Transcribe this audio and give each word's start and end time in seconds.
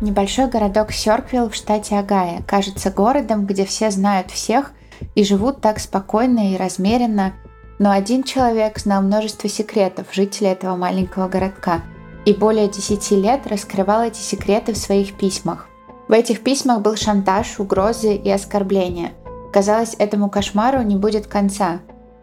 Небольшой 0.00 0.46
городок 0.46 0.92
Сёрквилл 0.92 1.50
в 1.50 1.56
штате 1.56 1.98
Огайо 1.98 2.42
кажется 2.46 2.90
городом, 2.90 3.46
где 3.46 3.64
все 3.64 3.90
знают 3.90 4.30
всех 4.30 4.72
и 5.16 5.24
живут 5.24 5.60
так 5.60 5.80
спокойно 5.80 6.52
и 6.52 6.56
размеренно, 6.56 7.32
но 7.80 7.90
один 7.90 8.22
человек 8.22 8.78
знал 8.78 9.02
множество 9.02 9.48
секретов 9.48 10.06
жителей 10.12 10.50
этого 10.50 10.76
маленького 10.76 11.28
городка 11.28 11.82
и 12.24 12.32
более 12.32 12.68
10 12.68 13.10
лет 13.12 13.46
раскрывал 13.46 14.02
эти 14.02 14.18
секреты 14.18 14.72
в 14.72 14.78
своих 14.78 15.16
письмах. 15.16 15.66
В 16.06 16.12
этих 16.12 16.44
письмах 16.44 16.80
был 16.80 16.94
шантаж, 16.94 17.58
угрозы 17.58 18.14
и 18.14 18.30
оскорбления. 18.30 19.12
Казалось, 19.52 19.96
этому 19.98 20.30
кошмару 20.30 20.82
не 20.82 20.94
будет 20.96 21.26
конца. 21.26 21.80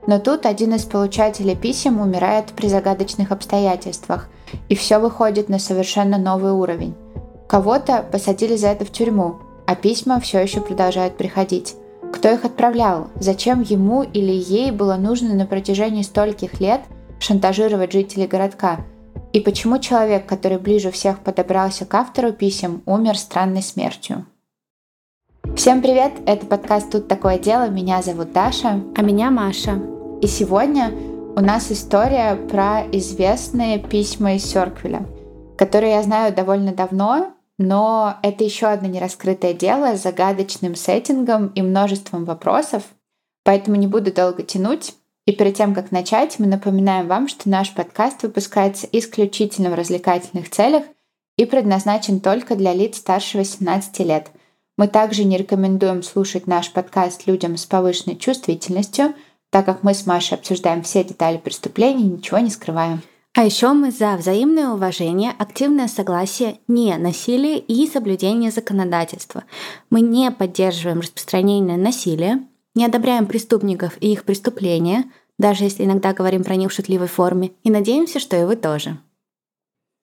Но 0.07 0.20
тут 0.20 0.46
один 0.46 0.76
из 0.76 0.86
получателей 0.86 1.55
писем 1.55 2.00
умирает 2.00 2.54
при 2.55 2.68
загадочных 2.68 3.32
обстоятельствах, 3.32 4.30
и 4.70 4.76
все 4.76 5.00
выходит 5.00 5.50
на 5.50 5.60
совершенно 5.60 6.18
новый 6.18 6.52
уровень. 6.52 6.96
Кого-то 7.48 8.04
посадили 8.12 8.56
за 8.56 8.69
это 8.69 8.86
в 8.86 8.92
тюрьму, 8.92 9.36
а 9.68 9.75
письма 9.75 10.19
все 10.19 10.39
еще 10.39 10.61
продолжают 10.61 11.18
приходить. 11.18 11.75
Кто 12.11 12.29
их 12.29 12.46
отправлял? 12.46 13.10
Зачем 13.19 13.61
ему 13.61 14.04
или 14.04 14.32
ей 14.32 14.71
было 14.71 14.96
нужно 14.96 15.36
на 15.36 15.46
протяжении 15.46 16.02
стольких 16.02 16.60
лет 16.60 16.82
шантажировать 17.19 17.92
жителей 17.92 18.28
городка? 18.28 18.79
И 19.33 19.39
почему 19.42 19.79
человек, 19.79 20.25
который 20.25 20.57
ближе 20.57 20.92
всех 20.92 21.19
подобрался 21.19 21.86
к 21.86 21.93
автору 21.93 22.32
писем, 22.32 22.82
умер 22.86 23.18
странной 23.18 23.61
смертью? 23.61 24.25
Всем 25.55 25.82
привет! 25.82 26.14
Это 26.25 26.46
подкаст 26.46 26.91
«Тут 26.91 27.07
такое 27.07 27.38
дело». 27.38 27.69
Меня 27.69 28.02
зовут 28.02 28.33
Даша. 28.33 28.82
А 28.96 29.02
меня 29.02 29.30
Маша. 29.30 29.80
И 30.21 30.27
сегодня 30.27 30.91
у 31.36 31.41
нас 31.41 31.71
история 31.71 32.36
про 32.36 32.81
известные 32.91 33.77
письма 33.77 34.36
из 34.36 34.45
Сёрквиля, 34.45 35.05
которые 35.58 35.94
я 35.94 36.03
знаю 36.03 36.33
довольно 36.33 36.73
давно, 36.73 37.34
но 37.58 38.17
это 38.22 38.44
еще 38.44 38.67
одно 38.67 38.88
нераскрытое 38.88 39.53
дело 39.53 39.95
с 39.95 40.03
загадочным 40.03 40.75
сеттингом 40.75 41.47
и 41.47 41.61
множеством 41.61 42.25
вопросов, 42.25 42.83
поэтому 43.43 43.77
не 43.77 43.88
буду 43.88 44.11
долго 44.11 44.43
тянуть. 44.43 44.93
И 45.25 45.31
перед 45.31 45.55
тем, 45.55 45.73
как 45.73 45.91
начать, 45.91 46.38
мы 46.38 46.45
напоминаем 46.45 47.07
вам, 47.07 47.27
что 47.27 47.49
наш 47.49 47.73
подкаст 47.73 48.23
выпускается 48.23 48.88
исключительно 48.91 49.71
в 49.71 49.75
развлекательных 49.75 50.52
целях 50.52 50.83
и 51.38 51.45
предназначен 51.45 52.19
только 52.19 52.55
для 52.55 52.73
лиц 52.73 52.97
старше 52.97 53.38
18 53.38 53.99
лет. 53.99 54.30
Мы 54.77 54.87
также 54.87 55.23
не 55.23 55.37
рекомендуем 55.37 56.03
слушать 56.03 56.47
наш 56.47 56.71
подкаст 56.71 57.25
людям 57.27 57.58
с 57.58 57.65
повышенной 57.65 58.17
чувствительностью, 58.17 59.15
так 59.49 59.65
как 59.65 59.83
мы 59.83 59.93
с 59.93 60.05
Машей 60.05 60.37
обсуждаем 60.37 60.83
все 60.83 61.03
детали 61.03 61.37
преступлений 61.37 62.03
и 62.03 62.11
ничего 62.17 62.39
не 62.39 62.49
скрываем. 62.49 63.02
А 63.36 63.44
еще 63.44 63.73
мы 63.73 63.91
за 63.91 64.16
взаимное 64.16 64.69
уважение, 64.69 65.33
активное 65.38 65.89
согласие, 65.89 66.59
не 66.69 66.95
насилие 66.97 67.59
и 67.59 67.86
соблюдение 67.86 68.50
законодательства. 68.50 69.44
Мы 69.89 70.00
не 70.00 70.31
поддерживаем 70.31 71.02
распространение 71.02 71.77
насилия, 71.77 72.42
не 72.75 72.86
одобряем 72.86 73.25
преступников 73.25 73.97
и 74.00 74.14
их 74.14 74.23
преступления, 74.23 75.03
даже 75.38 75.66
если 75.66 75.83
иногда 75.83 76.14
говорим 76.14 76.45
про 76.45 76.55
них 76.55 76.72
в 76.72 76.73
шутливой 76.73 77.08
форме, 77.08 77.52
и 77.66 77.69
надеемся, 77.69 78.22
что 78.22 78.38
и 78.38 78.45
вы 78.45 78.55
тоже. 78.55 78.97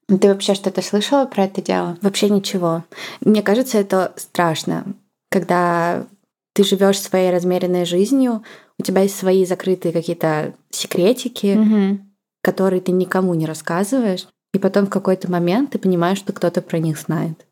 Ты 0.08 0.28
вообще 0.28 0.52
что-то 0.52 0.82
слышала 0.82 1.24
про 1.24 1.44
это 1.44 1.62
дело? 1.62 1.96
Вообще 2.02 2.28
ничего. 2.28 2.84
Мне 3.22 3.40
кажется, 3.40 3.78
это 3.78 4.12
страшно, 4.16 4.84
когда 5.30 6.06
ты 6.52 6.64
живешь 6.64 7.00
своей 7.00 7.30
размеренной 7.30 7.86
жизнью, 7.86 8.42
у 8.78 8.82
тебя 8.82 9.02
есть 9.02 9.16
свои 9.16 9.46
закрытые 9.46 9.92
какие-то 9.92 10.52
секретики, 10.70 11.56
угу 11.56 12.11
которые 12.42 12.80
ты 12.80 12.92
никому 12.92 13.34
не 13.34 13.46
рассказываешь, 13.46 14.26
и 14.52 14.58
потом 14.58 14.86
в 14.86 14.90
какой-то 14.90 15.30
момент 15.30 15.70
ты 15.70 15.78
понимаешь, 15.78 16.18
что 16.18 16.32
кто-то 16.32 16.60
про 16.60 16.78
них 16.78 16.98
знает. 16.98 17.46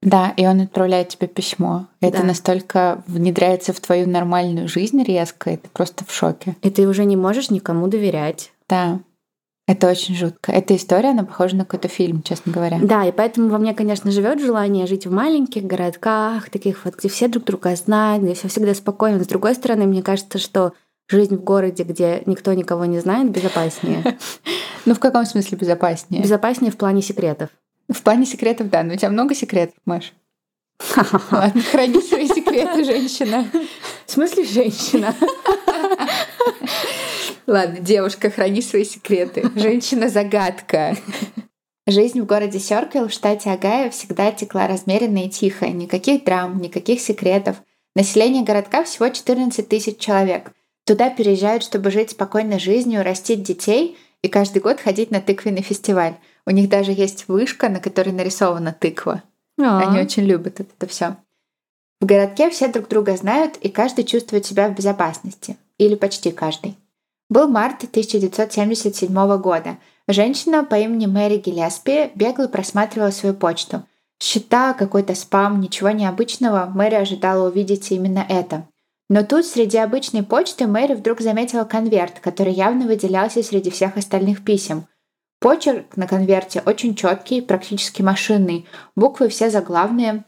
Да, 0.00 0.32
и 0.36 0.46
он 0.46 0.60
отправляет 0.62 1.08
тебе 1.08 1.26
письмо. 1.26 1.86
Это 2.00 2.18
да. 2.18 2.24
настолько 2.24 3.02
внедряется 3.08 3.72
в 3.72 3.80
твою 3.80 4.08
нормальную 4.08 4.68
жизнь 4.68 5.02
резко, 5.02 5.50
и 5.50 5.56
ты 5.56 5.68
просто 5.72 6.04
в 6.04 6.12
шоке. 6.12 6.56
И 6.62 6.70
ты 6.70 6.86
уже 6.86 7.04
не 7.04 7.16
можешь 7.16 7.50
никому 7.50 7.88
доверять. 7.88 8.52
Да. 8.68 9.00
Это 9.66 9.90
очень 9.90 10.14
жутко. 10.14 10.50
Эта 10.50 10.74
история, 10.76 11.10
она 11.10 11.24
похожа 11.24 11.56
на 11.56 11.66
какой-то 11.66 11.88
фильм, 11.88 12.22
честно 12.22 12.52
говоря. 12.52 12.78
Да, 12.82 13.04
и 13.04 13.12
поэтому 13.12 13.48
во 13.48 13.58
мне, 13.58 13.74
конечно, 13.74 14.10
живет 14.10 14.40
желание 14.40 14.86
жить 14.86 15.06
в 15.06 15.12
маленьких 15.12 15.64
городках, 15.64 16.48
таких 16.48 16.86
вот, 16.86 16.94
где 16.96 17.08
все 17.10 17.28
друг 17.28 17.44
друга 17.44 17.76
знают, 17.76 18.24
где 18.24 18.32
все 18.32 18.48
всегда 18.48 18.72
спокойно. 18.74 19.22
С 19.22 19.26
другой 19.26 19.54
стороны, 19.54 19.84
мне 19.84 20.02
кажется, 20.02 20.38
что 20.38 20.72
жизнь 21.08 21.36
в 21.36 21.42
городе, 21.42 21.82
где 21.82 22.22
никто 22.26 22.52
никого 22.52 22.84
не 22.84 23.00
знает, 23.00 23.30
безопаснее. 23.30 24.18
Ну, 24.84 24.94
в 24.94 25.00
каком 25.00 25.26
смысле 25.26 25.58
безопаснее? 25.58 26.22
Безопаснее 26.22 26.72
в 26.72 26.78
плане 26.78 27.02
секретов. 27.02 27.50
В 27.90 28.00
плане 28.00 28.24
секретов, 28.24 28.70
да. 28.70 28.82
Но 28.82 28.94
у 28.94 28.96
тебя 28.96 29.10
много 29.10 29.34
секретов, 29.34 29.74
Маш. 29.84 30.14
Ладно, 31.30 31.60
храни 31.60 32.00
свои 32.00 32.26
секреты, 32.26 32.84
женщина. 32.84 33.46
В 34.06 34.10
смысле 34.10 34.44
женщина? 34.44 35.14
Ладно, 37.46 37.80
девушка, 37.80 38.30
храни 38.30 38.62
свои 38.62 38.84
секреты. 38.84 39.50
Женщина-загадка. 39.56 40.96
Жизнь 41.86 42.20
в 42.20 42.26
городе 42.26 42.58
Сёрквилл 42.58 43.08
в 43.08 43.12
штате 43.12 43.50
Огайо 43.50 43.90
всегда 43.90 44.30
текла 44.32 44.68
размеренно 44.68 45.24
и 45.24 45.28
тихо. 45.28 45.68
Никаких 45.68 46.24
драм, 46.24 46.58
никаких 46.60 47.00
секретов. 47.00 47.56
Население 47.94 48.44
городка 48.44 48.84
всего 48.84 49.08
14 49.08 49.68
тысяч 49.68 49.98
человек. 49.98 50.52
Туда 50.88 51.10
переезжают, 51.10 51.62
чтобы 51.62 51.90
жить 51.90 52.12
спокойной 52.12 52.58
жизнью, 52.58 53.04
растить 53.04 53.42
детей 53.42 53.98
и 54.22 54.28
каждый 54.28 54.62
год 54.62 54.80
ходить 54.80 55.10
на 55.10 55.20
тыквенный 55.20 55.60
фестиваль. 55.60 56.14
У 56.46 56.50
них 56.50 56.70
даже 56.70 56.92
есть 56.92 57.28
вышка, 57.28 57.68
на 57.68 57.78
которой 57.78 58.08
нарисована 58.08 58.72
тыква. 58.72 59.22
А-а-а. 59.60 59.86
Они 59.86 60.00
очень 60.00 60.22
любят 60.22 60.60
это, 60.60 60.70
это 60.78 60.86
все. 60.86 61.16
В 62.00 62.06
городке 62.06 62.48
все 62.48 62.68
друг 62.68 62.88
друга 62.88 63.14
знают, 63.18 63.58
и 63.58 63.68
каждый 63.68 64.04
чувствует 64.04 64.46
себя 64.46 64.70
в 64.70 64.74
безопасности. 64.74 65.58
Или 65.76 65.94
почти 65.94 66.30
каждый. 66.30 66.74
Был 67.28 67.48
март 67.48 67.84
1977 67.84 69.12
года. 69.42 69.76
Женщина 70.08 70.64
по 70.64 70.76
имени 70.76 71.04
Мэри 71.04 71.36
Гиллеспи 71.36 72.12
бегло 72.14 72.46
просматривала 72.46 73.10
свою 73.10 73.34
почту. 73.34 73.82
Счета, 74.22 74.72
какой-то 74.72 75.14
спам, 75.14 75.60
ничего 75.60 75.90
необычного, 75.90 76.72
Мэри 76.74 76.94
ожидала 76.94 77.46
увидеть 77.46 77.92
именно 77.92 78.24
это. 78.26 78.66
Но 79.08 79.24
тут 79.24 79.46
среди 79.46 79.78
обычной 79.78 80.22
почты 80.22 80.66
Мэри 80.66 80.94
вдруг 80.94 81.20
заметила 81.20 81.64
конверт, 81.64 82.20
который 82.20 82.52
явно 82.52 82.86
выделялся 82.86 83.42
среди 83.42 83.70
всех 83.70 83.96
остальных 83.96 84.44
писем. 84.44 84.86
Почерк 85.40 85.96
на 85.96 86.06
конверте 86.06 86.62
очень 86.66 86.94
четкий, 86.94 87.40
практически 87.40 88.02
машинный, 88.02 88.66
буквы 88.96 89.28
все 89.28 89.50
заглавные. 89.50 90.24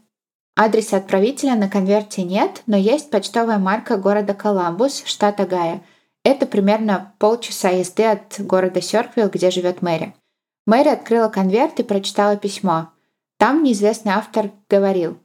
Адреса 0.56 0.96
отправителя 0.98 1.56
на 1.56 1.68
конверте 1.68 2.22
нет, 2.22 2.62
но 2.66 2.76
есть 2.76 3.10
почтовая 3.10 3.58
марка 3.58 3.96
города 3.96 4.34
Коламбус, 4.34 5.02
штата 5.04 5.46
Гая. 5.46 5.82
Это 6.24 6.46
примерно 6.46 7.14
полчаса 7.18 7.70
езды 7.70 8.04
от 8.04 8.40
города 8.40 8.80
Сёрквилл, 8.80 9.28
где 9.28 9.50
живет 9.50 9.82
Мэри. 9.82 10.14
Мэри 10.66 10.88
открыла 10.88 11.28
конверт 11.28 11.80
и 11.80 11.82
прочитала 11.82 12.36
письмо. 12.36 12.90
Там 13.38 13.62
неизвестный 13.62 14.12
автор 14.12 14.50
говорил 14.68 15.18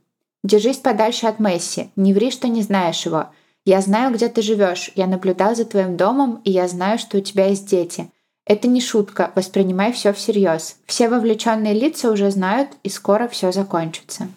«Держись 0.43 0.77
подальше 0.77 1.27
от 1.27 1.39
Месси, 1.39 1.91
не 1.95 2.13
ври, 2.13 2.31
что 2.31 2.47
не 2.47 2.61
знаешь 2.61 3.05
его. 3.05 3.29
Я 3.65 3.81
знаю, 3.81 4.13
где 4.13 4.29
ты 4.29 4.43
живешь, 4.43 4.91
я 4.95 5.07
наблюдал 5.07 5.55
за 5.55 5.65
твоим 5.65 5.97
домом, 5.97 6.39
и 6.43 6.51
я 6.51 6.67
знаю, 6.67 6.99
что 6.99 7.17
у 7.17 7.21
тебя 7.21 7.47
есть 7.47 7.67
дети. 7.67 8.11
Это 8.45 8.67
не 8.67 8.79
шутка, 8.79 9.31
воспринимай 9.33 9.91
все 9.91 10.13
всерьез. 10.13 10.77
Все 10.85 11.09
вовлеченные 11.09 11.73
лица 11.73 12.11
уже 12.11 12.29
знают, 12.29 12.69
и 12.83 12.89
скоро 12.89 13.27
все 13.27 13.51
закончится. 13.51 14.27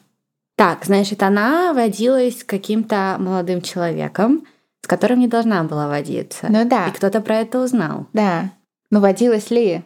Так, 0.56 0.86
значит, 0.86 1.22
она 1.22 1.74
водилась 1.74 2.40
с 2.40 2.44
каким-то 2.44 3.16
молодым 3.18 3.60
человеком, 3.60 4.46
с 4.82 4.86
которым 4.86 5.20
не 5.20 5.28
должна 5.28 5.62
была 5.64 5.88
водиться. 5.88 6.46
Ну 6.48 6.66
да. 6.66 6.88
И 6.88 6.92
кто-то 6.92 7.20
про 7.20 7.36
это 7.36 7.60
узнал. 7.60 8.06
Да. 8.14 8.50
Ну 8.90 9.00
водилась 9.00 9.50
ли? 9.50 9.84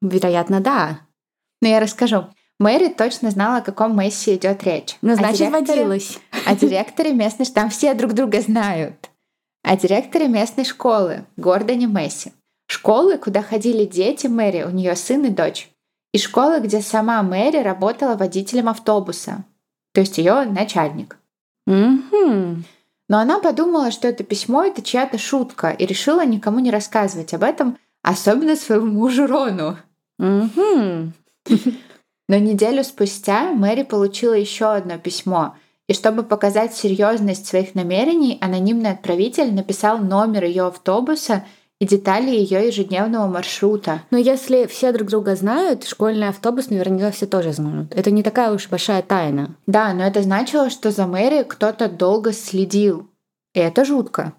Вероятно, 0.00 0.60
да. 0.60 1.00
Но 1.60 1.68
я 1.68 1.80
расскажу. 1.80 2.26
Мэри 2.60 2.88
точно 2.88 3.30
знала, 3.30 3.58
о 3.58 3.62
каком 3.62 3.98
Месси 3.98 4.36
идет 4.36 4.62
речь. 4.62 4.96
Ну, 5.02 5.14
значит, 5.16 5.50
водилась. 5.50 6.18
О 6.46 6.54
директоре 6.54 7.12
местной... 7.12 7.46
Там 7.46 7.70
все 7.70 7.94
друг 7.94 8.12
друга 8.12 8.40
знают. 8.40 9.10
О 9.62 9.76
директоре 9.76 10.28
местной 10.28 10.64
школы, 10.64 11.24
Гордоне 11.36 11.86
Месси. 11.86 12.32
Школы, 12.66 13.18
куда 13.18 13.42
ходили 13.42 13.84
дети 13.84 14.26
Мэри, 14.26 14.62
у 14.62 14.70
нее 14.70 14.94
сын 14.94 15.24
и 15.24 15.30
дочь. 15.30 15.70
И 16.12 16.18
школы, 16.18 16.60
где 16.60 16.80
сама 16.80 17.22
Мэри 17.22 17.58
работала 17.58 18.14
водителем 18.14 18.68
автобуса. 18.68 19.44
То 19.92 20.00
есть 20.00 20.18
ее 20.18 20.44
начальник. 20.44 21.18
Mm-hmm. 21.68 22.62
Но 23.08 23.18
она 23.18 23.40
подумала, 23.40 23.90
что 23.90 24.08
это 24.08 24.24
письмо— 24.24 24.64
это 24.64 24.82
чья-то 24.82 25.18
шутка, 25.18 25.70
и 25.70 25.86
решила 25.86 26.24
никому 26.24 26.60
не 26.60 26.70
рассказывать 26.70 27.34
об 27.34 27.42
этом, 27.42 27.78
особенно 28.02 28.56
своему 28.56 28.86
мужу 28.92 29.26
Рону. 29.26 29.76
Mm-hmm. 30.20 31.10
Но 32.28 32.38
неделю 32.38 32.84
спустя 32.84 33.52
Мэри 33.52 33.82
получила 33.82 34.34
еще 34.34 34.66
одно 34.66 34.98
письмо, 34.98 35.56
и 35.86 35.92
чтобы 35.92 36.22
показать 36.22 36.74
серьезность 36.74 37.46
своих 37.46 37.74
намерений, 37.74 38.38
анонимный 38.40 38.90
отправитель 38.90 39.52
написал 39.52 39.98
номер 39.98 40.44
ее 40.44 40.66
автобуса 40.66 41.44
и 41.78 41.86
детали 41.86 42.30
ее 42.30 42.66
ежедневного 42.66 43.26
маршрута. 43.26 44.02
Но 44.10 44.16
если 44.16 44.66
все 44.66 44.92
друг 44.92 45.08
друга 45.08 45.36
знают, 45.36 45.84
школьный 45.84 46.28
автобус 46.28 46.70
наверняка 46.70 47.10
все 47.10 47.26
тоже 47.26 47.52
знают. 47.52 47.92
Это 47.94 48.10
не 48.10 48.22
такая 48.22 48.52
уж 48.52 48.68
большая 48.68 49.02
тайна. 49.02 49.56
Да, 49.66 49.92
но 49.92 50.04
это 50.04 50.22
значило, 50.22 50.70
что 50.70 50.90
за 50.90 51.06
Мэри 51.06 51.42
кто-то 51.42 51.88
долго 51.88 52.32
следил. 52.32 53.10
И 53.52 53.60
это 53.60 53.84
жутко. 53.84 54.32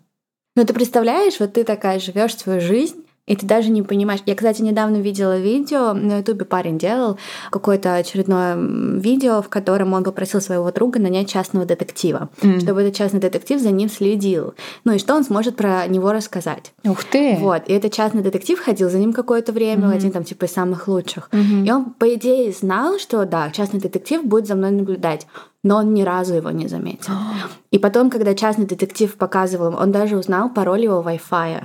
Но 0.56 0.64
ты 0.64 0.74
представляешь, 0.74 1.40
вот 1.40 1.54
ты 1.54 1.64
такая 1.64 2.00
живешь 2.00 2.36
свою 2.36 2.62
жизнь, 2.62 3.05
и 3.28 3.36
ты 3.36 3.46
даже 3.46 3.72
не 3.72 3.82
понимаешь. 3.82 4.22
Я, 4.26 4.36
кстати, 4.36 4.62
недавно 4.62 4.98
видела 4.98 5.38
видео, 5.40 5.94
на 5.94 6.20
Ютубе 6.20 6.46
парень 6.46 6.78
делал 6.78 7.18
какое-то 7.50 7.96
очередное 7.96 8.56
видео, 8.56 9.42
в 9.42 9.50
котором 9.50 9.94
он 9.94 10.04
попросил 10.04 10.42
своего 10.42 10.72
друга 10.72 11.00
нанять 11.00 11.30
частного 11.30 11.66
детектива, 11.66 12.30
mm. 12.42 12.62
чтобы 12.62 12.82
этот 12.82 12.96
частный 12.96 13.20
детектив 13.20 13.60
за 13.60 13.72
ним 13.72 13.90
следил. 13.90 14.54
Ну 14.84 14.94
и 14.94 15.00
что 15.00 15.16
он 15.16 15.24
сможет 15.24 15.56
про 15.56 15.88
него 15.88 16.12
рассказать. 16.12 16.74
Ух 16.84 17.04
ты! 17.04 17.38
Вот. 17.40 17.64
И 17.68 17.74
этот 17.74 17.94
частный 17.94 18.22
детектив 18.22 18.60
ходил 18.60 18.90
за 18.90 19.00
ним 19.00 19.12
какое-то 19.12 19.52
время, 19.52 19.88
mm-hmm. 19.88 19.96
один 19.96 20.12
там 20.12 20.24
типа 20.24 20.46
из 20.46 20.54
самых 20.54 20.88
лучших. 20.88 21.30
Mm-hmm. 21.32 21.66
И 21.66 21.72
он, 21.72 21.86
по 21.86 22.14
идее, 22.14 22.52
знал, 22.52 23.00
что 23.00 23.26
да, 23.26 23.50
частный 23.50 23.80
детектив 23.80 24.24
будет 24.24 24.48
за 24.48 24.56
мной 24.56 24.72
наблюдать 24.72 25.28
но 25.64 25.78
он 25.78 25.96
ни 25.96 26.04
разу 26.04 26.36
его 26.36 26.52
не 26.52 26.68
заметил. 26.68 27.14
И 27.72 27.80
потом, 27.80 28.12
когда 28.12 28.36
частный 28.36 28.68
детектив 28.68 29.12
показывал 29.16 29.76
он 29.76 29.92
даже 29.92 30.16
узнал 30.16 30.52
пароль 30.52 30.84
его 30.84 31.02
Wi-Fi 31.02 31.64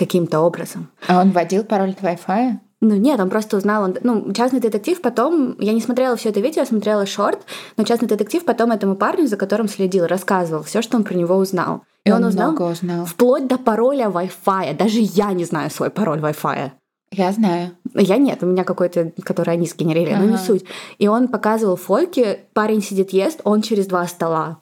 каким-то 0.00 0.40
образом. 0.40 0.88
А 1.06 1.20
он 1.20 1.30
вводил 1.30 1.62
пароль 1.62 1.90
от 1.90 2.00
Wi-Fi? 2.02 2.54
Ну 2.80 2.96
нет, 2.96 3.20
он 3.20 3.28
просто 3.28 3.58
узнал, 3.58 3.82
он, 3.84 3.96
ну, 4.02 4.32
частный 4.32 4.60
детектив 4.60 4.98
потом, 5.02 5.54
я 5.60 5.74
не 5.74 5.82
смотрела 5.82 6.16
все 6.16 6.30
это 6.30 6.40
видео, 6.40 6.62
я 6.62 6.66
смотрела 6.66 7.04
шорт, 7.04 7.40
но 7.76 7.84
частный 7.84 8.08
детектив 8.08 8.42
потом 8.42 8.72
этому 8.72 8.96
парню, 8.96 9.26
за 9.26 9.36
которым 9.36 9.68
следил, 9.68 10.06
рассказывал 10.06 10.62
все, 10.62 10.80
что 10.80 10.96
он 10.96 11.04
про 11.04 11.14
него 11.14 11.36
узнал. 11.36 11.82
И, 12.06 12.08
И 12.08 12.12
он, 12.12 12.22
он 12.22 12.28
узнал, 12.28 12.54
узнал 12.54 13.04
вплоть 13.04 13.46
до 13.46 13.58
пароля 13.58 14.06
Wi-Fi. 14.06 14.74
Даже 14.76 15.00
я 15.00 15.32
не 15.32 15.44
знаю 15.44 15.70
свой 15.70 15.90
пароль 15.90 16.20
Wi-Fi. 16.20 16.70
Я 17.12 17.32
знаю. 17.32 17.72
Я 17.94 18.16
нет, 18.16 18.42
у 18.42 18.46
меня 18.46 18.64
какой-то, 18.64 19.12
который 19.24 19.54
они 19.54 19.66
сгенерили, 19.66 20.12
ага. 20.12 20.22
но 20.22 20.30
не 20.30 20.38
суть. 20.38 20.64
И 20.98 21.08
он 21.08 21.28
показывал 21.28 21.76
фотки, 21.76 22.38
парень 22.54 22.82
сидит 22.82 23.12
ест, 23.12 23.40
он 23.44 23.60
через 23.60 23.86
два 23.86 24.06
стола. 24.06 24.58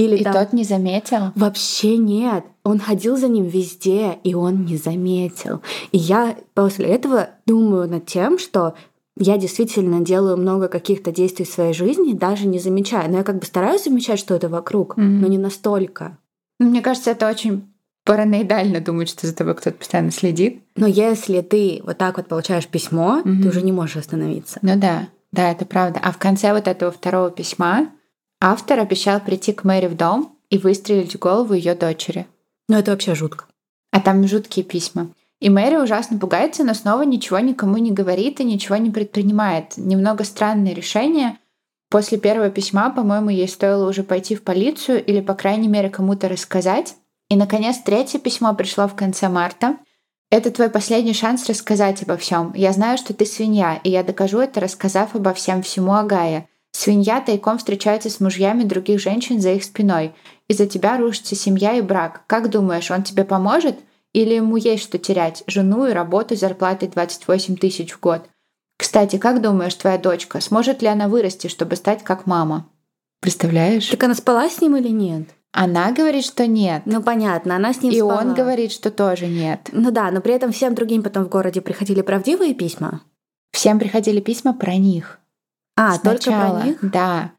Или 0.00 0.16
и 0.16 0.24
там... 0.24 0.32
тот 0.32 0.52
не 0.52 0.64
заметил? 0.64 1.32
Вообще 1.34 1.96
нет. 1.96 2.44
Он 2.64 2.78
ходил 2.78 3.16
за 3.16 3.28
ним 3.28 3.44
везде, 3.44 4.18
и 4.24 4.34
он 4.34 4.64
не 4.64 4.76
заметил. 4.76 5.60
И 5.92 5.98
я 5.98 6.36
после 6.54 6.86
этого 6.86 7.30
думаю 7.46 7.88
над 7.88 8.06
тем, 8.06 8.38
что 8.38 8.74
я 9.18 9.36
действительно 9.36 10.00
делаю 10.00 10.38
много 10.38 10.68
каких-то 10.68 11.12
действий 11.12 11.44
в 11.44 11.50
своей 11.50 11.74
жизни, 11.74 12.14
даже 12.14 12.46
не 12.46 12.58
замечая. 12.58 13.08
Но 13.08 13.18
я 13.18 13.24
как 13.24 13.38
бы 13.38 13.44
стараюсь 13.44 13.84
замечать 13.84 14.18
что-то 14.18 14.48
вокруг, 14.48 14.96
mm-hmm. 14.96 15.02
но 15.02 15.26
не 15.26 15.38
настолько. 15.38 16.16
Мне 16.58 16.80
кажется, 16.80 17.10
это 17.10 17.28
очень 17.28 17.70
параноидально 18.04 18.80
думать, 18.80 19.10
что 19.10 19.26
за 19.26 19.34
тобой 19.34 19.54
кто-то 19.54 19.76
постоянно 19.76 20.10
следит. 20.10 20.62
Но 20.76 20.86
если 20.86 21.42
ты 21.42 21.82
вот 21.84 21.98
так 21.98 22.16
вот 22.16 22.28
получаешь 22.28 22.66
письмо, 22.66 23.20
mm-hmm. 23.20 23.42
ты 23.42 23.48
уже 23.48 23.60
не 23.60 23.72
можешь 23.72 23.96
остановиться. 23.96 24.58
Ну 24.62 24.78
да, 24.78 25.08
да, 25.32 25.50
это 25.50 25.66
правда. 25.66 26.00
А 26.02 26.12
в 26.12 26.18
конце 26.18 26.54
вот 26.54 26.66
этого 26.66 26.90
второго 26.90 27.30
письма 27.30 27.88
Автор 28.40 28.78
обещал 28.80 29.20
прийти 29.20 29.52
к 29.52 29.64
Мэри 29.64 29.86
в 29.86 29.96
дом 29.96 30.36
и 30.48 30.56
выстрелить 30.56 31.14
в 31.14 31.18
голову 31.18 31.52
ее 31.52 31.74
дочери. 31.74 32.26
Ну 32.68 32.76
это 32.76 32.92
вообще 32.92 33.14
жутко. 33.14 33.44
А 33.92 34.00
там 34.00 34.26
жуткие 34.26 34.64
письма. 34.64 35.10
И 35.40 35.48
Мэри 35.48 35.76
ужасно 35.76 36.18
пугается, 36.18 36.64
но 36.64 36.74
снова 36.74 37.02
ничего 37.02 37.38
никому 37.38 37.78
не 37.78 37.92
говорит 37.92 38.40
и 38.40 38.44
ничего 38.44 38.76
не 38.76 38.90
предпринимает. 38.90 39.76
Немного 39.76 40.24
странное 40.24 40.74
решение. 40.74 41.38
После 41.90 42.18
первого 42.18 42.50
письма, 42.50 42.90
по-моему, 42.90 43.30
ей 43.30 43.48
стоило 43.48 43.88
уже 43.88 44.04
пойти 44.04 44.36
в 44.36 44.42
полицию 44.42 45.04
или, 45.04 45.20
по 45.20 45.34
крайней 45.34 45.68
мере, 45.68 45.90
кому-то 45.90 46.28
рассказать. 46.28 46.94
И, 47.28 47.36
наконец, 47.36 47.78
третье 47.78 48.18
письмо 48.18 48.54
пришло 48.54 48.86
в 48.86 48.94
конце 48.94 49.28
марта. 49.28 49.76
Это 50.30 50.50
твой 50.50 50.70
последний 50.70 51.14
шанс 51.14 51.48
рассказать 51.48 52.02
обо 52.02 52.16
всем. 52.16 52.52
Я 52.54 52.72
знаю, 52.72 52.96
что 52.98 53.12
ты 53.12 53.26
свинья, 53.26 53.80
и 53.82 53.90
я 53.90 54.04
докажу 54.04 54.38
это, 54.38 54.60
рассказав 54.60 55.16
обо 55.16 55.34
всем 55.34 55.62
всему 55.62 55.94
Агае. 55.94 56.48
Свинья 56.80 57.20
тайком 57.20 57.58
встречается 57.58 58.08
с 58.08 58.20
мужьями 58.20 58.62
других 58.62 59.00
женщин 59.00 59.38
за 59.38 59.50
их 59.50 59.64
спиной. 59.64 60.14
Из-за 60.48 60.66
тебя 60.66 60.96
рушится 60.96 61.34
семья 61.34 61.74
и 61.74 61.82
брак. 61.82 62.22
Как 62.26 62.48
думаешь, 62.48 62.90
он 62.90 63.02
тебе 63.02 63.24
поможет? 63.24 63.78
Или 64.14 64.36
ему 64.36 64.56
есть 64.56 64.84
что 64.84 64.96
терять? 64.96 65.44
Жену 65.46 65.84
и 65.84 65.92
работу 65.92 66.36
зарплатой 66.36 66.88
28 66.88 67.56
тысяч 67.56 67.92
в 67.92 68.00
год. 68.00 68.22
Кстати, 68.78 69.18
как 69.18 69.42
думаешь, 69.42 69.74
твоя 69.74 69.98
дочка, 69.98 70.40
сможет 70.40 70.80
ли 70.80 70.88
она 70.88 71.08
вырасти, 71.08 71.48
чтобы 71.48 71.76
стать 71.76 72.02
как 72.02 72.24
мама? 72.24 72.66
Представляешь? 73.20 73.88
Так 73.88 74.02
она 74.02 74.14
спала 74.14 74.48
с 74.48 74.62
ним 74.62 74.74
или 74.76 74.88
нет? 74.88 75.28
Она 75.52 75.92
говорит, 75.92 76.24
что 76.24 76.46
нет. 76.46 76.84
Ну 76.86 77.02
понятно, 77.02 77.56
она 77.56 77.74
с 77.74 77.82
ним 77.82 77.92
И 77.92 77.98
спала. 77.98 78.20
он 78.22 78.32
говорит, 78.32 78.72
что 78.72 78.90
тоже 78.90 79.26
нет. 79.26 79.68
Ну 79.72 79.90
да, 79.90 80.10
но 80.10 80.22
при 80.22 80.32
этом 80.32 80.50
всем 80.50 80.74
другим 80.74 81.02
потом 81.02 81.24
в 81.26 81.28
городе 81.28 81.60
приходили 81.60 82.00
правдивые 82.00 82.54
письма. 82.54 83.02
Всем 83.52 83.78
приходили 83.78 84.20
письма 84.20 84.54
про 84.54 84.76
них. 84.76 85.19
А, 85.80 85.94
Сначала, 85.94 86.18
только 86.18 86.30
про 86.30 86.66
них? 86.66 86.78
Да. 86.82 87.30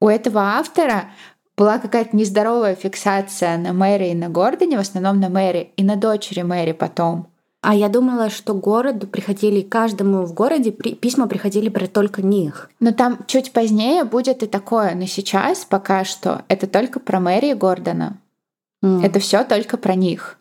У 0.00 0.08
этого 0.08 0.40
автора 0.40 1.06
была 1.56 1.78
какая-то 1.78 2.16
нездоровая 2.16 2.76
фиксация 2.76 3.58
на 3.58 3.72
Мэри 3.72 4.10
и 4.10 4.14
на 4.14 4.28
Гордоне, 4.28 4.76
в 4.76 4.80
основном 4.80 5.18
на 5.18 5.28
Мэри, 5.28 5.72
и 5.76 5.82
на 5.82 5.96
дочери 5.96 6.42
Мэри 6.42 6.72
потом. 6.72 7.26
А 7.60 7.74
я 7.74 7.88
думала, 7.88 8.30
что 8.30 8.54
городу 8.54 9.08
приходили, 9.08 9.62
каждому 9.62 10.24
в 10.24 10.32
городе 10.32 10.70
при, 10.70 10.94
письма 10.94 11.26
приходили 11.26 11.68
про 11.68 11.88
только 11.88 12.22
них. 12.22 12.70
Но 12.78 12.92
там 12.92 13.18
чуть 13.26 13.52
позднее 13.52 14.04
будет 14.04 14.44
и 14.44 14.46
такое, 14.46 14.94
но 14.94 15.06
сейчас 15.06 15.64
пока 15.64 16.04
что 16.04 16.42
это 16.46 16.68
только 16.68 17.00
про 17.00 17.18
Мэри 17.18 17.50
и 17.50 17.54
Гордона. 17.54 18.18
Mm. 18.84 19.04
Это 19.04 19.18
все 19.18 19.42
только 19.42 19.76
про 19.76 19.96
них. 19.96 20.38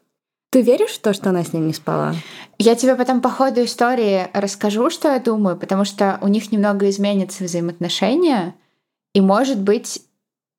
Ты 0.50 0.62
веришь 0.62 0.92
в 0.92 1.02
то, 1.02 1.14
что 1.14 1.30
она 1.30 1.44
с 1.44 1.52
ним 1.54 1.68
не 1.68 1.74
спала? 1.74 2.16
Я 2.58 2.76
тебе 2.76 2.96
потом 2.96 3.22
по 3.22 3.30
ходу 3.30 3.64
истории 3.64 4.28
расскажу, 4.34 4.90
что 4.90 5.12
я 5.12 5.20
думаю, 5.20 5.58
потому 5.58 5.84
что 5.84 6.18
у 6.22 6.28
них 6.28 6.52
немного 6.52 6.90
изменятся 6.90 7.44
взаимоотношения, 7.44 8.56
и, 9.14 9.22
может 9.22 9.60
быть, 9.60 10.02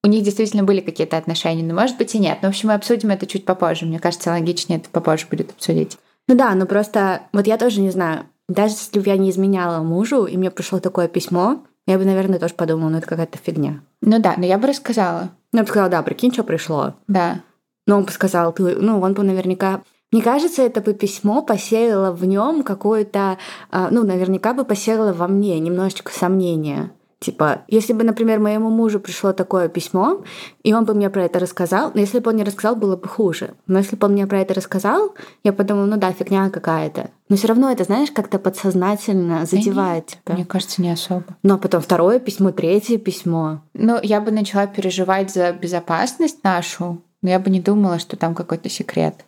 у 0.04 0.08
них 0.08 0.22
действительно 0.22 0.62
были 0.62 0.80
какие-то 0.80 1.16
отношения, 1.16 1.62
но, 1.62 1.74
может 1.74 1.96
быть, 1.96 2.14
и 2.14 2.18
нет. 2.18 2.38
Но, 2.42 2.48
в 2.48 2.50
общем, 2.50 2.68
мы 2.68 2.74
обсудим 2.74 3.10
это 3.10 3.26
чуть 3.26 3.44
попозже. 3.44 3.86
Мне 3.86 3.98
кажется, 3.98 4.30
логичнее 4.30 4.78
это 4.78 4.90
попозже 4.90 5.26
будет 5.30 5.50
обсудить. 5.50 5.96
Ну 6.28 6.36
да, 6.36 6.54
но 6.54 6.66
просто 6.66 7.22
вот 7.32 7.46
я 7.46 7.56
тоже 7.56 7.80
не 7.80 7.90
знаю. 7.90 8.26
Даже 8.48 8.74
если 8.74 9.00
бы 9.00 9.06
я 9.06 9.16
не 9.16 9.30
изменяла 9.30 9.82
мужу, 9.82 10.26
и 10.26 10.36
мне 10.36 10.50
пришло 10.50 10.80
такое 10.80 11.08
письмо, 11.08 11.62
я 11.86 11.98
бы, 11.98 12.04
наверное, 12.04 12.38
тоже 12.38 12.54
подумала, 12.54 12.90
ну 12.90 12.98
это 12.98 13.06
какая-то 13.06 13.38
фигня. 13.38 13.80
Ну 14.02 14.18
да, 14.18 14.34
но 14.36 14.44
я 14.44 14.58
бы 14.58 14.68
рассказала. 14.68 15.30
Ну, 15.52 15.60
я 15.60 15.62
бы 15.64 15.68
сказала, 15.68 15.90
да, 15.90 16.02
прикинь, 16.02 16.32
что 16.32 16.44
пришло. 16.44 16.94
Да. 17.06 17.40
Но 17.88 17.96
он 17.96 18.04
бы 18.04 18.12
сказал, 18.12 18.52
ты, 18.52 18.76
ну, 18.76 19.00
он 19.00 19.14
бы 19.14 19.24
наверняка 19.24 19.82
мне 20.10 20.22
кажется, 20.22 20.62
это 20.62 20.80
бы 20.80 20.94
письмо 20.94 21.42
посеяло 21.42 22.12
в 22.12 22.24
нем 22.24 22.62
какое-то, 22.62 23.36
а, 23.70 23.88
ну, 23.90 24.04
наверняка 24.04 24.54
бы 24.54 24.64
посеяло 24.64 25.12
во 25.12 25.28
мне 25.28 25.60
немножечко 25.60 26.12
сомнения. 26.14 26.92
Типа, 27.20 27.62
если 27.66 27.92
бы, 27.92 28.04
например, 28.04 28.38
моему 28.38 28.70
мужу 28.70 29.00
пришло 29.00 29.32
такое 29.32 29.68
письмо, 29.68 30.22
и 30.62 30.72
он 30.72 30.84
бы 30.84 30.94
мне 30.94 31.10
про 31.10 31.24
это 31.24 31.40
рассказал, 31.40 31.90
но 31.92 32.00
если 32.00 32.20
бы 32.20 32.30
он 32.30 32.36
не 32.36 32.44
рассказал, 32.44 32.76
было 32.76 32.96
бы 32.96 33.08
хуже. 33.08 33.54
Но 33.66 33.78
если 33.78 33.96
бы 33.96 34.06
он 34.06 34.12
мне 34.12 34.26
про 34.26 34.40
это 34.40 34.54
рассказал, 34.54 35.14
я 35.42 35.52
подумала, 35.52 35.86
ну 35.86 35.96
да, 35.96 36.12
фигня 36.12 36.48
какая-то. 36.48 37.10
Но 37.28 37.36
все 37.36 37.48
равно 37.48 37.72
это, 37.72 37.82
знаешь, 37.82 38.12
как-то 38.12 38.38
подсознательно 38.38 39.46
задевает 39.46 40.06
да 40.06 40.12
тебя. 40.24 40.34
Мне 40.36 40.44
кажется, 40.46 40.80
не 40.80 40.90
особо. 40.90 41.24
Ну 41.42 41.54
а 41.54 41.58
потом 41.58 41.80
второе 41.80 42.20
письмо, 42.20 42.52
третье 42.52 42.98
письмо. 42.98 43.62
Ну, 43.74 43.98
я 44.00 44.20
бы 44.20 44.30
начала 44.30 44.68
переживать 44.68 45.32
за 45.32 45.52
безопасность 45.52 46.44
нашу, 46.44 47.02
но 47.22 47.30
я 47.30 47.38
бы 47.38 47.50
не 47.50 47.60
думала, 47.60 47.98
что 47.98 48.16
там 48.16 48.34
какой-то 48.34 48.68
секрет. 48.68 49.24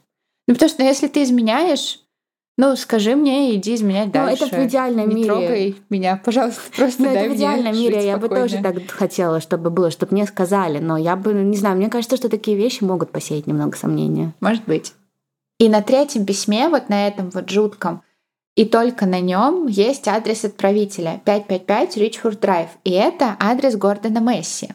Ну, 0.47 0.55
потому 0.55 0.69
что 0.69 0.83
если 0.83 1.09
ты 1.09 1.23
изменяешь, 1.23 2.01
ну, 2.57 2.77
скажи 2.77 3.17
мне, 3.17 3.55
иди 3.55 3.75
изменять 3.75 4.07
ну, 4.09 4.13
дальше. 4.13 4.43
Ну, 4.43 4.47
это 4.49 4.57
в 4.57 4.67
идеальном 4.67 5.09
не 5.09 5.15
мире. 5.15 5.29
трогай 5.29 5.77
меня, 5.89 6.21
пожалуйста, 6.23 6.61
просто 6.77 7.03
ну, 7.03 7.13
дай 7.13 7.25
это 7.25 7.33
в 7.33 7.37
идеальном 7.37 7.73
мне 7.73 7.89
мире. 7.89 8.07
я 8.07 8.17
бы 8.17 8.29
тоже 8.29 8.61
так 8.63 8.91
хотела, 8.91 9.41
чтобы 9.41 9.71
было, 9.71 9.91
чтобы 9.91 10.13
мне 10.13 10.27
сказали. 10.27 10.79
Но 10.79 10.97
я 10.97 11.17
бы, 11.17 11.33
не 11.33 11.57
знаю, 11.57 11.77
мне 11.77 11.89
кажется, 11.89 12.17
что 12.17 12.29
такие 12.29 12.57
вещи 12.57 12.85
могут 12.85 13.11
посеять 13.11 13.47
немного 13.47 13.77
сомнения. 13.77 14.35
Может 14.41 14.65
быть. 14.67 14.93
И 15.59 15.69
на 15.69 15.83
третьем 15.83 16.27
письме, 16.27 16.69
вот 16.69 16.89
на 16.89 17.07
этом 17.07 17.31
вот 17.31 17.49
жутком, 17.49 18.03
и 18.57 18.65
только 18.65 19.07
на 19.07 19.21
нем 19.21 19.67
есть 19.67 20.09
адрес 20.09 20.45
отправителя 20.45 21.23
555 21.25 21.97
Ричфорд 21.97 22.41
Драйв. 22.41 22.69
И 22.85 22.91
это 22.91 23.37
адрес 23.39 23.77
Гордона 23.77 24.19
Месси. 24.19 24.71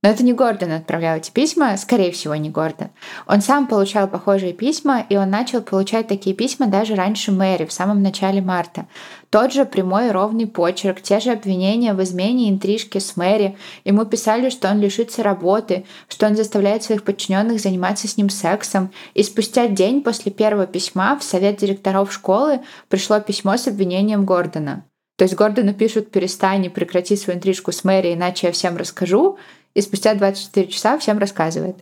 Но 0.00 0.10
это 0.10 0.22
не 0.22 0.32
Гордон 0.32 0.70
отправлял 0.70 1.16
эти 1.16 1.32
письма, 1.32 1.76
скорее 1.76 2.12
всего, 2.12 2.36
не 2.36 2.50
Гордон. 2.50 2.90
Он 3.26 3.40
сам 3.40 3.66
получал 3.66 4.06
похожие 4.06 4.52
письма, 4.52 5.04
и 5.08 5.16
он 5.16 5.28
начал 5.28 5.60
получать 5.60 6.06
такие 6.06 6.36
письма 6.36 6.68
даже 6.68 6.94
раньше 6.94 7.32
Мэри, 7.32 7.64
в 7.64 7.72
самом 7.72 8.00
начале 8.00 8.40
марта. 8.40 8.86
Тот 9.30 9.52
же 9.52 9.64
прямой 9.64 10.12
ровный 10.12 10.46
почерк, 10.46 11.02
те 11.02 11.18
же 11.18 11.32
обвинения 11.32 11.94
в 11.94 12.02
измене 12.04 12.46
и 12.46 12.50
интрижке 12.50 13.00
с 13.00 13.16
Мэри. 13.16 13.56
Ему 13.84 14.04
писали, 14.04 14.50
что 14.50 14.70
он 14.70 14.78
лишится 14.78 15.24
работы, 15.24 15.84
что 16.08 16.26
он 16.26 16.36
заставляет 16.36 16.84
своих 16.84 17.02
подчиненных 17.02 17.60
заниматься 17.60 18.06
с 18.06 18.16
ним 18.16 18.30
сексом. 18.30 18.92
И 19.14 19.24
спустя 19.24 19.66
день 19.66 20.02
после 20.02 20.30
первого 20.30 20.68
письма 20.68 21.18
в 21.18 21.24
совет 21.24 21.56
директоров 21.56 22.12
школы 22.12 22.60
пришло 22.88 23.18
письмо 23.18 23.56
с 23.56 23.66
обвинением 23.66 24.24
Гордона. 24.24 24.84
То 25.16 25.24
есть 25.24 25.34
Гордону 25.34 25.74
пишут 25.74 26.12
«перестань 26.12 26.66
и 26.66 26.68
прекрати 26.68 27.16
свою 27.16 27.38
интрижку 27.38 27.72
с 27.72 27.82
Мэри, 27.82 28.14
иначе 28.14 28.46
я 28.46 28.52
всем 28.52 28.76
расскажу», 28.76 29.36
и 29.78 29.80
спустя 29.80 30.14
24 30.14 30.66
часа 30.66 30.98
всем 30.98 31.18
рассказывает. 31.18 31.76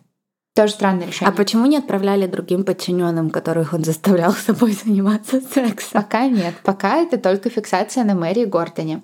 Тоже 0.55 0.75
странное 0.75 1.07
решение. 1.07 1.33
А 1.33 1.35
почему 1.35 1.65
не 1.65 1.79
отправляли 1.79 2.27
другим 2.27 2.63
подчиненным, 2.63 3.31
которых 3.31 3.73
он 3.73 3.85
заставлял 3.85 4.33
с 4.35 4.45
собой 4.45 4.73
заниматься 4.73 5.41
сексом? 5.41 6.03
Пока 6.03 6.27
нет. 6.27 6.55
Пока 6.63 6.99
это 6.99 7.17
только 7.17 7.49
фиксация 7.49 8.05
на 8.05 8.15
Мэри 8.15 8.41
и 8.41 8.45
Гордоне. 8.45 9.03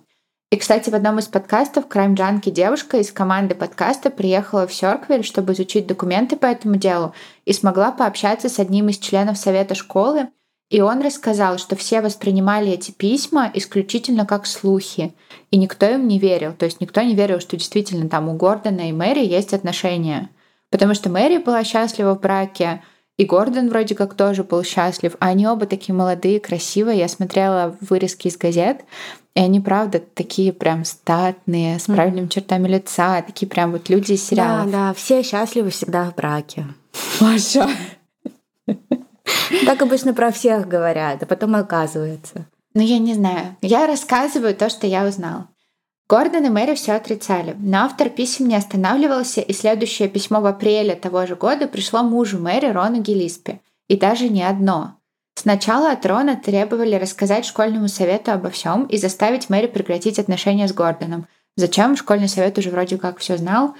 И, 0.50 0.58
кстати, 0.58 0.90
в 0.90 0.94
одном 0.94 1.18
из 1.18 1.26
подкастов 1.26 1.86
Crime 1.86 2.14
Junkie 2.14 2.50
девушка 2.50 2.98
из 2.98 3.10
команды 3.10 3.54
подкаста 3.54 4.10
приехала 4.10 4.66
в 4.66 4.74
Сёрквиль, 4.74 5.24
чтобы 5.24 5.54
изучить 5.54 5.86
документы 5.86 6.36
по 6.36 6.44
этому 6.44 6.76
делу, 6.76 7.14
и 7.46 7.54
смогла 7.54 7.92
пообщаться 7.92 8.50
с 8.50 8.58
одним 8.58 8.90
из 8.90 8.98
членов 8.98 9.38
совета 9.38 9.74
школы, 9.74 10.28
и 10.72 10.80
он 10.80 11.02
рассказал, 11.02 11.58
что 11.58 11.76
все 11.76 12.00
воспринимали 12.00 12.72
эти 12.72 12.92
письма 12.92 13.50
исключительно 13.52 14.24
как 14.24 14.46
слухи, 14.46 15.12
и 15.50 15.58
никто 15.58 15.84
им 15.84 16.08
не 16.08 16.18
верил. 16.18 16.54
То 16.54 16.64
есть 16.64 16.80
никто 16.80 17.02
не 17.02 17.14
верил, 17.14 17.40
что 17.40 17.58
действительно 17.58 18.08
там 18.08 18.30
у 18.30 18.32
Гордона 18.32 18.88
и 18.88 18.92
Мэри 18.92 19.22
есть 19.22 19.52
отношения. 19.52 20.30
Потому 20.70 20.94
что 20.94 21.10
Мэри 21.10 21.36
была 21.36 21.62
счастлива 21.62 22.14
в 22.14 22.20
браке, 22.20 22.82
и 23.18 23.26
Гордон 23.26 23.68
вроде 23.68 23.94
как 23.94 24.14
тоже 24.14 24.44
был 24.44 24.64
счастлив. 24.64 25.14
А 25.20 25.26
они 25.26 25.46
оба 25.46 25.66
такие 25.66 25.94
молодые, 25.94 26.40
красивые. 26.40 27.00
Я 27.00 27.08
смотрела 27.08 27.76
вырезки 27.82 28.28
из 28.28 28.38
газет, 28.38 28.80
и 29.34 29.40
они, 29.40 29.60
правда, 29.60 30.00
такие 30.00 30.54
прям 30.54 30.86
статные, 30.86 31.80
с 31.80 31.82
правильными 31.82 32.28
чертами 32.28 32.66
лица, 32.66 33.20
такие 33.20 33.46
прям 33.46 33.72
вот 33.72 33.90
люди 33.90 34.12
из 34.12 34.26
сериалов. 34.26 34.70
Да, 34.70 34.88
да, 34.88 34.94
все 34.94 35.22
счастливы 35.22 35.68
всегда 35.68 36.10
в 36.10 36.14
браке. 36.14 36.64
Маша. 37.20 37.68
Так 39.66 39.82
обычно 39.82 40.14
про 40.14 40.30
всех 40.30 40.68
говорят, 40.68 41.22
а 41.22 41.26
потом 41.26 41.54
оказывается. 41.54 42.46
Ну, 42.74 42.82
я 42.82 42.98
не 42.98 43.14
знаю. 43.14 43.56
Я 43.60 43.86
рассказываю 43.86 44.54
то, 44.54 44.70
что 44.70 44.86
я 44.86 45.04
узнала. 45.06 45.48
Гордон 46.08 46.44
и 46.44 46.48
Мэри 46.50 46.74
все 46.74 46.92
отрицали, 46.92 47.56
но 47.58 47.84
автор 47.84 48.10
писем 48.10 48.48
не 48.48 48.56
останавливался, 48.56 49.40
и 49.40 49.52
следующее 49.52 50.08
письмо 50.08 50.40
в 50.40 50.46
апреле 50.46 50.94
того 50.94 51.26
же 51.26 51.36
года 51.36 51.66
пришло 51.66 52.02
мужу 52.02 52.38
Мэри 52.38 52.66
Рону 52.66 53.00
Гиллиспи. 53.00 53.60
И 53.88 53.96
даже 53.96 54.28
не 54.28 54.42
одно. 54.42 54.96
Сначала 55.34 55.92
от 55.92 56.04
Рона 56.04 56.36
требовали 56.36 56.96
рассказать 56.96 57.46
школьному 57.46 57.88
совету 57.88 58.32
обо 58.32 58.50
всем 58.50 58.84
и 58.84 58.96
заставить 58.98 59.48
Мэри 59.48 59.66
прекратить 59.66 60.18
отношения 60.18 60.68
с 60.68 60.72
Гордоном. 60.72 61.26
Зачем? 61.56 61.96
Школьный 61.96 62.28
совет 62.28 62.58
уже 62.58 62.70
вроде 62.70 62.98
как 62.98 63.18
все 63.18 63.36
знал. 63.36 63.74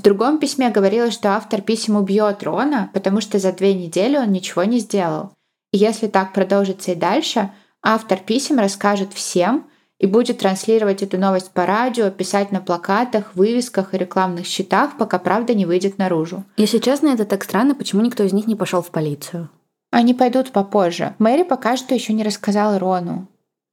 В 0.00 0.02
другом 0.02 0.38
письме 0.38 0.70
говорилось, 0.70 1.12
что 1.12 1.36
автор 1.36 1.60
писем 1.60 1.94
убьет 1.94 2.42
Рона, 2.42 2.88
потому 2.94 3.20
что 3.20 3.38
за 3.38 3.52
две 3.52 3.74
недели 3.74 4.16
он 4.16 4.32
ничего 4.32 4.64
не 4.64 4.78
сделал. 4.78 5.32
И 5.72 5.76
если 5.76 6.06
так 6.06 6.32
продолжится 6.32 6.92
и 6.92 6.94
дальше, 6.94 7.50
автор 7.82 8.18
писем 8.18 8.58
расскажет 8.58 9.12
всем 9.12 9.66
и 9.98 10.06
будет 10.06 10.38
транслировать 10.38 11.02
эту 11.02 11.18
новость 11.18 11.50
по 11.50 11.66
радио, 11.66 12.10
писать 12.10 12.50
на 12.50 12.62
плакатах, 12.62 13.34
вывесках 13.34 13.92
и 13.92 13.98
рекламных 13.98 14.46
щитах, 14.46 14.96
пока 14.96 15.18
правда 15.18 15.52
не 15.52 15.66
выйдет 15.66 15.98
наружу. 15.98 16.44
Если 16.56 16.78
честно, 16.78 17.08
это 17.08 17.26
так 17.26 17.44
странно, 17.44 17.74
почему 17.74 18.00
никто 18.00 18.24
из 18.24 18.32
них 18.32 18.46
не 18.46 18.56
пошел 18.56 18.80
в 18.80 18.90
полицию. 18.90 19.50
Они 19.90 20.14
пойдут 20.14 20.50
попозже. 20.52 21.14
Мэри 21.18 21.42
пока 21.42 21.76
что 21.76 21.94
еще 21.94 22.14
не 22.14 22.22
рассказал 22.22 22.78
Рону. 22.78 23.28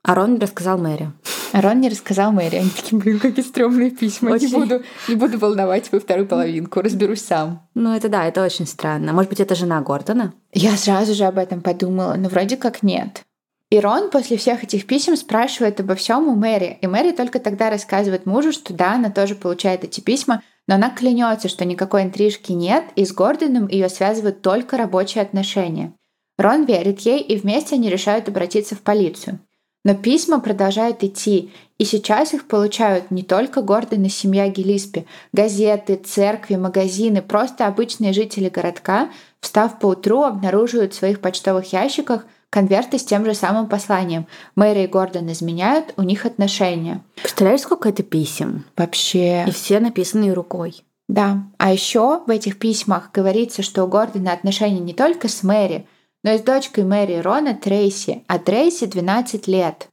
А 0.07 0.15
Рон 0.15 0.35
не 0.35 0.39
рассказал 0.39 0.77
Мэри. 0.77 1.11
А 1.51 1.59
Рон 1.59 1.81
не 1.81 1.89
рассказал 1.89 2.31
Мэри. 2.31 2.55
Они 2.55 2.69
такие, 2.69 2.97
блин, 2.97 3.19
какие 3.19 3.43
стрёмные 3.43 3.91
письма. 3.91 4.29
Очень... 4.29 4.47
Не, 4.47 4.53
буду, 4.53 4.83
не 5.09 5.15
буду 5.15 5.37
волновать 5.37 5.85
свою 5.85 6.01
вторую 6.01 6.25
половинку. 6.25 6.79
Разберусь 6.81 7.25
сам. 7.25 7.67
Ну, 7.75 7.93
это 7.93 8.07
да, 8.07 8.25
это 8.25 8.41
очень 8.41 8.65
странно. 8.65 9.11
Может 9.11 9.29
быть, 9.29 9.41
это 9.41 9.53
жена 9.53 9.81
Гордона? 9.81 10.33
Я 10.53 10.77
сразу 10.77 11.13
же 11.13 11.25
об 11.25 11.37
этом 11.37 11.59
подумала, 11.59 12.13
но 12.13 12.29
вроде 12.29 12.55
как 12.55 12.83
нет. 12.83 13.23
И 13.69 13.81
Рон 13.81 14.09
после 14.09 14.37
всех 14.37 14.63
этих 14.63 14.87
писем 14.87 15.17
спрашивает 15.17 15.81
обо 15.81 15.95
всем 15.95 16.29
у 16.29 16.35
Мэри. 16.35 16.77
И 16.81 16.87
Мэри 16.87 17.11
только 17.11 17.39
тогда 17.39 17.69
рассказывает 17.69 18.25
мужу, 18.25 18.53
что 18.53 18.73
да, 18.73 18.93
она 18.93 19.09
тоже 19.09 19.35
получает 19.35 19.83
эти 19.83 19.99
письма, 19.99 20.41
но 20.69 20.75
она 20.75 20.89
клянется, 20.89 21.49
что 21.49 21.65
никакой 21.65 22.03
интрижки 22.03 22.53
нет, 22.53 22.85
и 22.95 23.03
с 23.03 23.11
Гордоном 23.11 23.67
ее 23.67 23.89
связывают 23.89 24.41
только 24.41 24.77
рабочие 24.77 25.21
отношения. 25.21 25.91
Рон 26.37 26.63
верит 26.63 27.01
ей, 27.01 27.19
и 27.19 27.35
вместе 27.35 27.75
они 27.75 27.89
решают 27.89 28.29
обратиться 28.29 28.73
в 28.73 28.79
полицию. 28.79 29.39
Но 29.87 29.95
письма 29.95 30.41
продолжают 30.41 31.01
идти, 31.05 31.49
и 31.77 31.85
сейчас 31.85 32.33
их 32.33 32.49
получают 32.49 33.09
не 33.09 33.23
только 33.23 33.61
Гордон 33.61 34.03
и 34.03 34.09
семья 34.09 34.49
Гелиспи, 34.49 35.05
газеты, 35.31 35.95
церкви, 35.95 36.55
магазины, 36.55 37.21
просто 37.21 37.67
обычные 37.67 38.11
жители 38.11 38.49
городка, 38.49 39.09
встав 39.39 39.79
по 39.79 39.85
утру, 39.85 40.23
обнаруживают 40.23 40.93
в 40.93 40.97
своих 40.97 41.21
почтовых 41.21 41.71
ящиках 41.71 42.25
конверты 42.49 42.99
с 42.99 43.05
тем 43.05 43.23
же 43.23 43.33
самым 43.33 43.69
посланием. 43.69 44.27
Мэри 44.57 44.83
и 44.83 44.87
Гордон 44.87 45.31
изменяют, 45.31 45.93
у 45.95 46.03
них 46.03 46.25
отношения. 46.25 47.01
Представляешь, 47.15 47.61
сколько 47.61 47.87
это 47.87 48.03
писем? 48.03 48.65
Вообще. 48.75 49.45
И 49.47 49.51
все 49.51 49.79
написанные 49.79 50.33
рукой. 50.33 50.83
Да. 51.07 51.45
А 51.59 51.71
еще 51.71 52.23
в 52.27 52.29
этих 52.29 52.59
письмах 52.59 53.11
говорится, 53.13 53.63
что 53.63 53.85
у 53.85 53.87
Гордона 53.87 54.33
отношения 54.33 54.81
не 54.81 54.93
только 54.93 55.29
с 55.29 55.43
Мэри, 55.43 55.87
но 56.27 56.37
с 56.37 56.41
дочкой 56.41 56.83
Мэри 56.83 57.21
Рона 57.21 57.55
Трейси, 57.55 58.25
а 58.27 58.37
Трейси 58.37 58.85
12 58.85 59.47
лет. 59.47 59.87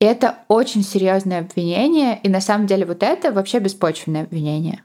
И 0.00 0.04
это 0.04 0.38
очень 0.46 0.84
серьезное 0.84 1.40
обвинение, 1.40 2.20
и 2.22 2.28
на 2.28 2.40
самом 2.40 2.68
деле 2.68 2.86
вот 2.86 3.02
это 3.02 3.32
вообще 3.32 3.58
беспочвенное 3.58 4.22
обвинение. 4.22 4.84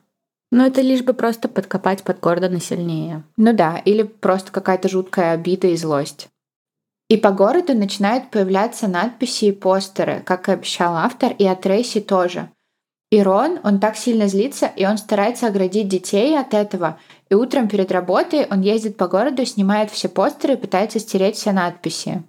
Но 0.52 0.66
это 0.66 0.82
лишь 0.82 1.04
бы 1.04 1.14
просто 1.14 1.48
подкопать 1.48 2.02
под 2.02 2.20
Гордона 2.22 2.60
сильнее. 2.60 3.22
Ну 3.38 3.54
да, 3.54 3.78
или 3.86 4.02
просто 4.02 4.52
какая-то 4.52 4.90
жуткая 4.90 5.34
обида 5.34 5.68
и 5.68 5.76
злость. 5.76 6.28
И 7.08 7.18
по 7.18 7.30
городу 7.30 7.76
начинают 7.76 8.32
появляться 8.32 8.88
надписи 8.88 9.46
и 9.46 9.52
постеры, 9.52 10.24
как 10.26 10.50
и 10.50 10.54
обещал 10.54 10.96
автор, 10.96 11.34
и 11.38 11.46
от 11.46 11.62
Трейси 11.62 12.02
тоже. 12.02 12.50
И 13.16 13.24
Рон, 13.24 13.62
он 13.64 13.80
так 13.80 13.96
сильно 13.96 14.28
злится, 14.28 14.70
и 14.76 14.86
он 14.86 14.98
старается 14.98 15.48
оградить 15.48 15.88
детей 15.88 16.38
от 16.38 16.54
этого. 16.54 17.00
И 17.30 17.34
утром 17.34 17.70
перед 17.70 17.90
работой 17.90 18.46
он 18.52 18.60
ездит 18.60 18.98
по 18.98 19.08
городу, 19.08 19.46
снимает 19.46 19.90
все 19.90 20.10
постеры 20.10 20.56
и 20.56 20.58
пытается 20.58 21.00
стереть 21.00 21.38
все 21.38 21.54
надписи. 21.54 22.24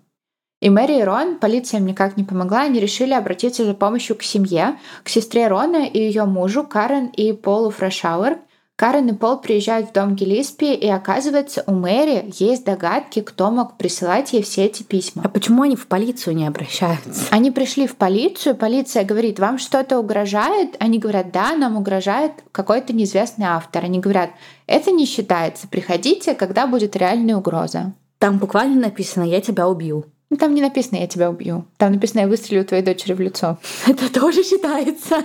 И 0.60 0.70
Мэри 0.70 1.00
и 1.00 1.02
Рон, 1.02 1.40
полиция 1.40 1.80
им 1.80 1.86
никак 1.86 2.16
не 2.16 2.22
помогла, 2.22 2.60
они 2.60 2.78
решили 2.78 3.14
обратиться 3.14 3.64
за 3.64 3.74
помощью 3.74 4.14
к 4.14 4.22
семье, 4.22 4.78
к 5.02 5.08
сестре 5.08 5.48
Рона 5.48 5.86
и 5.86 5.98
ее 5.98 6.24
мужу 6.24 6.62
Карен 6.62 7.06
и 7.08 7.32
Полу 7.32 7.70
Фрешауэр, 7.70 8.38
Карен 8.76 9.08
и 9.08 9.14
Пол 9.14 9.38
приезжают 9.38 9.88
в 9.88 9.92
дом 9.92 10.14
Гелиспи, 10.14 10.74
и 10.74 10.86
оказывается, 10.86 11.64
у 11.66 11.72
Мэри 11.72 12.30
есть 12.38 12.66
догадки, 12.66 13.22
кто 13.22 13.50
мог 13.50 13.78
присылать 13.78 14.34
ей 14.34 14.42
все 14.42 14.66
эти 14.66 14.82
письма. 14.82 15.22
А 15.24 15.30
почему 15.30 15.62
они 15.62 15.76
в 15.76 15.86
полицию 15.86 16.36
не 16.36 16.46
обращаются? 16.46 17.24
Они 17.30 17.50
пришли 17.50 17.86
в 17.86 17.96
полицию, 17.96 18.54
полиция 18.54 19.04
говорит, 19.04 19.38
вам 19.38 19.56
что-то 19.56 19.98
угрожает? 19.98 20.76
Они 20.78 20.98
говорят, 20.98 21.32
да, 21.32 21.56
нам 21.56 21.78
угрожает 21.78 22.32
какой-то 22.52 22.92
неизвестный 22.92 23.46
автор. 23.46 23.82
Они 23.82 23.98
говорят, 23.98 24.28
это 24.66 24.90
не 24.90 25.06
считается, 25.06 25.68
приходите, 25.68 26.34
когда 26.34 26.66
будет 26.66 26.96
реальная 26.96 27.36
угроза. 27.36 27.94
Там 28.18 28.36
буквально 28.36 28.78
написано 28.80 29.24
«я 29.24 29.40
тебя 29.40 29.68
убью». 29.68 30.04
Ну, 30.28 30.36
там 30.36 30.54
не 30.54 30.60
написано 30.60 30.98
«я 30.98 31.06
тебя 31.06 31.30
убью». 31.30 31.64
Там 31.78 31.92
написано 31.92 32.20
«я 32.20 32.28
выстрелю 32.28 32.64
твоей 32.64 32.82
дочери 32.82 33.14
в 33.14 33.20
лицо». 33.20 33.58
Это 33.86 34.12
тоже 34.12 34.42
считается. 34.42 35.16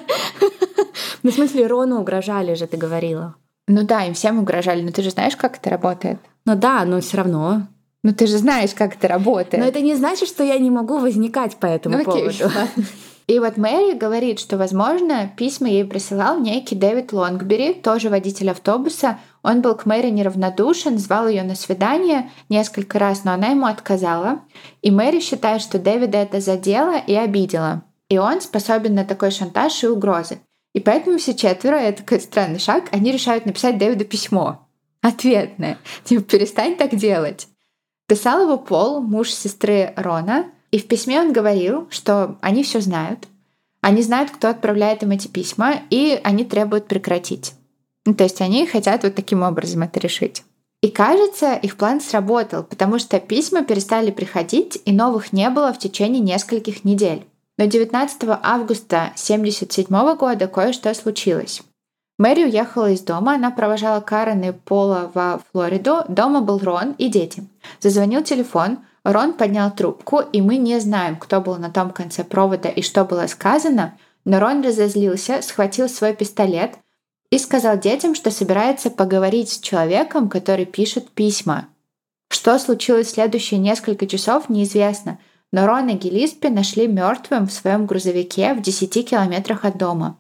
Ну, 1.23 1.29
в 1.29 1.35
смысле, 1.35 1.67
Рону 1.67 1.99
угрожали 1.99 2.55
же, 2.55 2.65
ты 2.65 2.77
говорила. 2.77 3.35
Ну 3.71 3.83
да, 3.83 4.03
им 4.03 4.13
всем 4.13 4.39
угрожали, 4.39 4.81
но 4.81 4.91
ты 4.91 5.01
же 5.01 5.11
знаешь, 5.11 5.37
как 5.37 5.57
это 5.57 5.69
работает. 5.69 6.19
Ну 6.45 6.55
да, 6.55 6.83
но 6.83 6.99
все 6.99 7.17
равно. 7.17 7.67
Ну 8.03 8.13
ты 8.13 8.27
же 8.27 8.37
знаешь, 8.37 8.73
как 8.73 8.95
это 8.95 9.07
работает. 9.07 9.63
Но 9.63 9.69
это 9.69 9.79
не 9.79 9.95
значит, 9.95 10.27
что 10.27 10.43
я 10.43 10.57
не 10.57 10.69
могу 10.69 10.97
возникать 10.97 11.55
по 11.55 11.67
этому 11.67 11.97
ну, 11.97 12.01
окей, 12.01 12.29
поводу. 12.29 12.51
И 13.27 13.39
вот 13.39 13.55
Мэри 13.55 13.97
говорит, 13.97 14.41
что, 14.41 14.57
возможно, 14.57 15.31
письма 15.37 15.69
ей 15.69 15.85
присылал 15.85 16.37
некий 16.37 16.75
Дэвид 16.75 17.13
Лонгбери, 17.13 17.73
тоже 17.73 18.09
водитель 18.09 18.49
автобуса. 18.49 19.19
Он 19.41 19.61
был 19.61 19.75
к 19.75 19.85
Мэри 19.85 20.09
неравнодушен, 20.09 20.97
звал 20.97 21.29
ее 21.29 21.43
на 21.43 21.55
свидание 21.55 22.29
несколько 22.49 22.99
раз, 22.99 23.23
но 23.23 23.31
она 23.31 23.49
ему 23.49 23.67
отказала. 23.67 24.41
И 24.81 24.91
Мэри 24.91 25.21
считает, 25.21 25.61
что 25.61 25.79
Дэвида 25.79 26.17
это 26.17 26.41
задело 26.41 26.97
и 26.97 27.13
обидело. 27.13 27.83
И 28.09 28.17
он 28.17 28.41
способен 28.41 28.95
на 28.95 29.05
такой 29.05 29.31
шантаж 29.31 29.81
и 29.85 29.87
угрозы. 29.87 30.39
И 30.73 30.79
поэтому 30.79 31.17
все 31.17 31.33
четверо, 31.33 31.75
это 31.75 32.03
такой 32.03 32.21
странный 32.21 32.59
шаг, 32.59 32.85
они 32.91 33.11
решают 33.11 33.45
написать 33.45 33.77
Дэвиду 33.77 34.05
письмо. 34.05 34.67
Ответное. 35.01 35.77
Типа, 36.03 36.23
перестань 36.23 36.77
так 36.77 36.95
делать. 36.95 37.47
Писал 38.07 38.43
его 38.43 38.57
Пол, 38.57 39.01
муж 39.01 39.31
сестры 39.31 39.93
Рона, 39.95 40.51
и 40.71 40.79
в 40.79 40.87
письме 40.87 41.19
он 41.19 41.33
говорил, 41.33 41.87
что 41.89 42.37
они 42.41 42.63
все 42.63 42.79
знают, 42.79 43.27
они 43.81 44.03
знают, 44.03 44.29
кто 44.31 44.49
отправляет 44.49 45.03
им 45.03 45.11
эти 45.11 45.27
письма, 45.27 45.81
и 45.89 46.19
они 46.23 46.45
требуют 46.45 46.87
прекратить. 46.87 47.53
Ну, 48.05 48.13
то 48.13 48.23
есть 48.23 48.39
они 48.41 48.67
хотят 48.67 49.03
вот 49.03 49.15
таким 49.15 49.41
образом 49.43 49.81
это 49.81 49.99
решить. 49.99 50.43
И 50.81 50.89
кажется, 50.89 51.53
их 51.53 51.77
план 51.77 52.01
сработал, 52.01 52.63
потому 52.63 52.99
что 52.99 53.19
письма 53.19 53.63
перестали 53.63 54.11
приходить, 54.11 54.81
и 54.85 54.91
новых 54.91 55.33
не 55.33 55.49
было 55.49 55.73
в 55.73 55.79
течение 55.79 56.21
нескольких 56.21 56.83
недель. 56.83 57.25
Но 57.57 57.65
19 57.65 58.23
августа 58.41 59.11
1977 59.15 60.15
года 60.15 60.47
кое-что 60.47 60.93
случилось. 60.93 61.61
Мэри 62.17 62.43
уехала 62.43 62.91
из 62.91 63.01
дома, 63.01 63.33
она 63.33 63.49
провожала 63.49 63.99
Карен 63.99 64.43
и 64.43 64.51
Пола 64.51 65.11
во 65.13 65.41
Флориду. 65.51 66.03
Дома 66.07 66.41
был 66.41 66.59
Рон 66.59 66.93
и 66.97 67.07
дети. 67.09 67.47
Зазвонил 67.79 68.23
телефон, 68.23 68.79
Рон 69.03 69.33
поднял 69.33 69.71
трубку, 69.71 70.19
и 70.19 70.41
мы 70.41 70.57
не 70.57 70.79
знаем, 70.79 71.15
кто 71.15 71.41
был 71.41 71.57
на 71.57 71.71
том 71.71 71.89
конце 71.89 72.23
провода 72.23 72.69
и 72.69 72.83
что 72.83 73.05
было 73.05 73.25
сказано, 73.25 73.97
но 74.25 74.39
Рон 74.39 74.61
разозлился, 74.61 75.41
схватил 75.41 75.89
свой 75.89 76.13
пистолет 76.13 76.77
и 77.31 77.39
сказал 77.39 77.79
детям, 77.79 78.13
что 78.13 78.29
собирается 78.29 78.91
поговорить 78.91 79.49
с 79.49 79.59
человеком, 79.59 80.29
который 80.29 80.65
пишет 80.65 81.09
письма. 81.09 81.69
Что 82.29 82.59
случилось 82.59 83.07
в 83.07 83.11
следующие 83.11 83.59
несколько 83.59 84.05
часов, 84.05 84.47
неизвестно, 84.47 85.17
но 85.51 85.67
Рон 85.67 85.89
и 85.89 85.93
Гиллиспи 85.93 86.49
нашли 86.49 86.87
мертвым 86.87 87.47
в 87.47 87.51
своем 87.51 87.85
грузовике 87.85 88.53
в 88.53 88.61
10 88.61 89.09
километрах 89.09 89.65
от 89.65 89.77
дома. 89.77 90.17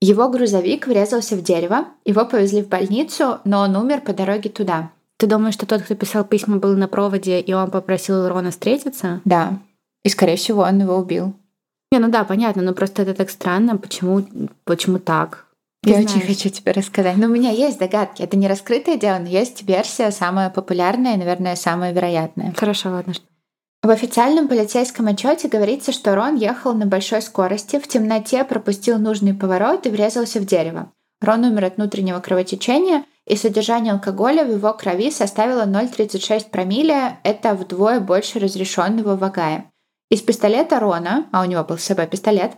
Его 0.00 0.28
грузовик 0.28 0.86
врезался 0.86 1.36
в 1.36 1.42
дерево, 1.42 1.86
его 2.04 2.26
повезли 2.26 2.62
в 2.62 2.68
больницу, 2.68 3.38
но 3.44 3.60
он 3.60 3.76
умер 3.76 4.02
по 4.02 4.12
дороге 4.12 4.50
туда. 4.50 4.90
Ты 5.18 5.26
думаешь, 5.26 5.54
что 5.54 5.66
тот, 5.66 5.82
кто 5.82 5.94
писал 5.94 6.24
письма, 6.24 6.58
был 6.58 6.76
на 6.76 6.88
проводе, 6.88 7.40
и 7.40 7.52
он 7.54 7.70
попросил 7.70 8.28
Рона 8.28 8.50
встретиться? 8.50 9.22
Да. 9.24 9.58
И, 10.04 10.10
скорее 10.10 10.36
всего, 10.36 10.62
он 10.62 10.80
его 10.80 10.96
убил. 10.96 11.34
Не, 11.90 11.98
ну 11.98 12.08
да, 12.10 12.24
понятно, 12.24 12.62
но 12.62 12.74
просто 12.74 13.02
это 13.02 13.14
так 13.14 13.30
странно. 13.30 13.78
Почему, 13.78 14.26
почему 14.64 14.98
так? 14.98 15.46
Ты 15.82 15.90
Я 15.90 15.96
знаешь. 15.96 16.10
очень 16.10 16.26
хочу 16.26 16.50
тебе 16.50 16.72
рассказать. 16.72 17.16
Но 17.16 17.26
у 17.26 17.30
меня 17.30 17.50
есть 17.50 17.78
догадки. 17.78 18.22
Это 18.22 18.36
не 18.36 18.48
раскрытое 18.48 18.96
дело, 18.96 19.18
но 19.18 19.28
есть 19.28 19.62
версия 19.62 20.10
самая 20.10 20.50
популярная 20.50 21.14
и, 21.14 21.18
наверное, 21.18 21.56
самая 21.56 21.92
вероятная. 21.92 22.52
Хорошо, 22.54 22.90
ладно. 22.90 23.14
В 23.86 23.90
официальном 23.90 24.48
полицейском 24.48 25.06
отчете 25.06 25.46
говорится, 25.46 25.92
что 25.92 26.16
Рон 26.16 26.34
ехал 26.34 26.74
на 26.74 26.86
большой 26.86 27.22
скорости, 27.22 27.78
в 27.78 27.86
темноте 27.86 28.42
пропустил 28.42 28.98
нужный 28.98 29.32
поворот 29.32 29.86
и 29.86 29.90
врезался 29.90 30.40
в 30.40 30.44
дерево. 30.44 30.90
Рон 31.20 31.44
умер 31.44 31.66
от 31.66 31.76
внутреннего 31.76 32.18
кровотечения, 32.18 33.04
и 33.28 33.36
содержание 33.36 33.92
алкоголя 33.92 34.44
в 34.44 34.50
его 34.50 34.72
крови 34.72 35.12
составило 35.12 35.66
0,36 35.66 36.50
промилле, 36.50 37.20
это 37.22 37.54
вдвое 37.54 38.00
больше 38.00 38.40
разрешенного 38.40 39.14
в. 39.14 39.70
Из 40.10 40.20
пистолета 40.20 40.80
Рона, 40.80 41.28
а 41.30 41.42
у 41.42 41.44
него 41.44 41.62
был 41.62 41.78
с 41.78 41.84
собой 41.84 42.08
пистолет, 42.08 42.54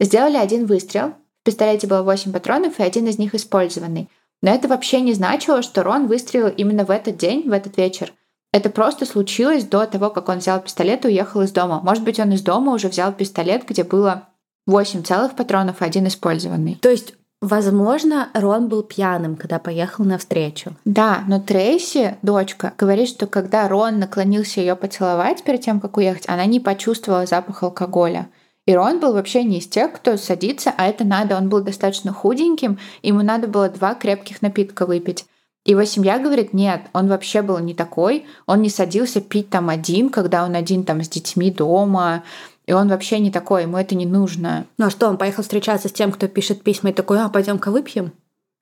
сделали 0.00 0.38
один 0.38 0.64
выстрел. 0.64 1.12
В 1.42 1.44
пистолете 1.44 1.88
было 1.88 2.02
8 2.02 2.32
патронов, 2.32 2.80
и 2.80 2.82
один 2.82 3.06
из 3.06 3.18
них 3.18 3.34
использованный. 3.34 4.08
Но 4.40 4.50
это 4.50 4.66
вообще 4.66 5.02
не 5.02 5.12
значило, 5.12 5.60
что 5.60 5.82
Рон 5.82 6.06
выстрелил 6.06 6.48
именно 6.48 6.86
в 6.86 6.90
этот 6.90 7.18
день, 7.18 7.46
в 7.46 7.52
этот 7.52 7.76
вечер. 7.76 8.14
Это 8.52 8.68
просто 8.70 9.06
случилось 9.06 9.64
до 9.64 9.86
того, 9.86 10.10
как 10.10 10.28
он 10.28 10.38
взял 10.38 10.60
пистолет 10.60 11.04
и 11.04 11.08
уехал 11.08 11.42
из 11.42 11.52
дома. 11.52 11.80
Может 11.82 12.02
быть, 12.02 12.18
он 12.18 12.32
из 12.32 12.42
дома 12.42 12.72
уже 12.72 12.88
взял 12.88 13.12
пистолет, 13.12 13.64
где 13.66 13.84
было 13.84 14.28
8 14.66 15.02
целых 15.02 15.36
патронов, 15.36 15.82
один 15.82 16.06
использованный. 16.06 16.76
То 16.80 16.90
есть 16.90 17.14
Возможно, 17.40 18.28
Рон 18.34 18.68
был 18.68 18.82
пьяным, 18.82 19.34
когда 19.34 19.58
поехал 19.58 20.04
на 20.04 20.18
встречу. 20.18 20.76
Да, 20.84 21.24
но 21.26 21.40
Трейси, 21.40 22.18
дочка, 22.20 22.74
говорит, 22.76 23.08
что 23.08 23.26
когда 23.26 23.66
Рон 23.66 23.98
наклонился 23.98 24.60
ее 24.60 24.76
поцеловать 24.76 25.42
перед 25.42 25.62
тем, 25.62 25.80
как 25.80 25.96
уехать, 25.96 26.28
она 26.28 26.44
не 26.44 26.60
почувствовала 26.60 27.24
запах 27.24 27.62
алкоголя. 27.62 28.28
И 28.66 28.74
Рон 28.74 29.00
был 29.00 29.14
вообще 29.14 29.42
не 29.42 29.58
из 29.58 29.66
тех, 29.66 29.90
кто 29.94 30.18
садится, 30.18 30.70
а 30.76 30.86
это 30.86 31.04
надо, 31.04 31.34
он 31.38 31.48
был 31.48 31.62
достаточно 31.62 32.12
худеньким, 32.12 32.78
ему 33.02 33.22
надо 33.22 33.48
было 33.48 33.70
два 33.70 33.94
крепких 33.94 34.42
напитка 34.42 34.84
выпить. 34.84 35.24
Его 35.66 35.84
семья 35.84 36.18
говорит, 36.18 36.54
нет, 36.54 36.82
он 36.92 37.08
вообще 37.08 37.42
был 37.42 37.58
не 37.58 37.74
такой, 37.74 38.24
он 38.46 38.62
не 38.62 38.70
садился 38.70 39.20
пить 39.20 39.50
там 39.50 39.68
один, 39.68 40.08
когда 40.08 40.44
он 40.44 40.54
один 40.54 40.84
там 40.84 41.02
с 41.02 41.08
детьми 41.08 41.50
дома, 41.50 42.24
и 42.66 42.72
он 42.72 42.88
вообще 42.88 43.18
не 43.18 43.30
такой, 43.30 43.62
ему 43.62 43.76
это 43.76 43.94
не 43.94 44.06
нужно. 44.06 44.66
Ну 44.78 44.86
а 44.86 44.90
что, 44.90 45.08
он 45.08 45.18
поехал 45.18 45.42
встречаться 45.42 45.88
с 45.88 45.92
тем, 45.92 46.12
кто 46.12 46.28
пишет 46.28 46.62
письма 46.62 46.90
и 46.90 46.94
такой, 46.94 47.20
а 47.22 47.28
пойдем-ка 47.28 47.70
выпьем? 47.70 48.12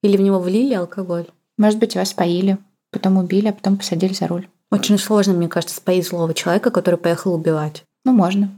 Или 0.03 0.17
в 0.17 0.21
него 0.21 0.41
влили 0.41 0.75
алкоголь? 0.75 1.27
Может 1.57 1.79
быть, 1.79 1.95
вас 1.95 2.13
поили, 2.13 2.59
потом 2.91 3.17
убили, 3.17 3.49
а 3.49 3.53
потом 3.53 3.77
посадили 3.77 4.13
за 4.13 4.27
руль. 4.27 4.49
Очень 4.71 4.99
сложно, 4.99 5.35
мне 5.35 5.49
кажется, 5.49 5.77
споить 5.77 6.07
злого 6.07 6.35
человека, 6.35 6.71
который 6.71 6.99
поехал 6.99 7.35
убивать. 7.35 7.85
Ну, 8.05 8.13
можно. 8.13 8.51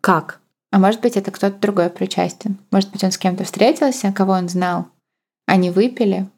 Как? 0.00 0.40
А 0.70 0.78
может 0.78 1.00
быть, 1.00 1.16
это 1.16 1.30
кто-то 1.30 1.58
другой 1.58 1.90
причастен. 1.90 2.58
Может 2.70 2.90
быть, 2.90 3.04
он 3.04 3.12
с 3.12 3.18
кем-то 3.18 3.44
встретился, 3.44 4.12
кого 4.12 4.32
он 4.32 4.48
знал. 4.48 4.86
Они 5.46 5.70
выпили, 5.70 6.28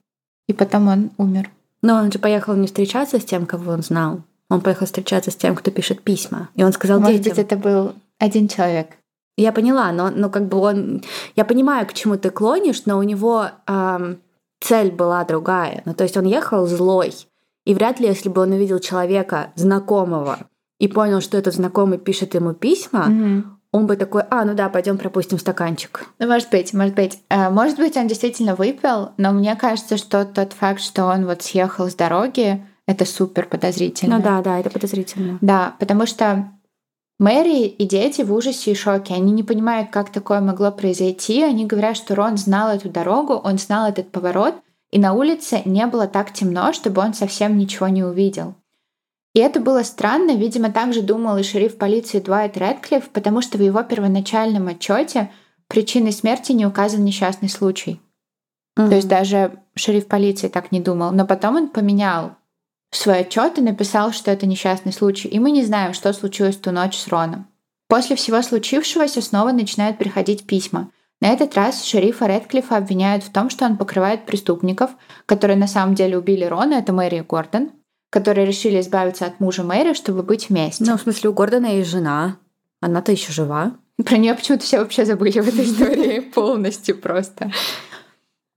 и 0.47 0.53
потом 0.53 0.89
он 0.89 1.11
умер. 1.19 1.51
Но 1.83 1.97
он 1.97 2.11
же 2.11 2.19
поехал 2.19 2.55
не 2.55 2.67
встречаться 2.67 3.21
с 3.21 3.25
тем, 3.25 3.47
кого 3.47 3.73
он 3.73 3.83
знал. 3.83 4.23
Он 4.49 4.61
поехал 4.61 4.87
встречаться 4.87 5.31
с 5.31 5.37
тем, 5.37 5.55
кто 5.55 5.71
пишет 5.71 6.03
письма. 6.03 6.49
И 6.55 6.65
он 6.65 6.73
сказал 6.73 7.01
Может 7.01 7.23
детям... 7.23 7.37
быть, 7.37 7.45
это 7.45 7.57
был 7.57 7.95
один 8.19 8.49
человек. 8.49 8.89
Я 9.37 9.53
поняла, 9.53 9.91
но, 9.93 10.11
но 10.11 10.31
как 10.31 10.47
бы 10.47 10.59
он... 10.59 11.03
Я 11.35 11.45
понимаю, 11.45 11.87
к 11.87 11.93
чему 11.93 12.17
ты 12.17 12.31
клонишь, 12.31 12.87
но 12.87 12.99
у 12.99 13.03
него 13.03 13.49
эм, 13.67 14.19
цель 14.61 14.93
была 14.93 15.25
другая. 15.25 15.83
Ну, 15.85 15.95
то 15.95 16.05
есть 16.05 16.17
он 16.17 16.25
ехал 16.25 16.67
злой. 16.67 17.13
И 17.65 17.75
вряд 17.75 17.99
ли, 18.01 18.07
если 18.07 18.29
бы 18.29 18.43
он 18.43 18.53
увидел 18.53 18.79
человека 18.79 19.51
знакомого 19.57 20.39
и 20.79 20.89
понял, 20.89 21.21
что 21.21 21.37
этот 21.37 21.55
знакомый 21.55 21.99
пишет 21.99 22.35
ему 22.35 22.53
письма, 22.53 23.07
mm-hmm. 23.09 23.43
Он 23.75 23.87
бы 23.87 23.97
такой, 23.97 24.23
а, 24.31 24.45
ну 24.45 24.55
да, 24.55 24.69
пойдем 24.69 24.99
пропустим 24.99 25.37
стаканчик. 25.37 26.07
Ну, 26.21 26.29
может 26.29 26.49
быть, 26.49 26.73
может 26.73 26.95
быть. 26.95 27.19
Э, 27.29 27.51
может 27.51 27.77
быть, 27.77 27.97
он 27.97 28.07
действительно 28.07 28.55
выпил, 28.55 29.11
но 29.17 29.33
мне 29.33 29.57
кажется, 29.57 29.97
что 29.97 30.25
тот 30.25 30.53
факт, 30.53 30.81
что 30.81 31.07
он 31.07 31.27
вот 31.27 31.43
съехал 31.43 31.91
с 31.91 31.95
дороги, 31.97 32.65
это 32.87 33.05
супер 33.05 33.47
подозрительно. 33.47 34.19
Ну 34.19 34.23
да, 34.23 34.43
да, 34.43 34.61
это 34.61 34.71
подозрительно. 34.71 35.39
Да, 35.41 35.75
потому 35.81 36.07
что 36.07 36.53
Мэри 37.19 37.67
и 37.67 37.85
дети 37.85 38.23
в 38.23 38.33
ужасе 38.33 38.71
и 38.71 38.75
шоке. 38.77 39.15
Они 39.15 39.33
не 39.33 39.43
понимают, 39.43 39.91
как 39.91 40.13
такое 40.13 40.41
могло 40.41 40.71
произойти. 40.71 41.43
Они 41.43 41.67
говорят, 41.67 41.97
что 41.97 42.15
Рон 42.15 42.37
знал 42.37 42.71
эту 42.71 42.91
дорогу, 42.91 43.35
он 43.35 43.59
знал 43.59 43.89
этот 43.89 44.13
поворот, 44.13 44.55
и 44.93 45.01
на 45.01 45.15
улице 45.15 45.63
не 45.65 45.85
было 45.89 46.07
так 46.07 46.33
темно, 46.33 46.73
чтобы 46.73 47.03
он 47.03 47.13
совсем 47.13 47.59
ничего 47.59 47.89
не 47.89 48.05
увидел. 48.05 48.55
И 49.35 49.41
это 49.41 49.61
было 49.61 49.83
странно, 49.83 50.37
видимо, 50.37 50.71
также 50.71 51.03
думал 51.03 51.37
и 51.37 51.43
шериф 51.43 51.77
полиции 51.77 52.21
Дуайт 52.21 52.57
Рэдклифф, 52.57 53.11
потому 53.11 53.43
что 53.43 53.59
в 53.59 53.63
его 53.63 53.83
первоначальном 53.83 54.69
отчете 54.69 55.33
причиной 55.67 56.13
смерти 56.13 56.53
не 56.53 56.67
указан 56.67 57.05
несчастный 57.05 57.49
случай. 57.49 58.01
Mm-hmm. 58.79 58.89
То 58.89 58.95
есть 58.95 59.09
даже 59.09 59.59
шериф 59.75 60.07
полиции 60.07 60.49
так 60.49 60.71
не 60.71 60.81
думал. 60.81 61.11
Но 61.11 61.27
потом 61.27 61.57
он 61.57 61.69
поменял 61.69 62.37
свой 62.93 63.21
отчет 63.21 63.59
и 63.59 63.63
написал, 63.63 64.13
что 64.13 64.31
это 64.31 64.47
несчастный 64.47 64.93
случай, 64.93 65.27
и 65.27 65.41
мы 65.41 65.51
не 65.51 65.65
знаем, 65.65 65.95
что 65.95 66.13
случилось 66.13 66.57
ту 66.57 66.71
ночь 66.71 66.97
с 66.97 67.09
Роном. 67.09 67.49
После 67.89 68.15
всего 68.15 68.41
случившегося 68.41 69.21
снова 69.21 69.51
начинают 69.51 69.99
приходить 69.99 70.47
письма. 70.47 70.91
На 71.21 71.29
этот 71.29 71.55
раз 71.55 71.85
шерифа 71.85 72.27
Редклифа 72.27 72.77
обвиняют 72.77 73.25
в 73.25 73.33
том, 73.33 73.51
что 73.51 73.65
он 73.65 73.77
покрывает 73.77 74.27
преступников, 74.27 74.91
которые 75.27 75.57
на 75.57 75.67
самом 75.67 75.95
деле 75.95 76.19
убили 76.19 76.45
Рона, 76.45 76.75
это 76.75 76.93
Мэри 76.93 77.21
Гордон, 77.21 77.71
которые 78.15 78.47
решили 78.47 78.79
избавиться 78.79 79.27
от 79.27 79.41
мужа 79.41 79.65
Мэри, 79.65 79.93
чтобы 79.93 80.23
быть 80.23 80.49
вместе. 80.49 80.85
Ну, 80.85 80.97
в 80.97 81.01
смысле, 81.01 81.31
у 81.31 81.33
Гордона 81.33 81.67
есть 81.67 81.91
жена. 81.91 82.37
Она-то 82.81 83.11
еще 83.11 83.33
жива. 83.33 83.73
Про 84.05 84.19
нее 84.19 84.35
почему-то 84.35 84.63
все 84.63 84.79
вообще 84.79 85.05
забыли 85.05 85.41
в 85.41 85.49
этой 85.49 85.65
истории 85.65 86.21
полностью 86.21 86.97
просто. 86.97 87.51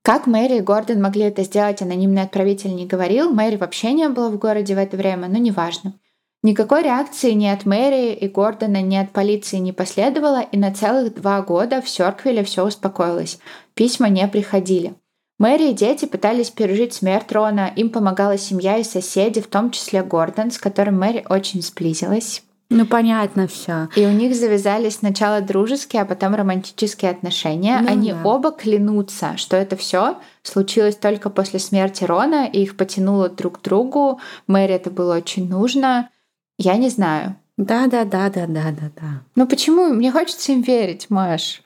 Как 0.03 0.27
Мэри 0.27 0.57
и 0.57 0.61
Гордон 0.61 1.01
могли 1.01 1.23
это 1.23 1.43
сделать, 1.43 1.81
анонимный 1.81 2.21
отправитель 2.21 2.75
не 2.75 2.85
говорил. 2.85 3.31
Мэри 3.31 3.55
вообще 3.55 3.93
не 3.93 4.07
было 4.09 4.29
в 4.29 4.37
городе 4.37 4.75
в 4.75 4.77
это 4.77 4.95
время, 4.95 5.27
но 5.27 5.39
неважно. 5.39 5.95
Никакой 6.43 6.83
реакции 6.83 7.31
ни 7.31 7.47
от 7.47 7.65
Мэри 7.65 8.13
и 8.13 8.27
Гордона, 8.27 8.83
ни 8.83 8.95
от 8.95 9.11
полиции 9.11 9.57
не 9.57 9.73
последовало, 9.73 10.41
и 10.41 10.57
на 10.59 10.71
целых 10.71 11.15
два 11.15 11.41
года 11.41 11.81
в 11.81 11.89
Сёрквилле 11.89 12.43
все 12.43 12.63
успокоилось. 12.63 13.39
Письма 13.73 14.09
не 14.09 14.27
приходили. 14.27 14.93
Мэри 15.37 15.69
и 15.69 15.73
дети 15.73 16.05
пытались 16.05 16.49
пережить 16.49 16.93
смерть 16.93 17.31
Рона, 17.31 17.71
им 17.75 17.89
помогала 17.89 18.37
семья 18.37 18.77
и 18.77 18.83
соседи, 18.83 19.39
в 19.39 19.47
том 19.47 19.69
числе 19.69 20.01
Гордон, 20.01 20.49
с 20.49 20.57
которым 20.57 20.99
Мэри 20.99 21.25
очень 21.29 21.61
сблизилась. 21.61 22.43
Ну, 22.69 22.85
понятно 22.85 23.47
все. 23.47 23.87
И 23.95 24.05
у 24.05 24.11
них 24.11 24.35
завязались 24.35 24.95
сначала 24.95 25.39
дружеские, 25.39 26.01
а 26.01 26.05
потом 26.05 26.35
романтические 26.35 27.11
отношения. 27.11 27.79
Ну, 27.81 27.89
Они 27.89 28.11
да. 28.11 28.21
оба 28.25 28.51
клянутся, 28.51 29.37
что 29.37 29.55
это 29.55 29.77
все 29.77 30.17
случилось 30.43 30.97
только 30.97 31.29
после 31.29 31.59
смерти 31.59 32.03
Рона, 32.03 32.45
и 32.45 32.63
их 32.63 32.75
потянуло 32.75 33.29
друг 33.29 33.59
к 33.59 33.63
другу. 33.63 34.19
Мэри 34.47 34.73
это 34.73 34.89
было 34.89 35.15
очень 35.15 35.47
нужно. 35.47 36.09
Я 36.57 36.75
не 36.75 36.89
знаю. 36.89 37.37
Да, 37.57 37.87
да, 37.87 38.03
да, 38.03 38.29
да, 38.29 38.45
да, 38.47 38.71
да, 38.71 38.91
да. 38.95 39.21
Ну 39.35 39.47
почему? 39.47 39.87
Мне 39.93 40.11
хочется 40.11 40.51
им 40.51 40.61
верить, 40.61 41.09
Маш. 41.09 41.61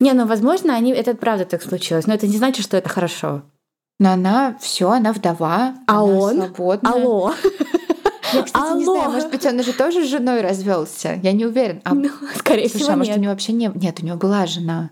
Не, 0.00 0.12
ну 0.12 0.26
возможно, 0.26 0.74
они 0.74 0.92
это 0.92 1.14
правда 1.14 1.44
так 1.44 1.62
случилось, 1.62 2.06
но 2.06 2.14
это 2.14 2.26
не 2.26 2.36
значит, 2.36 2.64
что 2.64 2.76
это 2.76 2.88
хорошо. 2.88 3.42
Но 3.98 4.12
она 4.12 4.56
все, 4.60 4.90
она 4.90 5.12
вдова, 5.12 5.74
а 5.86 5.92
она 5.92 6.04
он, 6.04 6.36
свободна. 6.36 6.90
алло, 6.92 7.34
я, 8.32 8.42
кстати, 8.44 8.50
Алло. 8.54 8.78
не 8.78 8.84
знаю, 8.84 9.10
может 9.10 9.30
быть, 9.30 9.44
он 9.44 9.58
уже 9.58 9.72
тоже 9.72 10.04
с 10.04 10.08
женой 10.08 10.40
развелся. 10.40 11.18
Я 11.22 11.32
не 11.32 11.46
уверен. 11.46 11.80
А, 11.84 11.94
ну, 11.94 12.08
скорее 12.36 12.68
слушай, 12.68 12.82
всего, 12.82 12.94
а 12.94 12.96
может, 12.96 13.10
нет. 13.10 13.18
у 13.18 13.22
него 13.22 13.32
вообще 13.32 13.52
не... 13.52 13.70
Нет, 13.74 13.98
у 14.00 14.06
него 14.06 14.16
была 14.16 14.46
жена. 14.46 14.90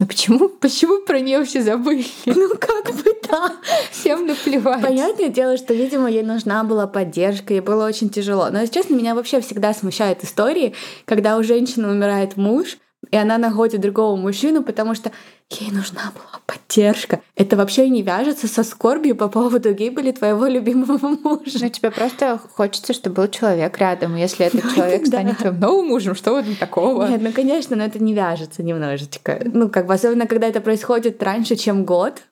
Ну 0.00 0.06
почему, 0.06 0.48
почему 0.60 1.00
про 1.04 1.20
нее 1.20 1.44
все 1.44 1.62
забыли? 1.62 2.04
Ну 2.26 2.50
как 2.58 2.92
бы 2.94 3.14
да. 3.28 3.52
Всем 3.90 4.26
наплевать. 4.26 4.82
Понятное 4.82 5.28
дело, 5.28 5.56
что, 5.56 5.74
видимо, 5.74 6.10
ей 6.10 6.22
нужна 6.22 6.64
была 6.64 6.86
поддержка, 6.86 7.54
ей 7.54 7.60
было 7.60 7.86
очень 7.86 8.10
тяжело. 8.10 8.48
Но, 8.50 8.60
если 8.60 8.74
честно, 8.74 8.94
меня 8.94 9.14
вообще 9.14 9.40
всегда 9.40 9.72
смущают 9.72 10.24
истории, 10.24 10.74
когда 11.04 11.36
у 11.36 11.42
женщины 11.42 11.88
умирает 11.88 12.36
муж, 12.36 12.78
и 13.10 13.16
она 13.16 13.38
находит 13.38 13.80
другого 13.80 14.16
мужчину, 14.16 14.62
потому 14.62 14.94
что 14.94 15.10
ей 15.50 15.70
нужна 15.70 16.12
была 16.14 16.40
поддержка. 16.46 17.20
Это 17.36 17.56
вообще 17.56 17.88
не 17.88 18.02
вяжется 18.02 18.48
со 18.48 18.62
скорбью 18.62 19.16
по 19.16 19.28
поводу 19.28 19.72
гибели 19.72 20.12
твоего 20.12 20.46
любимого 20.46 21.08
мужа. 21.22 21.58
Ну, 21.60 21.68
тебе 21.68 21.90
просто 21.90 22.38
хочется, 22.54 22.92
чтобы 22.92 23.16
был 23.16 23.28
человек 23.28 23.76
рядом. 23.78 24.16
Если 24.16 24.46
этот 24.46 24.74
человек 24.74 25.06
станет 25.06 25.38
твоим 25.38 25.60
новым 25.60 25.88
мужем, 25.88 26.14
что 26.14 26.32
в 26.32 26.36
этом 26.36 26.56
такого? 26.56 27.06
Нет, 27.08 27.20
ну, 27.22 27.32
конечно, 27.32 27.76
но 27.76 27.84
это 27.84 28.02
не 28.02 28.14
вяжется 28.14 28.62
немножечко. 28.62 29.40
Ну, 29.44 29.68
как 29.68 29.86
бы, 29.86 29.94
особенно, 29.94 30.26
когда 30.26 30.48
это 30.48 30.60
происходит 30.60 31.22
раньше, 31.22 31.56
чем 31.56 31.84
год, 31.84 32.22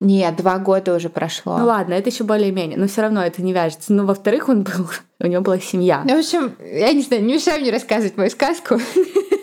Нет, 0.00 0.36
два 0.36 0.58
года 0.58 0.94
уже 0.94 1.10
прошло. 1.10 1.58
Ну 1.58 1.66
ладно, 1.66 1.92
это 1.92 2.08
еще 2.08 2.24
более-менее, 2.24 2.78
но 2.78 2.86
все 2.86 3.02
равно 3.02 3.22
это 3.22 3.42
не 3.42 3.52
вяжется. 3.52 3.92
Ну, 3.92 4.06
во-вторых, 4.06 4.48
он 4.48 4.62
был, 4.62 4.88
у 5.20 5.26
него 5.26 5.42
была 5.42 5.58
семья. 5.58 6.02
Ну, 6.06 6.16
в 6.16 6.20
общем, 6.20 6.54
я 6.64 6.92
не 6.94 7.02
знаю, 7.02 7.22
не 7.24 7.34
мешай 7.34 7.60
мне 7.60 7.70
рассказывать 7.70 8.16
мою 8.16 8.30
сказку. 8.30 8.80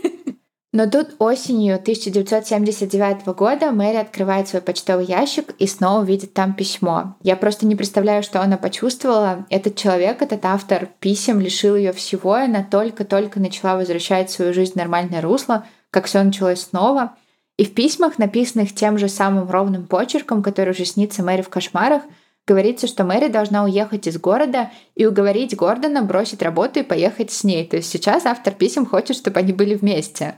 Но 0.78 0.88
тут 0.88 1.16
осенью 1.18 1.74
1979 1.78 3.26
года 3.36 3.72
Мэри 3.72 3.96
открывает 3.96 4.48
свой 4.48 4.62
почтовый 4.62 5.06
ящик 5.06 5.56
и 5.58 5.66
снова 5.66 6.04
видит 6.04 6.36
там 6.36 6.54
письмо. 6.54 7.16
Я 7.24 7.36
просто 7.36 7.66
не 7.66 7.76
представляю, 7.76 8.22
что 8.22 8.44
она 8.44 8.58
почувствовала. 8.58 9.48
Этот 9.50 9.76
человек, 9.76 10.22
этот 10.22 10.46
автор 10.46 10.88
писем 11.00 11.40
лишил 11.40 11.76
ее 11.76 11.94
всего, 11.94 12.38
и 12.38 12.44
она 12.44 12.64
только-только 12.64 13.40
начала 13.40 13.76
возвращать 13.76 14.30
свою 14.30 14.54
жизнь 14.54 14.74
в 14.74 14.76
нормальное 14.76 15.20
русло, 15.20 15.66
как 15.90 16.06
все 16.06 16.22
началось 16.22 16.62
снова— 16.62 17.16
и 17.58 17.66
в 17.66 17.74
письмах, 17.74 18.20
написанных 18.20 18.76
тем 18.76 19.00
же 19.00 19.10
самым 19.10 19.50
ровным 19.50 19.88
почерком, 19.88 20.44
который 20.44 20.74
уже 20.74 20.86
снится 20.86 21.24
Мэри 21.24 21.42
в 21.42 21.50
кошмарах, 21.50 22.04
говорится, 22.46 22.86
что 22.86 23.04
Мэри 23.04 23.30
должна 23.30 23.64
уехать 23.64 24.06
из 24.06 24.20
города 24.20 24.70
и 24.94 25.08
уговорить 25.08 25.56
Гордона 25.56 26.04
бросить 26.04 26.44
работу 26.44 26.82
и 26.82 26.84
поехать 26.84 27.32
с 27.32 27.44
ней. 27.44 27.66
То 27.66 27.78
есть 27.78 27.90
сейчас 27.90 28.28
автор 28.28 28.54
писем 28.54 28.86
хочет, 28.86 29.18
чтобы 29.18 29.40
они 29.40 29.54
были 29.54 29.74
вместе. 29.74 30.36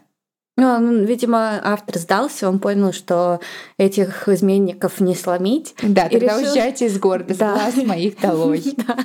Ну, 0.59 1.03
видимо, 1.03 1.59
автор 1.63 1.97
сдался, 1.97 2.49
он 2.49 2.59
понял, 2.59 2.91
что 2.91 3.39
этих 3.77 4.27
изменников 4.27 4.99
не 4.99 5.15
сломить. 5.15 5.73
Да, 5.81 6.09
тогда 6.09 6.37
решил... 6.37 6.51
уезжайте 6.51 6.85
из 6.87 6.99
города, 6.99 7.35
да. 7.35 7.53
глаз 7.53 7.75
моих 7.77 8.19
долой. 8.19 8.63
да. 8.87 8.97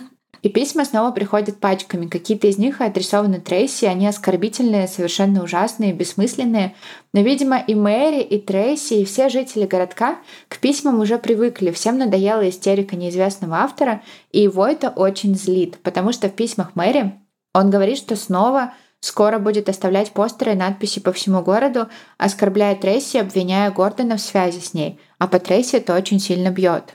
И 0.44 0.50
письма 0.50 0.84
снова 0.84 1.10
приходят 1.10 1.58
пачками. 1.58 2.06
Какие-то 2.06 2.48
из 2.48 2.58
них 2.58 2.82
адресованы 2.82 3.40
Трейси, 3.40 3.86
они 3.86 4.06
оскорбительные, 4.06 4.88
совершенно 4.88 5.42
ужасные, 5.42 5.94
бессмысленные. 5.94 6.74
Но, 7.14 7.22
видимо, 7.22 7.58
и 7.58 7.74
Мэри, 7.74 8.20
и 8.20 8.38
Трейси, 8.38 8.94
и 8.94 9.04
все 9.06 9.30
жители 9.30 9.64
городка 9.64 10.18
к 10.48 10.58
письмам 10.58 11.00
уже 11.00 11.16
привыкли. 11.16 11.70
Всем 11.70 11.96
надоела 11.96 12.46
истерика 12.46 12.94
неизвестного 12.94 13.56
автора, 13.56 14.02
и 14.32 14.42
его 14.42 14.66
это 14.66 14.90
очень 14.90 15.34
злит, 15.34 15.78
потому 15.82 16.12
что 16.12 16.28
в 16.28 16.32
письмах 16.32 16.76
Мэри 16.76 17.14
он 17.54 17.70
говорит, 17.70 17.96
что 17.96 18.14
снова 18.14 18.74
скоро 19.04 19.38
будет 19.38 19.68
оставлять 19.68 20.12
постеры 20.12 20.52
и 20.52 20.56
надписи 20.56 21.00
по 21.00 21.12
всему 21.12 21.42
городу, 21.42 21.88
оскорбляя 22.16 22.74
Трейси, 22.74 23.18
обвиняя 23.18 23.70
Гордона 23.70 24.16
в 24.16 24.20
связи 24.20 24.60
с 24.60 24.72
ней, 24.72 24.98
а 25.18 25.28
по 25.28 25.38
Трейси 25.38 25.76
это 25.76 25.94
очень 25.94 26.18
сильно 26.18 26.50
бьет. 26.50 26.94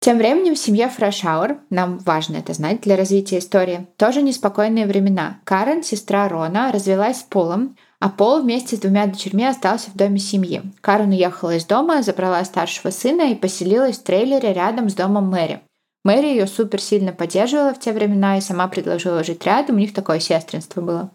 Тем 0.00 0.18
временем 0.18 0.54
в 0.54 0.58
семье 0.58 0.88
Фрешауэр, 0.88 1.58
нам 1.70 1.98
важно 1.98 2.36
это 2.36 2.52
знать 2.52 2.80
для 2.80 2.96
развития 2.96 3.38
истории, 3.38 3.86
тоже 3.96 4.22
неспокойные 4.22 4.86
времена. 4.86 5.40
Карен, 5.44 5.82
сестра 5.82 6.28
Рона, 6.28 6.70
развелась 6.72 7.20
с 7.20 7.22
Полом, 7.22 7.76
а 7.98 8.08
Пол 8.08 8.42
вместе 8.42 8.76
с 8.76 8.80
двумя 8.80 9.06
дочерьми 9.06 9.46
остался 9.46 9.90
в 9.90 9.96
доме 9.96 10.18
семьи. 10.18 10.62
Карен 10.80 11.10
уехала 11.10 11.56
из 11.56 11.64
дома, 11.64 12.02
забрала 12.02 12.44
старшего 12.44 12.90
сына 12.90 13.30
и 13.30 13.34
поселилась 13.34 13.98
в 13.98 14.02
трейлере 14.02 14.52
рядом 14.52 14.90
с 14.90 14.94
домом 14.94 15.28
Мэри. 15.28 15.62
Мэри 16.04 16.26
ее 16.26 16.46
супер 16.46 16.80
сильно 16.80 17.12
поддерживала 17.12 17.74
в 17.74 17.80
те 17.80 17.92
времена 17.92 18.38
и 18.38 18.40
сама 18.40 18.68
предложила 18.68 19.24
жить 19.24 19.44
рядом, 19.44 19.76
у 19.76 19.78
них 19.80 19.92
такое 19.92 20.20
сестринство 20.20 20.80
было. 20.80 21.10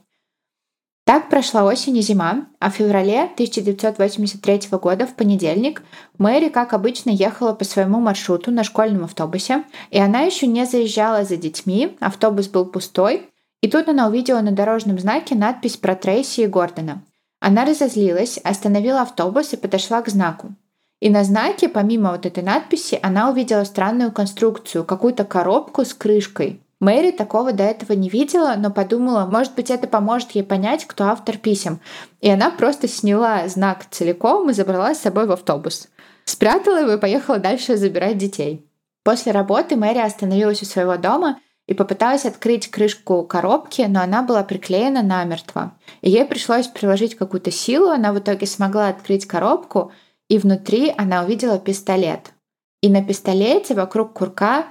Так 1.04 1.30
прошла 1.30 1.64
осень 1.64 1.98
и 1.98 2.02
зима, 2.02 2.48
а 2.60 2.70
в 2.70 2.76
феврале 2.76 3.24
1983 3.24 4.78
года 4.78 5.08
в 5.08 5.16
понедельник 5.16 5.82
Мэри, 6.20 6.50
как 6.50 6.74
обычно, 6.74 7.10
ехала 7.10 7.54
по 7.54 7.64
своему 7.64 8.00
маршруту 8.00 8.52
на 8.52 8.64
школьном 8.64 9.06
автобусе, 9.06 9.64
и 9.90 10.00
она 10.00 10.22
еще 10.22 10.46
не 10.46 10.66
заезжала 10.66 11.24
за 11.24 11.38
детьми, 11.38 11.98
автобус 12.00 12.48
был 12.48 12.66
пустой, 12.66 13.30
и 13.62 13.68
тут 13.68 13.90
она 13.90 14.08
увидела 14.08 14.42
на 14.42 14.52
дорожном 14.52 15.00
знаке 15.00 15.36
надпись 15.36 15.78
про 15.78 15.96
Трейси 15.96 16.42
и 16.42 16.48
Гордона. 16.48 17.04
Она 17.40 17.66
разозлилась, 17.66 18.38
остановила 18.38 19.02
автобус 19.02 19.54
и 19.54 19.58
подошла 19.58 20.02
к 20.04 20.10
знаку. 20.10 20.54
И 21.00 21.10
на 21.10 21.24
знаке, 21.24 21.68
помимо 21.68 22.12
вот 22.12 22.28
этой 22.28 22.44
надписи, 22.44 23.00
она 23.02 23.32
увидела 23.32 23.64
странную 23.64 24.12
конструкцию, 24.12 24.84
какую-то 24.84 25.26
коробку 25.26 25.84
с 25.84 25.96
крышкой, 25.96 26.62
Мэри 26.82 27.12
такого 27.12 27.54
до 27.54 27.64
этого 27.64 27.94
не 27.94 28.10
видела, 28.10 28.56
но 28.58 28.72
подумала, 28.72 29.28
может 29.28 29.54
быть, 29.54 29.70
это 29.70 29.88
поможет 29.88 30.32
ей 30.32 30.42
понять, 30.42 30.86
кто 30.86 31.06
автор 31.06 31.38
писем. 31.38 31.80
И 32.22 32.30
она 32.30 32.50
просто 32.50 32.88
сняла 32.88 33.48
знак 33.48 33.86
целиком 33.92 34.50
и 34.50 34.54
забрала 34.54 34.96
с 34.96 35.00
собой 35.00 35.28
в 35.28 35.32
автобус. 35.32 35.90
Спрятала 36.26 36.82
его 36.82 36.94
и 36.94 37.00
поехала 37.00 37.38
дальше 37.38 37.78
забирать 37.78 38.18
детей. 38.18 38.66
После 39.04 39.32
работы 39.32 39.76
Мэри 39.76 40.00
остановилась 40.00 40.64
у 40.64 40.66
своего 40.66 40.98
дома 40.98 41.40
и 41.68 41.76
попыталась 41.76 42.26
открыть 42.26 42.72
крышку 42.72 43.24
коробки, 43.26 43.84
но 43.88 44.02
она 44.02 44.24
была 44.24 44.44
приклеена 44.44 45.04
намертво. 45.04 45.78
И 46.02 46.10
ей 46.10 46.26
пришлось 46.26 46.68
приложить 46.68 47.14
какую-то 47.14 47.52
силу, 47.52 47.90
она 47.90 48.12
в 48.12 48.18
итоге 48.18 48.48
смогла 48.48 48.88
открыть 48.88 49.28
коробку, 49.28 49.92
и 50.30 50.40
внутри 50.40 50.92
она 50.98 51.24
увидела 51.24 51.60
пистолет. 51.60 52.34
И 52.82 52.90
на 52.90 53.04
пистолете 53.04 53.76
вокруг 53.76 54.14
курка 54.14 54.66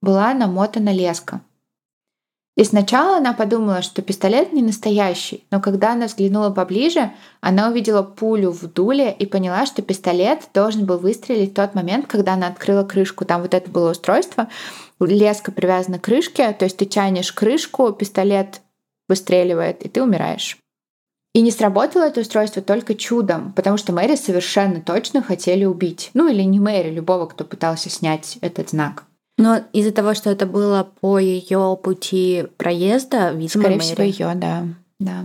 была 0.00 0.32
намотана 0.32 0.92
леска. 0.92 1.40
И 2.56 2.64
сначала 2.64 3.18
она 3.18 3.34
подумала, 3.34 3.82
что 3.82 4.00
пистолет 4.00 4.54
не 4.54 4.62
настоящий, 4.62 5.44
но 5.50 5.60
когда 5.60 5.92
она 5.92 6.06
взглянула 6.06 6.48
поближе, 6.48 7.12
она 7.42 7.68
увидела 7.68 8.02
пулю 8.02 8.50
в 8.50 8.66
дуле 8.72 9.12
и 9.12 9.26
поняла, 9.26 9.66
что 9.66 9.82
пистолет 9.82 10.48
должен 10.54 10.86
был 10.86 10.96
выстрелить 10.96 11.50
в 11.50 11.54
тот 11.54 11.74
момент, 11.74 12.06
когда 12.06 12.32
она 12.32 12.46
открыла 12.46 12.82
крышку. 12.82 13.26
Там 13.26 13.42
вот 13.42 13.52
это 13.52 13.70
было 13.70 13.90
устройство, 13.90 14.48
леска 14.98 15.52
привязана 15.52 15.98
к 15.98 16.04
крышке, 16.04 16.50
то 16.54 16.64
есть 16.64 16.78
ты 16.78 16.86
тянешь 16.86 17.30
крышку, 17.30 17.92
пистолет 17.92 18.62
выстреливает, 19.06 19.82
и 19.82 19.90
ты 19.90 20.02
умираешь. 20.02 20.56
И 21.34 21.42
не 21.42 21.50
сработало 21.50 22.04
это 22.04 22.22
устройство 22.22 22.62
только 22.62 22.94
чудом, 22.94 23.52
потому 23.52 23.76
что 23.76 23.92
Мэри 23.92 24.16
совершенно 24.16 24.80
точно 24.80 25.22
хотели 25.22 25.66
убить. 25.66 26.10
Ну 26.14 26.28
или 26.28 26.40
не 26.40 26.58
Мэри, 26.58 26.90
любого, 26.90 27.26
кто 27.26 27.44
пытался 27.44 27.90
снять 27.90 28.38
этот 28.40 28.70
знак. 28.70 29.04
Но 29.38 29.60
из-за 29.72 29.92
того, 29.92 30.14
что 30.14 30.30
это 30.30 30.46
было 30.46 30.90
по 31.00 31.18
ее 31.18 31.78
пути 31.82 32.46
проезда, 32.56 33.32
видимо, 33.32 33.62
Скорее 33.62 33.76
Мэри... 33.76 33.80
всего, 33.80 34.02
ее, 34.02 34.34
да. 34.34 34.64
да. 34.98 35.24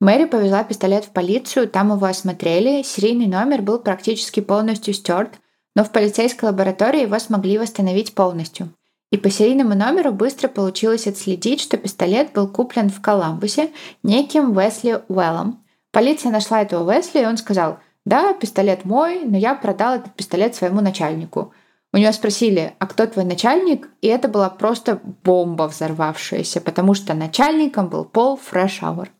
Мэри 0.00 0.26
повезла 0.26 0.62
пистолет 0.64 1.04
в 1.04 1.10
полицию, 1.10 1.68
там 1.68 1.92
его 1.92 2.06
осмотрели, 2.06 2.82
серийный 2.82 3.26
номер 3.26 3.62
был 3.62 3.78
практически 3.78 4.40
полностью 4.40 4.94
стерт, 4.94 5.40
но 5.74 5.82
в 5.82 5.90
полицейской 5.90 6.48
лаборатории 6.50 7.02
его 7.02 7.18
смогли 7.18 7.58
восстановить 7.58 8.14
полностью. 8.14 8.68
И 9.10 9.16
по 9.16 9.30
серийному 9.30 9.74
номеру 9.74 10.12
быстро 10.12 10.48
получилось 10.48 11.06
отследить, 11.06 11.60
что 11.60 11.78
пистолет 11.78 12.32
был 12.32 12.46
куплен 12.46 12.90
в 12.90 13.00
Коламбусе 13.00 13.70
неким 14.02 14.56
Уэсли 14.56 15.02
Уэллом. 15.08 15.64
Полиция 15.92 16.30
нашла 16.30 16.60
этого 16.60 16.84
Уэсли, 16.84 17.22
и 17.22 17.26
он 17.26 17.38
сказал, 17.38 17.78
да, 18.04 18.34
пистолет 18.34 18.84
мой, 18.84 19.24
но 19.24 19.38
я 19.38 19.54
продал 19.54 19.94
этот 19.96 20.14
пистолет 20.14 20.54
своему 20.54 20.80
начальнику. 20.80 21.52
У 21.92 21.96
нее 21.96 22.12
спросили, 22.12 22.74
а 22.78 22.86
кто 22.86 23.06
твой 23.06 23.24
начальник? 23.24 23.88
И 24.02 24.08
это 24.08 24.28
была 24.28 24.50
просто 24.50 25.00
бомба 25.24 25.64
взорвавшаяся, 25.64 26.60
потому 26.60 26.94
что 26.94 27.14
начальником 27.14 27.88
был 27.88 28.04
Пол 28.04 28.36
Фрешауэр. 28.36 29.10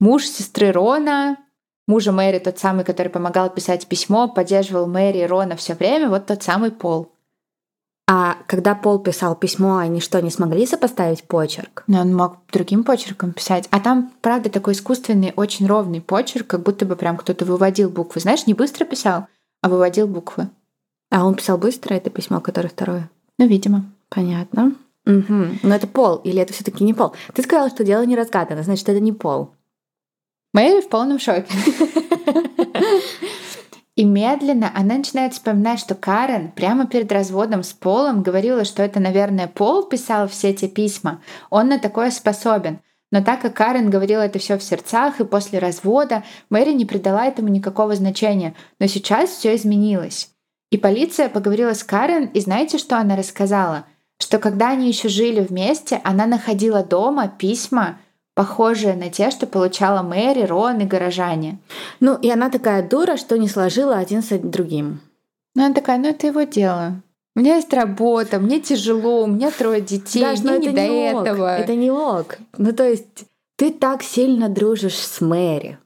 Муж 0.00 0.24
сестры 0.24 0.72
Рона, 0.72 1.36
мужа 1.86 2.10
Мэри, 2.10 2.38
тот 2.38 2.58
самый, 2.58 2.84
который 2.84 3.08
помогал 3.08 3.50
писать 3.50 3.86
письмо, 3.86 4.26
поддерживал 4.26 4.86
Мэри 4.86 5.18
и 5.18 5.26
Рона 5.26 5.54
все 5.56 5.74
время, 5.74 6.08
вот 6.08 6.26
тот 6.26 6.42
самый 6.42 6.70
Пол. 6.70 7.12
А 8.08 8.36
когда 8.46 8.74
Пол 8.74 8.98
писал 8.98 9.36
письмо, 9.36 9.76
они 9.76 10.00
что, 10.00 10.20
не 10.20 10.30
смогли 10.30 10.66
сопоставить 10.66 11.24
почерк? 11.24 11.84
Но 11.86 12.00
он 12.00 12.14
мог 12.14 12.38
другим 12.50 12.84
почерком 12.84 13.32
писать. 13.32 13.68
А 13.70 13.80
там, 13.80 14.12
правда, 14.22 14.50
такой 14.50 14.72
искусственный, 14.72 15.32
очень 15.36 15.66
ровный 15.66 16.00
почерк, 16.00 16.46
как 16.46 16.62
будто 16.62 16.84
бы 16.84 16.96
прям 16.96 17.16
кто-то 17.16 17.44
выводил 17.44 17.90
буквы. 17.90 18.20
Знаешь, 18.20 18.46
не 18.46 18.54
быстро 18.54 18.84
писал, 18.84 19.26
а 19.60 19.68
выводил 19.68 20.08
буквы. 20.08 20.48
А 21.12 21.26
он 21.26 21.34
писал 21.34 21.58
быстро 21.58 21.94
это 21.94 22.08
письмо, 22.08 22.40
которое 22.40 22.70
второе? 22.70 23.10
Ну, 23.36 23.46
видимо. 23.46 23.84
Понятно. 24.08 24.74
Угу. 25.04 25.46
Но 25.62 25.74
это 25.74 25.86
пол, 25.86 26.16
или 26.16 26.40
это 26.40 26.54
все-таки 26.54 26.84
не 26.84 26.94
пол? 26.94 27.12
Ты 27.34 27.42
сказала, 27.42 27.68
что 27.68 27.84
дело 27.84 28.02
не 28.06 28.16
разгадано, 28.16 28.62
значит, 28.62 28.88
это 28.88 28.98
не 28.98 29.12
пол. 29.12 29.50
Мэри 30.54 30.80
в 30.80 30.88
полном 30.88 31.18
шоке. 31.18 31.46
И 33.94 34.04
медленно 34.04 34.72
она 34.74 34.96
начинает 34.96 35.34
вспоминать, 35.34 35.80
что 35.80 35.94
Карен 35.94 36.50
прямо 36.50 36.86
перед 36.86 37.12
разводом 37.12 37.62
с 37.62 37.74
Полом 37.74 38.22
говорила, 38.22 38.64
что 38.64 38.82
это, 38.82 38.98
наверное, 38.98 39.48
Пол 39.48 39.82
писал 39.82 40.28
все 40.28 40.48
эти 40.48 40.66
письма. 40.66 41.20
Он 41.50 41.68
на 41.68 41.78
такое 41.78 42.10
способен. 42.10 42.80
Но 43.10 43.22
так 43.22 43.42
как 43.42 43.54
Карен 43.54 43.90
говорила 43.90 44.22
это 44.22 44.38
все 44.38 44.56
в 44.56 44.62
сердцах, 44.62 45.20
и 45.20 45.24
после 45.24 45.58
развода 45.58 46.24
Мэри 46.48 46.72
не 46.72 46.86
придала 46.86 47.26
этому 47.26 47.48
никакого 47.48 47.94
значения. 47.96 48.54
Но 48.78 48.86
сейчас 48.86 49.28
все 49.28 49.54
изменилось. 49.54 50.31
И 50.72 50.78
полиция 50.78 51.28
поговорила 51.28 51.74
с 51.74 51.84
Карен, 51.84 52.30
и 52.32 52.40
знаете, 52.40 52.78
что 52.78 52.96
она 52.96 53.14
рассказала? 53.14 53.84
Что 54.18 54.38
когда 54.38 54.70
они 54.70 54.88
еще 54.88 55.10
жили 55.10 55.40
вместе, 55.40 56.00
она 56.02 56.24
находила 56.24 56.82
дома 56.82 57.28
письма, 57.28 57.98
похожие 58.34 58.94
на 58.94 59.10
те, 59.10 59.30
что 59.30 59.46
получала 59.46 60.02
Мэри, 60.02 60.44
Рон 60.44 60.80
и 60.80 60.86
горожане. 60.86 61.58
Ну, 62.00 62.16
и 62.16 62.30
она 62.30 62.48
такая 62.48 62.88
дура, 62.88 63.18
что 63.18 63.36
не 63.36 63.48
сложила 63.48 63.98
один 63.98 64.22
с 64.22 64.30
другим. 64.38 65.02
Ну, 65.54 65.66
она 65.66 65.74
такая, 65.74 65.98
ну 65.98 66.08
это 66.08 66.28
его 66.28 66.44
дело. 66.44 67.02
У 67.36 67.40
меня 67.40 67.56
есть 67.56 67.74
работа, 67.74 68.38
мне 68.38 68.58
тяжело, 68.58 69.24
у 69.24 69.26
меня 69.26 69.50
трое 69.50 69.82
детей, 69.82 70.22
Даш, 70.22 70.40
мне 70.40 70.56
не 70.56 70.68
до 70.70 70.88
не 70.88 71.10
этого. 71.10 71.54
Это 71.54 71.74
не 71.74 71.90
ок. 71.90 72.38
Ну, 72.56 72.72
то 72.72 72.88
есть 72.88 73.26
ты 73.56 73.72
так 73.72 74.02
сильно 74.02 74.48
дружишь 74.48 74.96
с 74.96 75.20
Мэри, 75.20 75.78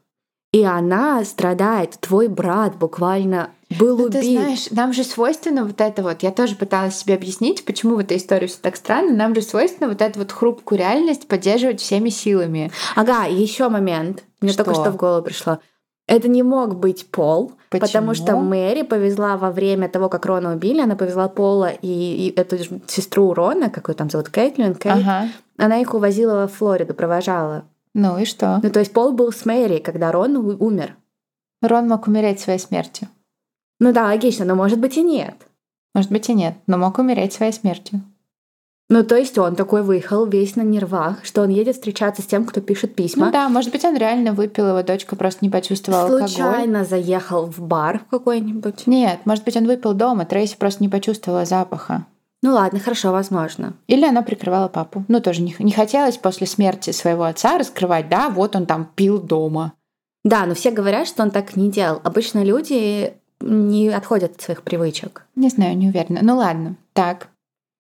и 0.53 0.63
она 0.63 1.25
страдает, 1.25 1.99
твой 2.01 2.29
брат 2.29 2.77
буквально 2.77 3.51
был 3.71 3.97
Ну, 3.99 4.05
убит. 4.05 4.21
ты 4.21 4.33
знаешь, 4.33 4.71
нам 4.71 4.93
же 4.93 5.03
свойственно 5.05 5.65
вот 5.65 5.81
это 5.81 6.03
вот, 6.03 6.23
я 6.23 6.31
тоже 6.31 6.55
пыталась 6.57 6.97
себе 6.97 7.15
объяснить, 7.15 7.65
почему 7.65 7.97
в 7.97 7.99
этой 7.99 8.17
истории 8.17 8.47
все 8.47 8.59
так 8.61 8.77
странно, 8.77 9.13
нам 9.15 9.35
же 9.35 9.43
свойственно 9.43 9.89
вот 9.89 10.01
эту 10.03 10.21
вот 10.21 10.31
хрупкую 10.33 10.79
реальность 10.79 11.27
поддерживать 11.27 11.81
всеми 11.81 12.09
силами. 12.11 12.71
Ага, 12.95 13.25
еще 13.25 13.69
момент. 13.69 14.23
Мне 14.41 14.53
Что? 14.53 14.65
только 14.65 14.81
что 14.81 14.91
в 14.93 14.97
голову 14.97 15.23
пришло. 15.25 15.59
Это 16.09 16.29
не 16.29 16.45
мог 16.45 16.77
быть 16.77 17.11
Пол, 17.11 17.55
потому 17.69 18.11
Почему? 18.11 18.15
что 18.15 18.37
Мэри 18.37 18.83
повезла 18.83 19.37
во 19.37 19.51
время 19.51 19.89
того, 19.89 20.09
как 20.09 20.25
Рона 20.27 20.55
убили, 20.55 20.81
она 20.81 20.95
повезла 20.95 21.27
Пола 21.27 21.71
и, 21.71 21.89
и 22.29 22.33
эту 22.39 22.59
сестру 22.87 23.35
Рона, 23.35 23.71
как 23.71 23.89
ее 23.89 23.97
там 23.97 24.09
зовут, 24.09 24.31
Кейтлин, 24.31 24.77
Кейт, 24.77 24.95
Ага. 25.05 25.29
она 25.59 25.79
их 25.81 25.93
увозила 25.95 26.35
во 26.43 26.47
Флориду, 26.47 26.95
провожала. 26.95 27.65
Ну 27.95 28.19
и 28.19 28.25
что? 28.25 28.61
Ну, 28.63 28.71
то 28.71 28.79
есть 28.79 28.93
Пол 28.93 29.13
был 29.15 29.33
с 29.33 29.45
Мэри, 29.45 29.79
когда 29.79 30.13
Рон 30.13 30.37
умер. 30.37 30.97
Рон 31.61 31.89
мог 31.89 32.07
умереть 32.07 32.39
своей 32.39 32.61
смертью. 32.61 33.09
Ну 33.81 33.93
да, 33.93 34.05
логично, 34.05 34.45
но 34.45 34.55
может 34.55 34.79
быть 34.79 34.97
и 34.97 35.03
нет. 35.03 35.35
Может 35.95 36.11
быть 36.11 36.29
и 36.29 36.35
нет, 36.35 36.55
но 36.67 36.79
мог 36.79 36.99
умереть 36.99 37.33
своей 37.33 37.53
смертью. 37.53 38.03
Ну, 38.89 39.03
то 39.03 39.17
есть 39.17 39.37
он 39.37 39.57
такой 39.57 39.83
выехал 39.83 40.27
весь 40.27 40.55
на 40.55 40.63
нервах, 40.63 41.25
что 41.25 41.43
он 41.43 41.49
едет 41.49 41.75
встречаться 41.75 42.23
с 42.23 42.27
тем, 42.27 42.45
кто 42.45 42.61
пишет 42.61 42.95
письма. 42.95 43.27
Ну 43.27 43.33
да, 43.33 43.49
может 43.49 43.73
быть, 43.73 43.85
он 43.85 43.97
реально 43.97 44.33
выпил, 44.33 44.69
его 44.69 44.83
дочка 44.83 45.17
просто 45.17 45.45
не 45.45 45.51
почувствовала 45.51 46.03
алкоголь. 46.03 46.29
Случайно 46.29 46.85
заехал 46.85 47.47
в 47.47 47.59
бар 47.61 48.03
какой-нибудь. 48.11 48.87
Нет, 48.87 49.21
может 49.25 49.45
быть, 49.45 49.57
он 49.57 49.67
выпил 49.67 49.93
дома, 49.93 50.25
Трейси 50.25 50.57
просто 50.57 50.85
не 50.85 50.89
почувствовала 50.89 51.45
запаха. 51.45 52.07
Ну 52.43 52.53
ладно, 52.53 52.79
хорошо, 52.79 53.11
возможно. 53.11 53.73
Или 53.89 54.05
она 54.05 54.23
прикрывала 54.23 54.69
папу. 54.69 55.05
Ну, 55.09 55.21
тоже 55.21 55.43
не, 55.43 55.57
не 55.59 55.73
хотелось 55.73 56.17
после 56.17 56.47
смерти 56.47 56.93
своего 56.93 57.25
отца 57.25 57.59
раскрывать, 57.59 58.09
да, 58.09 58.29
вот 58.29 58.55
он 58.55 58.67
там 58.67 58.89
пил 58.95 59.21
дома. 59.21 59.73
Да, 60.23 60.47
но 60.47 60.55
все 60.55 60.71
говорят, 60.71 61.09
что 61.09 61.25
он 61.25 61.33
так 61.33 61.57
не 61.57 61.71
делал. 61.71 62.01
Обычно 62.05 62.45
люди 62.45 63.15
не 63.41 63.89
отходят 63.89 64.37
от 64.37 64.41
своих 64.43 64.63
привычек. 64.63 65.25
Не 65.35 65.49
знаю, 65.49 65.77
не 65.77 65.89
уверена. 65.89 66.21
Ну 66.23 66.37
ладно, 66.37 66.77
так. 66.93 67.29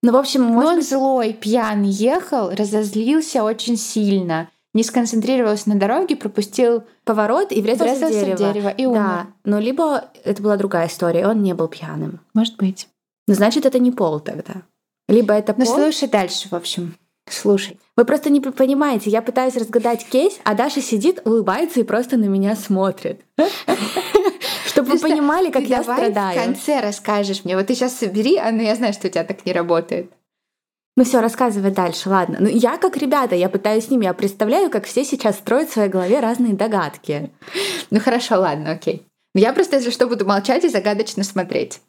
Ну, 0.02 0.12
в 0.12 0.16
общем, 0.16 0.42
Но 0.42 0.48
может 0.52 0.70
он 0.70 0.76
быть, 0.78 0.88
злой, 0.88 1.32
пьяный, 1.32 1.88
ехал, 1.88 2.50
разозлился 2.50 3.42
очень 3.42 3.76
сильно, 3.76 4.48
не 4.74 4.84
сконцентрировался 4.84 5.68
на 5.70 5.76
дороге, 5.76 6.16
пропустил, 6.16 6.84
поворот 7.04 7.50
и 7.50 7.62
врезался, 7.62 7.94
в 7.94 7.98
врезался 7.98 8.20
дерево. 8.20 8.36
в 8.36 8.38
дерево 8.38 8.68
и 8.68 8.86
умер. 8.86 9.00
Да, 9.00 9.26
но 9.44 9.58
либо 9.58 10.04
это 10.22 10.42
была 10.42 10.56
другая 10.56 10.88
история, 10.88 11.26
он 11.26 11.42
не 11.42 11.54
был 11.54 11.68
пьяным. 11.68 12.20
Может 12.34 12.56
быть. 12.56 12.88
Ну, 13.26 13.34
значит, 13.34 13.64
это 13.66 13.78
не 13.78 13.90
Пол 13.90 14.20
тогда. 14.20 14.62
Либо 15.08 15.32
это 15.34 15.54
Ну, 15.56 15.64
Пол. 15.64 15.74
слушай 15.74 16.08
дальше, 16.08 16.48
в 16.50 16.52
общем. 16.54 16.94
Слушай. 17.28 17.80
Вы 17.96 18.04
просто 18.04 18.30
не 18.30 18.40
понимаете, 18.40 19.10
я 19.10 19.22
пытаюсь 19.22 19.56
разгадать 19.56 20.06
кейс, 20.06 20.38
а 20.44 20.54
Даша 20.54 20.80
сидит, 20.80 21.22
улыбается 21.24 21.80
и 21.80 21.82
просто 21.82 22.16
на 22.16 22.26
меня 22.26 22.54
смотрит. 22.54 23.22
Чтобы 24.86 25.00
вы 25.00 25.08
понимали, 25.10 25.50
как 25.50 25.64
я 25.64 25.82
давай 25.82 25.96
в 25.96 26.00
страдаю. 26.00 26.40
конце 26.40 26.80
расскажешь 26.80 27.44
мне. 27.44 27.56
Вот 27.56 27.66
ты 27.66 27.74
сейчас 27.74 27.94
собери, 27.94 28.36
а 28.36 28.50
ну 28.50 28.62
я 28.62 28.74
знаю, 28.74 28.92
что 28.92 29.08
у 29.08 29.10
тебя 29.10 29.24
так 29.24 29.44
не 29.44 29.52
работает. 29.52 30.10
Ну 30.96 31.04
все, 31.04 31.20
рассказывай 31.20 31.70
дальше, 31.70 32.08
ладно. 32.08 32.38
Ну 32.40 32.48
я 32.48 32.78
как 32.78 32.96
ребята, 32.96 33.34
я 33.34 33.50
пытаюсь 33.50 33.86
с 33.86 33.90
ними, 33.90 34.06
я 34.06 34.14
представляю, 34.14 34.70
как 34.70 34.86
все 34.86 35.04
сейчас 35.04 35.36
строят 35.36 35.68
в 35.68 35.72
своей 35.74 35.90
голове 35.90 36.20
разные 36.20 36.54
догадки. 36.54 37.30
Ну 37.90 38.00
хорошо, 38.00 38.40
ладно, 38.40 38.70
окей. 38.70 39.06
Я 39.34 39.52
просто, 39.52 39.76
если 39.76 39.90
что, 39.90 40.06
буду 40.06 40.24
молчать 40.24 40.64
и 40.64 40.68
загадочно 40.70 41.22
смотреть. 41.22 41.82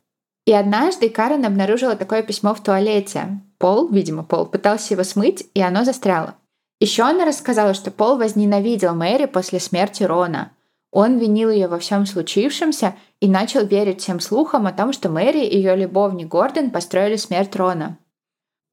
И 0.46 0.52
однажды 0.52 1.10
Карен 1.10 1.46
обнаружила 1.46 1.96
такое 1.96 2.22
письмо 2.22 2.54
в 2.54 2.62
туалете. 2.62 3.40
Пол, 3.58 3.88
видимо, 3.88 4.24
Пол, 4.24 4.46
пытался 4.46 4.94
его 4.94 5.04
смыть, 5.04 5.46
и 5.54 5.62
оно 5.62 5.86
застряло. 5.86 6.36
Еще 6.80 7.04
она 7.04 7.26
рассказала, 7.26 7.74
что 7.74 7.92
Пол 7.92 8.18
возненавидел 8.18 8.94
Мэри 8.94 9.26
после 9.26 9.60
смерти 9.60 10.04
Рона. 10.04 10.52
Он 11.00 11.20
винил 11.20 11.52
ее 11.52 11.68
во 11.68 11.78
всем 11.78 12.08
случившемся 12.08 12.96
и 13.20 13.30
начал 13.30 13.64
верить 13.64 14.02
всем 14.02 14.20
слухам 14.20 14.66
о 14.66 14.72
том, 14.72 14.92
что 14.92 15.10
Мэри 15.10 15.46
и 15.46 15.56
ее 15.56 15.76
любовник 15.76 16.28
Гордон 16.28 16.72
построили 16.72 17.18
смерть 17.18 17.56
Рона. 17.56 18.00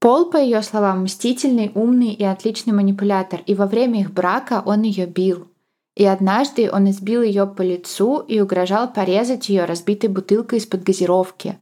Пол, 0.00 0.30
по 0.30 0.38
ее 0.38 0.62
словам, 0.62 1.02
мстительный, 1.02 1.70
умный 1.74 2.14
и 2.14 2.24
отличный 2.24 2.72
манипулятор, 2.72 3.42
и 3.44 3.54
во 3.54 3.66
время 3.66 4.00
их 4.00 4.10
брака 4.10 4.62
он 4.64 4.84
ее 4.84 5.04
бил. 5.04 5.48
И 5.96 6.06
однажды 6.06 6.70
он 6.72 6.88
избил 6.88 7.20
ее 7.20 7.46
по 7.46 7.60
лицу 7.60 8.20
и 8.20 8.40
угрожал 8.40 8.90
порезать 8.90 9.50
ее 9.50 9.66
разбитой 9.66 10.08
бутылкой 10.08 10.60
из-под 10.60 10.82
газировки. 10.82 11.58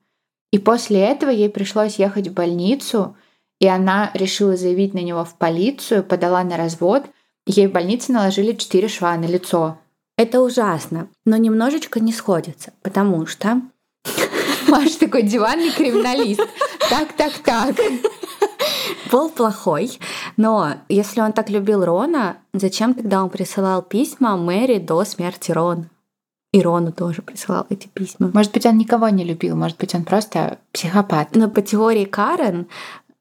И 0.53 0.61
после 0.61 1.01
этого 1.01 1.31
ей 1.31 1.51
пришлось 1.51 1.97
ехать 1.97 2.29
в 2.29 2.35
больницу, 2.35 3.17
и 3.59 3.67
она 3.67 4.13
решила 4.15 4.57
заявить 4.57 4.95
на 4.95 5.01
него 5.01 5.25
в 5.25 5.35
полицию, 5.35 6.05
подала 6.05 6.45
на 6.45 6.57
развод. 6.57 7.03
Ей 7.47 7.67
в 7.67 7.73
больнице 7.73 8.13
наложили 8.13 8.53
четыре 8.53 8.87
шва 8.87 9.17
на 9.17 9.25
лицо. 9.25 9.79
Это 10.23 10.41
ужасно, 10.41 11.09
но 11.25 11.37
немножечко 11.37 11.99
не 11.99 12.13
сходится, 12.13 12.73
потому 12.83 13.27
что 13.27 13.61
Маш 14.69 14.93
такой 14.93 15.23
диванный 15.23 15.73
криминалист. 15.73 16.41
Так, 16.89 17.13
так, 17.15 17.33
так. 17.45 17.75
Пол 19.11 19.31
плохой, 19.31 19.99
но 20.37 20.75
если 20.89 21.21
он 21.21 21.33
так 21.33 21.51
любил 21.51 21.85
Рона, 21.85 22.37
зачем 22.55 22.95
тогда 22.95 23.25
он 23.25 23.31
присылал 23.31 23.83
письма 23.83 24.37
Мэри 24.37 24.79
до 24.79 25.05
смерти 25.05 25.51
Рона? 25.51 25.91
И 26.53 26.63
Рону 26.63 26.93
тоже 26.93 27.23
присылал 27.23 27.67
эти 27.69 27.89
письма. 27.89 28.31
Может 28.33 28.53
быть, 28.53 28.65
он 28.65 28.79
никого 28.79 29.09
не 29.09 29.25
любил, 29.25 29.57
может 29.57 29.77
быть, 29.77 29.93
он 29.93 30.05
просто 30.05 30.59
психопат. 30.71 31.35
Но 31.35 31.51
по 31.51 31.63
теории 31.63 32.05
Карен 32.05 32.69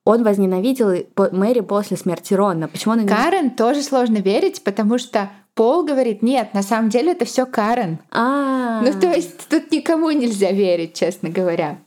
он 0.05 0.23
возненавидел 0.23 1.07
Мэри 1.31 1.61
после 1.61 1.97
смерти 1.97 2.35
Рона. 2.35 2.67
Почему 2.67 2.93
он... 2.93 3.07
Карен 3.07 3.49
тоже 3.49 3.81
сложно 3.81 4.17
верить, 4.17 4.63
потому 4.63 4.99
что 4.99 5.31
Пол 5.53 5.83
говорит, 5.85 6.21
нет, 6.21 6.53
на 6.53 6.63
самом 6.63 6.89
деле 6.89 7.11
это 7.11 7.25
все 7.25 7.45
Карен. 7.45 7.99
А, 8.09 8.81
Ну, 8.81 8.99
то 8.99 9.11
есть 9.11 9.47
тут 9.49 9.71
никому 9.71 10.09
нельзя 10.11 10.51
верить, 10.51 10.93
честно 10.93 11.29
говоря. 11.29 11.79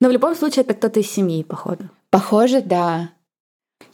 Но 0.00 0.08
в 0.08 0.12
любом 0.12 0.34
случае 0.34 0.64
это 0.64 0.74
кто-то 0.74 1.00
из 1.00 1.10
семьи, 1.10 1.42
походу. 1.42 1.88
Похоже, 2.10 2.60
да. 2.60 3.10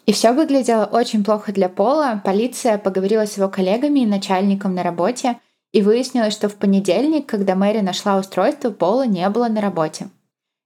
И 0.07 0.13
все 0.13 0.33
выглядело 0.33 0.85
очень 0.85 1.25
плохо 1.25 1.53
для 1.53 1.69
Пола. 1.69 2.21
Полиция 2.25 2.79
поговорила 2.79 3.27
с 3.27 3.37
его 3.37 3.49
коллегами 3.49 4.01
и 4.01 4.07
начальником 4.07 4.75
на 4.75 4.83
работе, 4.83 5.39
и 5.73 5.81
выяснилось, 5.81 6.35
что 6.35 6.49
в 6.49 6.57
понедельник, 6.57 7.27
когда 7.27 7.55
Мэри 7.55 7.81
нашла 7.81 8.19
устройство, 8.19 8.71
Пола 8.71 9.07
не 9.07 9.29
было 9.31 9.49
на 9.49 9.61
работе. 9.61 10.09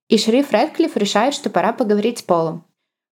И 0.08 0.18
шериф 0.18 0.52
Рэдклифф 0.52 0.96
решает, 0.96 1.34
что 1.34 1.50
пора 1.50 1.72
поговорить 1.72 2.18
с 2.18 2.22
Полом. 2.22 2.64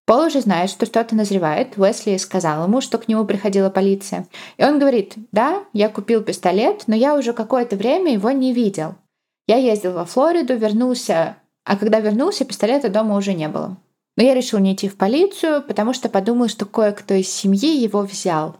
Пол 0.05 0.27
уже 0.27 0.41
знает, 0.41 0.69
что 0.69 0.85
что-то 0.85 1.15
назревает. 1.15 1.77
Уэсли 1.77 2.17
сказал 2.17 2.63
ему, 2.65 2.79
что 2.79 2.97
к 2.99 3.07
нему 3.07 3.25
приходила 3.25 3.69
полиция. 3.71 4.27
И 4.57 4.63
он 4.63 4.77
говорит, 4.77 5.15
да, 5.31 5.63
я 5.73 5.89
купил 5.89 6.21
пистолет, 6.21 6.83
но 6.85 6.95
я 6.95 7.15
уже 7.15 7.33
какое-то 7.33 7.75
время 7.75 8.13
его 8.13 8.29
не 8.31 8.53
видел. 8.53 8.95
Я 9.47 9.57
ездил 9.57 9.93
во 9.93 10.05
Флориду, 10.05 10.55
вернулся, 10.55 11.37
а 11.63 11.75
когда 11.77 11.99
вернулся, 11.99 12.45
пистолета 12.45 12.89
дома 12.89 13.15
уже 13.15 13.33
не 13.33 13.47
было. 13.47 13.77
Но 14.17 14.23
я 14.23 14.33
решил 14.35 14.59
не 14.59 14.73
идти 14.73 14.87
в 14.87 14.95
полицию, 14.95 15.63
потому 15.63 15.93
что 15.93 16.07
подумал, 16.07 16.47
что 16.47 16.65
кое-кто 16.65 17.15
из 17.15 17.29
семьи 17.29 17.75
его 17.81 18.01
взял. 18.01 18.57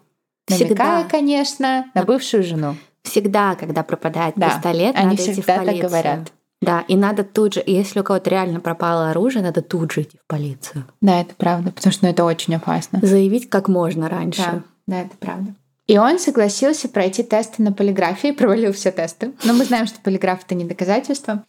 Всегда. 0.48 0.84
Намекая, 0.84 1.10
конечно, 1.10 1.86
на 1.94 2.04
бывшую 2.04 2.44
жену. 2.44 2.76
Всегда, 3.04 3.56
когда 3.56 3.84
пропадает 3.84 4.34
Да, 4.36 4.50
пистолет, 4.50 4.96
они 4.96 5.12
надо 5.12 5.16
идти 5.22 5.32
в 5.32 5.34
всегда 5.34 5.56
так 5.58 5.66
полицию. 5.66 5.88
говорят. 5.90 6.20
Да, 6.66 6.84
и 6.88 6.96
надо 6.96 7.24
тут 7.24 7.54
же, 7.54 7.64
если 7.66 8.00
у 8.00 8.04
кого-то 8.04 8.30
реально 8.30 8.60
пропало 8.60 9.10
оружие, 9.10 9.44
надо 9.44 9.62
тут 9.62 9.92
же 9.92 10.02
идти 10.02 10.18
в 10.18 10.28
полицию. 10.28 10.86
Да, 11.02 11.22
это 11.22 11.36
правда, 11.36 11.72
потому 11.72 11.94
что 11.94 12.06
ну, 12.06 12.12
это 12.12 12.24
очень 12.24 12.56
опасно. 12.56 13.00
Заявить 13.02 13.50
как 13.50 13.68
можно 13.68 14.10
раньше. 14.10 14.42
Да, 14.42 14.64
да, 14.88 15.02
это 15.02 15.16
правда. 15.18 15.54
И 15.88 15.98
он 15.98 16.18
согласился 16.18 16.90
пройти 16.90 17.22
тесты 17.22 17.62
на 17.62 17.72
полиграфии, 17.72 18.32
провалил 18.32 18.74
все 18.74 18.92
тесты. 18.92 19.34
Но 19.44 19.54
мы 19.54 19.66
знаем, 19.66 19.86
что 19.86 20.00
полиграф 20.00 20.44
это 20.44 20.56
не 20.56 20.66
доказательство. 20.66 21.44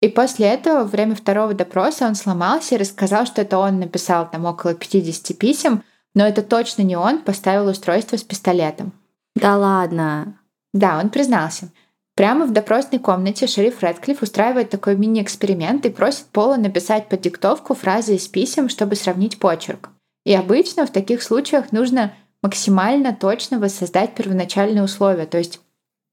И 0.00 0.08
после 0.08 0.46
этого, 0.46 0.78
во 0.78 0.84
время 0.84 1.14
второго 1.14 1.52
допроса, 1.52 2.06
он 2.06 2.14
сломался 2.14 2.74
и 2.74 2.78
рассказал, 2.78 3.26
что 3.26 3.42
это 3.42 3.58
он 3.58 3.80
написал 3.80 4.30
там 4.30 4.46
около 4.46 4.74
50 4.74 5.36
писем, 5.36 5.82
но 6.14 6.26
это 6.26 6.42
точно 6.42 6.82
не 6.82 6.96
он 6.96 7.18
поставил 7.22 7.66
устройство 7.68 8.16
с 8.16 8.22
пистолетом. 8.22 8.92
Да 9.34 9.56
ладно. 9.56 10.38
Да, 10.72 10.98
он 10.98 11.10
признался. 11.10 11.70
Прямо 12.14 12.46
в 12.46 12.52
допросной 12.52 12.98
комнате 12.98 13.46
шериф 13.46 13.80
Рэдклифф 13.80 14.22
устраивает 14.22 14.70
такой 14.70 14.96
мини-эксперимент 14.96 15.86
и 15.86 15.90
просит 15.90 16.26
Пола 16.26 16.56
написать 16.56 17.08
под 17.08 17.22
диктовку 17.22 17.74
фразы 17.74 18.16
из 18.16 18.28
писем, 18.28 18.68
чтобы 18.68 18.96
сравнить 18.96 19.38
почерк. 19.38 19.90
И 20.24 20.34
обычно 20.34 20.86
в 20.86 20.90
таких 20.90 21.22
случаях 21.22 21.72
нужно 21.72 22.12
максимально 22.42 23.14
точно 23.14 23.58
воссоздать 23.58 24.14
первоначальные 24.14 24.82
условия, 24.82 25.26
то 25.26 25.38
есть 25.38 25.60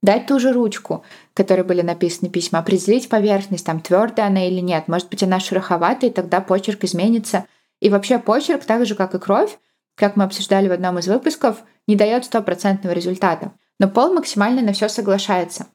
дать 0.02 0.28
ту 0.28 0.40
же 0.40 0.54
ручку, 0.54 1.04
которой 1.34 1.64
были 1.64 1.82
написаны 1.82 2.30
письма, 2.30 2.60
определить 2.60 3.10
поверхность, 3.10 3.66
там 3.66 3.82
твердая 3.82 4.28
она 4.28 4.48
или 4.48 4.60
нет. 4.60 4.88
Может 4.88 5.10
быть, 5.10 5.24
она 5.24 5.40
шероховатая, 5.40 6.10
и 6.10 6.14
тогда 6.14 6.42
почерк 6.42 6.84
изменится. 6.84 7.46
И 7.82 7.90
вообще 7.90 8.20
почерк, 8.20 8.64
так 8.64 8.86
же 8.86 8.96
как 8.96 9.14
и 9.16 9.20
кровь, 9.20 9.58
как 9.96 10.16
мы 10.16 10.24
обсуждали 10.24 10.68
в 10.68 10.72
одном 10.72 11.00
из 11.00 11.08
выпусков, 11.08 11.58
не 11.88 11.96
дает 11.96 12.26
стопроцентного 12.26 12.94
результата. 12.94 13.52
Но 13.80 13.88
Пол 13.88 14.14
максимально 14.14 14.62
на 14.62 14.74
все 14.74 14.90
соглашается. 14.90 15.68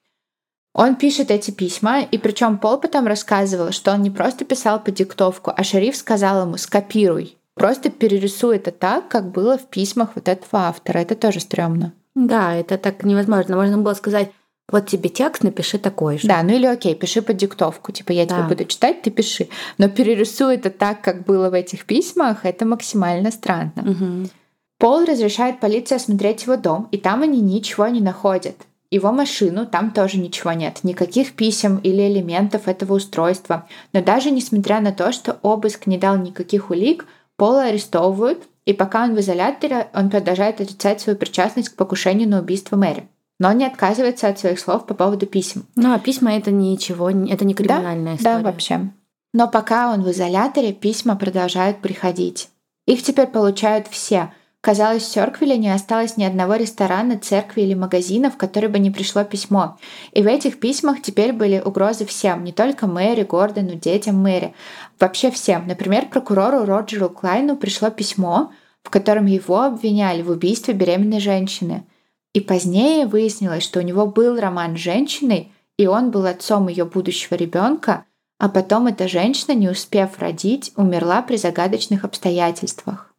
Он 0.74 0.96
пишет 0.96 1.30
эти 1.30 1.50
письма, 1.50 2.00
и 2.00 2.16
причем 2.16 2.58
Пол 2.58 2.78
потом 2.78 3.06
рассказывал, 3.06 3.72
что 3.72 3.92
он 3.92 4.02
не 4.02 4.10
просто 4.10 4.44
писал 4.44 4.80
по 4.80 4.90
диктовку, 4.90 5.52
а 5.54 5.62
шериф 5.64 5.96
сказал 5.96 6.42
ему 6.46 6.56
«скопируй». 6.56 7.36
Просто 7.54 7.90
перерисуй 7.90 8.56
это 8.56 8.70
так, 8.70 9.08
как 9.08 9.30
было 9.30 9.58
в 9.58 9.66
письмах 9.66 10.10
вот 10.14 10.28
этого 10.28 10.64
автора. 10.64 10.98
Это 10.98 11.14
тоже 11.14 11.40
стрёмно. 11.40 11.92
Да, 12.14 12.54
это 12.54 12.78
так 12.78 13.04
невозможно. 13.04 13.56
Можно 13.56 13.76
было 13.78 13.92
сказать, 13.92 14.30
вот 14.70 14.86
тебе 14.86 15.10
текст, 15.10 15.42
напиши 15.42 15.78
такой 15.78 16.16
же. 16.16 16.26
Да, 16.26 16.42
ну 16.42 16.54
или 16.54 16.64
окей, 16.64 16.94
пиши 16.94 17.20
под 17.20 17.36
диктовку. 17.36 17.92
Типа 17.92 18.12
я 18.12 18.24
да. 18.24 18.38
тебе 18.38 18.48
буду 18.48 18.64
читать, 18.64 19.02
ты 19.02 19.10
пиши. 19.10 19.48
Но 19.76 19.90
перерисуй 19.90 20.54
это 20.54 20.70
так, 20.70 21.02
как 21.02 21.24
было 21.26 21.50
в 21.50 21.54
этих 21.54 21.84
письмах, 21.84 22.46
это 22.46 22.64
максимально 22.64 23.30
странно. 23.30 23.72
Угу. 23.76 24.30
Пол 24.78 25.04
разрешает 25.04 25.60
полиции 25.60 25.96
осмотреть 25.96 26.44
его 26.44 26.56
дом, 26.56 26.88
и 26.90 26.96
там 26.96 27.22
они 27.22 27.40
ничего 27.40 27.86
не 27.88 28.00
находят. 28.00 28.56
Его 28.92 29.10
машину, 29.10 29.64
там 29.64 29.90
тоже 29.90 30.18
ничего 30.18 30.52
нет, 30.52 30.80
никаких 30.82 31.32
писем 31.32 31.78
или 31.78 32.02
элементов 32.02 32.68
этого 32.68 32.92
устройства. 32.92 33.66
Но 33.94 34.02
даже 34.02 34.30
несмотря 34.30 34.82
на 34.82 34.92
то, 34.92 35.12
что 35.12 35.38
обыск 35.40 35.86
не 35.86 35.96
дал 35.96 36.18
никаких 36.18 36.68
улик, 36.68 37.06
Пола 37.36 37.62
арестовывают, 37.62 38.42
и 38.66 38.74
пока 38.74 39.04
он 39.04 39.14
в 39.14 39.20
изоляторе, 39.20 39.88
он 39.94 40.10
продолжает 40.10 40.60
отрицать 40.60 41.00
свою 41.00 41.18
причастность 41.18 41.70
к 41.70 41.76
покушению 41.76 42.28
на 42.28 42.40
убийство 42.40 42.76
Мэри 42.76 43.08
но 43.38 43.50
не 43.50 43.66
отказывается 43.66 44.28
от 44.28 44.38
своих 44.38 44.60
слов 44.60 44.86
по 44.86 44.94
поводу 44.94 45.26
писем. 45.26 45.66
Ну, 45.74 45.92
а 45.92 45.98
письма 45.98 46.36
это 46.36 46.52
ничего, 46.52 47.10
это 47.10 47.44
не 47.44 47.54
криминальная 47.54 48.12
да, 48.12 48.20
история. 48.20 48.36
Да, 48.36 48.42
вообще. 48.42 48.90
Но 49.32 49.48
пока 49.48 49.92
он 49.92 50.04
в 50.04 50.10
изоляторе, 50.12 50.72
письма 50.72 51.16
продолжают 51.16 51.80
приходить. 51.80 52.50
Их 52.86 53.02
теперь 53.02 53.26
получают 53.26 53.88
все. 53.88 54.32
Казалось, 54.62 55.02
в 55.02 55.10
Сёрквилле 55.10 55.58
не 55.58 55.74
осталось 55.74 56.16
ни 56.16 56.22
одного 56.22 56.54
ресторана, 56.54 57.18
церкви 57.18 57.62
или 57.62 57.74
магазина, 57.74 58.30
в 58.30 58.36
который 58.36 58.68
бы 58.68 58.78
не 58.78 58.92
пришло 58.92 59.24
письмо. 59.24 59.76
И 60.12 60.22
в 60.22 60.26
этих 60.28 60.60
письмах 60.60 61.02
теперь 61.02 61.32
были 61.32 61.60
угрозы 61.60 62.06
всем, 62.06 62.44
не 62.44 62.52
только 62.52 62.86
Мэри, 62.86 63.24
Гордону, 63.24 63.74
детям 63.74 64.22
Мэри, 64.22 64.54
вообще 65.00 65.32
всем. 65.32 65.66
Например, 65.66 66.06
прокурору 66.06 66.64
Роджеру 66.64 67.10
Клайну 67.10 67.56
пришло 67.56 67.90
письмо, 67.90 68.52
в 68.84 68.90
котором 68.90 69.26
его 69.26 69.62
обвиняли 69.62 70.22
в 70.22 70.30
убийстве 70.30 70.74
беременной 70.74 71.18
женщины. 71.18 71.84
И 72.32 72.40
позднее 72.40 73.06
выяснилось, 73.06 73.64
что 73.64 73.80
у 73.80 73.82
него 73.82 74.06
был 74.06 74.38
роман 74.38 74.76
с 74.76 74.80
женщиной, 74.80 75.50
и 75.76 75.88
он 75.88 76.12
был 76.12 76.24
отцом 76.24 76.68
ее 76.68 76.84
будущего 76.84 77.34
ребенка, 77.34 78.04
а 78.38 78.48
потом 78.48 78.86
эта 78.86 79.08
женщина, 79.08 79.54
не 79.54 79.68
успев 79.68 80.20
родить, 80.20 80.72
умерла 80.76 81.20
при 81.22 81.36
загадочных 81.36 82.04
обстоятельствах. 82.04 83.11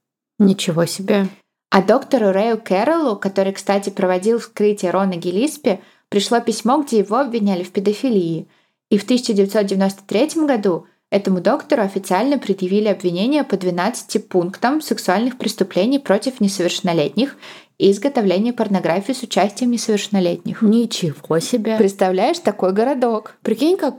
Ничего 0.46 0.86
себе. 0.86 1.28
А 1.70 1.82
доктору 1.82 2.32
Рэю 2.32 2.62
Кэрролу, 2.64 3.16
который, 3.16 3.52
кстати, 3.52 3.90
проводил 3.90 4.40
вскрытие 4.40 4.92
Рона 4.92 5.16
Гиллиспи, 5.16 5.80
пришло 6.10 6.40
письмо, 6.40 6.84
где 6.84 7.00
его 7.00 7.18
обвиняли 7.18 7.64
в 7.64 7.72
педофилии. 7.72 8.48
И 8.92 8.98
в 9.00 9.04
1993 9.06 10.46
году 10.46 10.86
этому 11.10 11.42
доктору 11.42 11.82
официально 11.82 12.38
предъявили 12.38 12.90
обвинения 12.90 13.44
по 13.44 13.58
12 13.58 14.28
пунктам 14.28 14.82
сексуальных 14.82 15.40
преступлений 15.40 15.98
против 15.98 16.40
несовершеннолетних 16.40 17.38
и 17.80 17.90
изготовление 17.90 18.54
порнографии 18.54 19.14
с 19.14 19.24
участием 19.24 19.72
несовершеннолетних. 19.72 20.62
Ничего 20.62 21.40
себе. 21.40 21.78
Представляешь, 21.78 22.38
такой 22.38 22.72
городок. 22.72 23.36
Прикинь, 23.42 23.78
как 23.78 23.96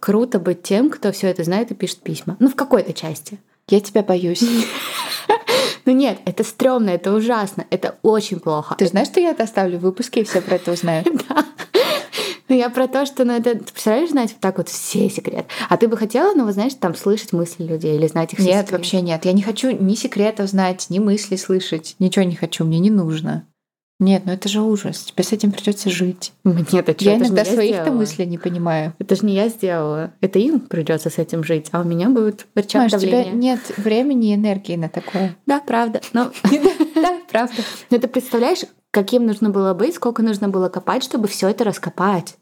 круто 0.00 0.38
быть 0.38 0.62
тем, 0.62 0.88
кто 0.88 1.12
все 1.12 1.28
это 1.28 1.44
знает 1.44 1.70
и 1.70 1.74
пишет 1.74 2.00
письма. 2.00 2.36
Ну, 2.40 2.48
в 2.48 2.54
какой-то 2.54 2.94
части. 2.94 3.38
Я 3.68 3.80
тебя 3.80 4.02
боюсь. 4.02 4.42
Ну 5.84 5.92
нет, 5.92 6.18
это 6.24 6.44
стрёмно, 6.44 6.90
это 6.90 7.12
ужасно, 7.12 7.66
это 7.70 7.96
очень 8.02 8.40
плохо. 8.40 8.74
Ты 8.78 8.86
знаешь, 8.86 9.08
что 9.08 9.20
я 9.20 9.30
это 9.30 9.44
оставлю 9.44 9.78
в 9.78 9.82
выпуске, 9.82 10.20
и 10.20 10.24
все 10.24 10.40
про 10.40 10.56
это 10.56 10.72
узнают? 10.72 11.08
Да. 11.28 11.44
Ну, 12.48 12.56
я 12.56 12.68
про 12.68 12.88
то, 12.88 13.06
что, 13.06 13.24
ну, 13.24 13.32
это, 13.34 13.54
ты 13.54 13.72
представляешь, 13.72 14.10
знать 14.10 14.32
вот 14.32 14.40
так 14.40 14.58
вот 14.58 14.68
все 14.68 15.08
секреты. 15.08 15.44
А 15.68 15.76
ты 15.76 15.86
бы 15.86 15.96
хотела, 15.96 16.34
ну, 16.34 16.44
вот, 16.44 16.54
знаешь, 16.54 16.74
там, 16.74 16.96
слышать 16.96 17.32
мысли 17.32 17.62
людей 17.62 17.96
или 17.96 18.08
знать 18.08 18.32
их 18.32 18.40
Нет, 18.40 18.72
вообще 18.72 19.00
нет. 19.02 19.24
Я 19.24 19.32
не 19.32 19.42
хочу 19.42 19.70
ни 19.70 19.94
секретов 19.94 20.48
знать, 20.48 20.86
ни 20.88 20.98
мысли 20.98 21.36
слышать. 21.36 21.94
Ничего 22.00 22.24
не 22.24 22.34
хочу, 22.34 22.64
мне 22.64 22.80
не 22.80 22.90
нужно. 22.90 23.46
Нет, 24.00 24.22
ну 24.24 24.32
это 24.32 24.48
же 24.48 24.62
ужас. 24.62 24.98
Тебе 25.04 25.22
с 25.22 25.32
этим 25.32 25.52
придется 25.52 25.90
жить. 25.90 26.32
Нет, 26.42 26.88
это 26.88 27.04
Я 27.04 27.16
иногда 27.16 27.44
своих-то 27.44 27.92
мыслей 27.92 28.26
не 28.26 28.38
понимаю. 28.38 28.94
Это 28.98 29.14
же 29.14 29.26
не 29.26 29.34
я 29.34 29.48
сделала. 29.48 30.12
Это 30.22 30.38
им 30.38 30.58
придется 30.60 31.10
с 31.10 31.18
этим 31.18 31.44
жить, 31.44 31.68
а 31.70 31.82
у 31.82 31.84
меня 31.84 32.08
будет 32.08 32.46
рычаг 32.54 32.84
Маш, 32.84 32.94
у 32.94 32.98
тебя 32.98 33.24
нет 33.24 33.60
времени 33.76 34.30
и 34.30 34.34
энергии 34.34 34.76
на 34.76 34.88
такое. 34.88 35.36
Да, 35.46 35.60
правда. 35.60 36.00
Но... 36.12 36.32
Да, 36.94 37.18
правда. 37.30 37.62
Но 37.90 37.98
ты 37.98 38.08
представляешь, 38.08 38.60
каким 38.90 39.24
нужно 39.24 39.48
было 39.48 39.72
быть, 39.72 39.94
сколько 39.94 40.22
нужно 40.22 40.48
было 40.48 40.68
копать, 40.68 41.02
чтобы 41.02 41.28
все 41.28 41.48
это 41.48 41.64
раскопать. 41.64 42.36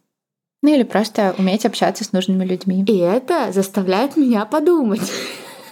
Ну 0.62 0.74
или 0.74 0.82
просто 0.82 1.34
уметь 1.38 1.64
общаться 1.64 2.02
с 2.02 2.12
нужными 2.12 2.44
людьми. 2.44 2.84
И 2.88 2.96
это 2.96 3.52
заставляет 3.52 4.16
меня 4.16 4.44
подумать. 4.46 5.12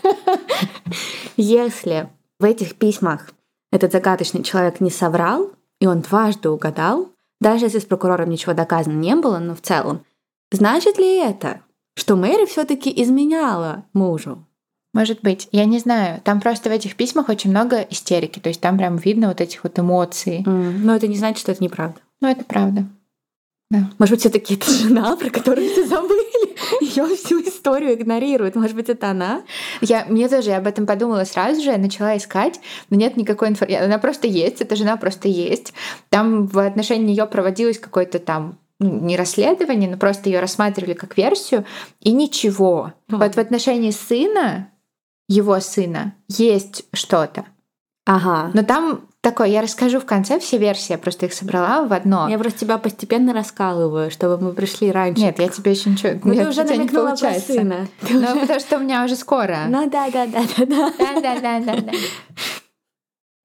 Если 1.36 2.08
в 2.38 2.44
этих 2.44 2.76
письмах 2.76 3.32
этот 3.72 3.90
загадочный 3.90 4.44
человек 4.44 4.80
не 4.80 4.90
соврал, 4.90 5.50
и 5.80 5.86
он 5.86 6.00
дважды 6.00 6.48
угадал, 6.50 7.10
даже 7.40 7.66
если 7.66 7.78
с 7.78 7.84
прокурором 7.84 8.30
ничего 8.30 8.54
доказано 8.54 8.94
не 8.94 9.14
было, 9.14 9.38
но 9.38 9.54
в 9.54 9.60
целом, 9.60 10.04
значит 10.50 10.98
ли 10.98 11.18
это, 11.18 11.60
что 11.96 12.16
Мэри 12.16 12.46
все 12.46 12.64
таки 12.64 12.92
изменяла 13.02 13.84
мужу? 13.92 14.44
Может 14.94 15.20
быть, 15.20 15.48
я 15.52 15.66
не 15.66 15.78
знаю. 15.78 16.22
Там 16.24 16.40
просто 16.40 16.70
в 16.70 16.72
этих 16.72 16.96
письмах 16.96 17.28
очень 17.28 17.50
много 17.50 17.80
истерики, 17.90 18.38
то 18.38 18.48
есть 18.48 18.62
там 18.62 18.78
прям 18.78 18.96
видно 18.96 19.28
вот 19.28 19.42
этих 19.42 19.62
вот 19.62 19.78
эмоций. 19.78 20.42
Mm, 20.42 20.78
но 20.78 20.96
это 20.96 21.06
не 21.06 21.16
значит, 21.16 21.38
что 21.40 21.52
это 21.52 21.62
неправда. 21.62 22.00
Ну, 22.22 22.28
это 22.28 22.44
правда. 22.44 22.86
Да. 23.70 23.90
Может 23.98 24.12
быть, 24.12 24.20
все-таки 24.20 24.54
это 24.54 24.70
жена, 24.70 25.14
про 25.16 25.28
которую 25.28 25.68
все 25.68 25.86
забыли. 26.46 26.56
Ее 26.80 27.16
всю 27.16 27.40
историю 27.40 27.94
игнорирует. 27.94 28.54
Может 28.54 28.76
быть, 28.76 28.88
это 28.88 29.10
она? 29.10 29.42
Я, 29.80 30.04
мне 30.06 30.28
тоже 30.28 30.50
я 30.50 30.58
об 30.58 30.66
этом 30.66 30.86
подумала 30.86 31.24
сразу 31.24 31.62
же, 31.62 31.76
начала 31.76 32.16
искать, 32.16 32.60
но 32.90 32.96
нет 32.96 33.16
никакой 33.16 33.48
информации. 33.48 33.84
Она 33.84 33.98
просто 33.98 34.26
есть, 34.26 34.60
эта 34.60 34.76
жена 34.76 34.96
просто 34.96 35.28
есть. 35.28 35.72
Там 36.08 36.46
в 36.46 36.58
отношении 36.58 37.12
нее 37.12 37.26
проводилось 37.26 37.78
какое-то 37.78 38.18
там 38.18 38.58
ну, 38.78 39.00
не 39.00 39.16
расследование, 39.16 39.88
но 39.88 39.96
просто 39.96 40.28
ее 40.28 40.40
рассматривали 40.40 40.94
как 40.94 41.16
версию, 41.16 41.64
и 42.00 42.12
ничего. 42.12 42.92
Mm. 43.08 43.18
Вот 43.18 43.34
в 43.34 43.38
отношении 43.38 43.90
сына, 43.90 44.70
его 45.28 45.58
сына, 45.60 46.14
есть 46.28 46.84
что-то. 46.92 47.46
Ага. 48.04 48.50
Но 48.54 48.62
там 48.62 49.08
такое, 49.26 49.48
я 49.48 49.60
расскажу 49.60 49.98
в 49.98 50.04
конце 50.04 50.38
все 50.38 50.56
версии, 50.56 50.92
я 50.92 50.98
просто 50.98 51.26
их 51.26 51.32
собрала 51.32 51.82
в 51.82 51.92
одно. 51.92 52.28
Я 52.28 52.38
просто 52.38 52.60
тебя 52.60 52.78
постепенно 52.78 53.32
раскалываю, 53.32 54.08
чтобы 54.08 54.38
мы 54.38 54.52
пришли 54.52 54.92
раньше. 54.92 55.20
Нет, 55.20 55.40
я 55.40 55.48
тебе 55.48 55.72
еще 55.72 55.90
ничего... 55.90 56.12
Ну, 56.22 56.32
ты 56.32 56.48
уже 56.48 56.62
намекнула 56.62 57.16
про 57.16 57.34
сына. 57.34 57.88
Ну, 58.08 58.40
потому 58.40 58.60
что 58.60 58.76
у 58.76 58.80
меня 58.80 59.04
уже 59.04 59.16
скоро. 59.16 59.64
Ну 59.68 59.90
да, 59.90 60.08
да, 60.10 60.26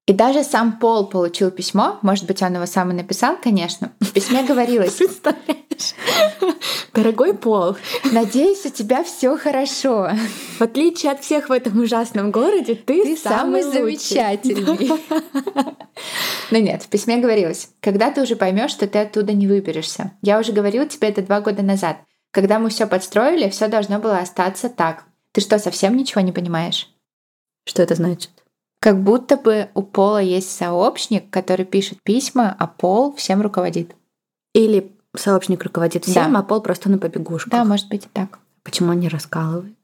И 0.06 0.12
даже 0.12 0.42
сам 0.42 0.80
Пол 0.80 1.06
получил 1.06 1.52
письмо, 1.52 2.00
может 2.02 2.26
быть, 2.26 2.42
он 2.42 2.54
его 2.54 2.66
сам 2.66 2.90
и 2.90 2.94
написал, 2.94 3.36
конечно. 3.40 3.92
В 4.00 4.12
письме 4.12 4.42
говорилось... 4.42 4.94
Представляешь? 4.94 5.94
Дорогой 6.92 7.34
Пол, 7.34 7.76
надеюсь, 8.10 8.66
у 8.66 8.70
тебя 8.70 9.04
все 9.04 9.36
хорошо. 9.38 10.10
В 10.58 10.60
отличие 10.60 11.12
от 11.12 11.22
всех 11.22 11.48
в 11.48 11.52
этом 11.52 11.78
ужасном 11.80 12.32
городе, 12.32 12.74
ты, 12.74 13.04
ты 13.04 13.16
самый, 13.16 13.62
самый 13.62 13.96
замечательный. 13.96 14.90
Но 16.50 16.58
нет, 16.58 16.82
в 16.82 16.88
письме 16.88 17.18
говорилось, 17.18 17.70
когда 17.80 18.10
ты 18.10 18.22
уже 18.22 18.34
поймешь, 18.34 18.72
что 18.72 18.88
ты 18.88 18.98
оттуда 18.98 19.32
не 19.32 19.46
выберешься. 19.46 20.12
Я 20.20 20.40
уже 20.40 20.52
говорил 20.52 20.86
тебе 20.88 21.08
это 21.08 21.22
два 21.22 21.40
года 21.40 21.62
назад. 21.62 21.98
Когда 22.32 22.58
мы 22.58 22.70
все 22.70 22.88
подстроили, 22.88 23.48
все 23.50 23.68
должно 23.68 24.00
было 24.00 24.18
остаться 24.18 24.68
так. 24.68 25.04
Ты 25.30 25.40
что, 25.40 25.60
совсем 25.60 25.96
ничего 25.96 26.20
не 26.22 26.32
понимаешь? 26.32 26.92
Что 27.64 27.82
это 27.82 27.94
значит? 27.94 28.41
Как 28.82 29.00
будто 29.00 29.36
бы 29.36 29.68
у 29.74 29.82
Пола 29.82 30.20
есть 30.20 30.50
сообщник, 30.50 31.30
который 31.30 31.64
пишет 31.64 32.02
письма, 32.02 32.56
а 32.58 32.66
Пол 32.66 33.14
всем 33.14 33.40
руководит. 33.40 33.94
Или 34.54 34.90
сообщник 35.16 35.62
руководит 35.62 36.04
всем, 36.04 36.32
да. 36.32 36.40
а 36.40 36.42
Пол 36.42 36.60
просто 36.60 36.90
на 36.90 36.98
побегушках. 36.98 37.52
Да, 37.52 37.64
может 37.64 37.88
быть 37.88 38.06
и 38.06 38.08
так. 38.12 38.40
Почему 38.64 38.90
он 38.90 38.98
не 38.98 39.06
раскалывает? 39.06 39.76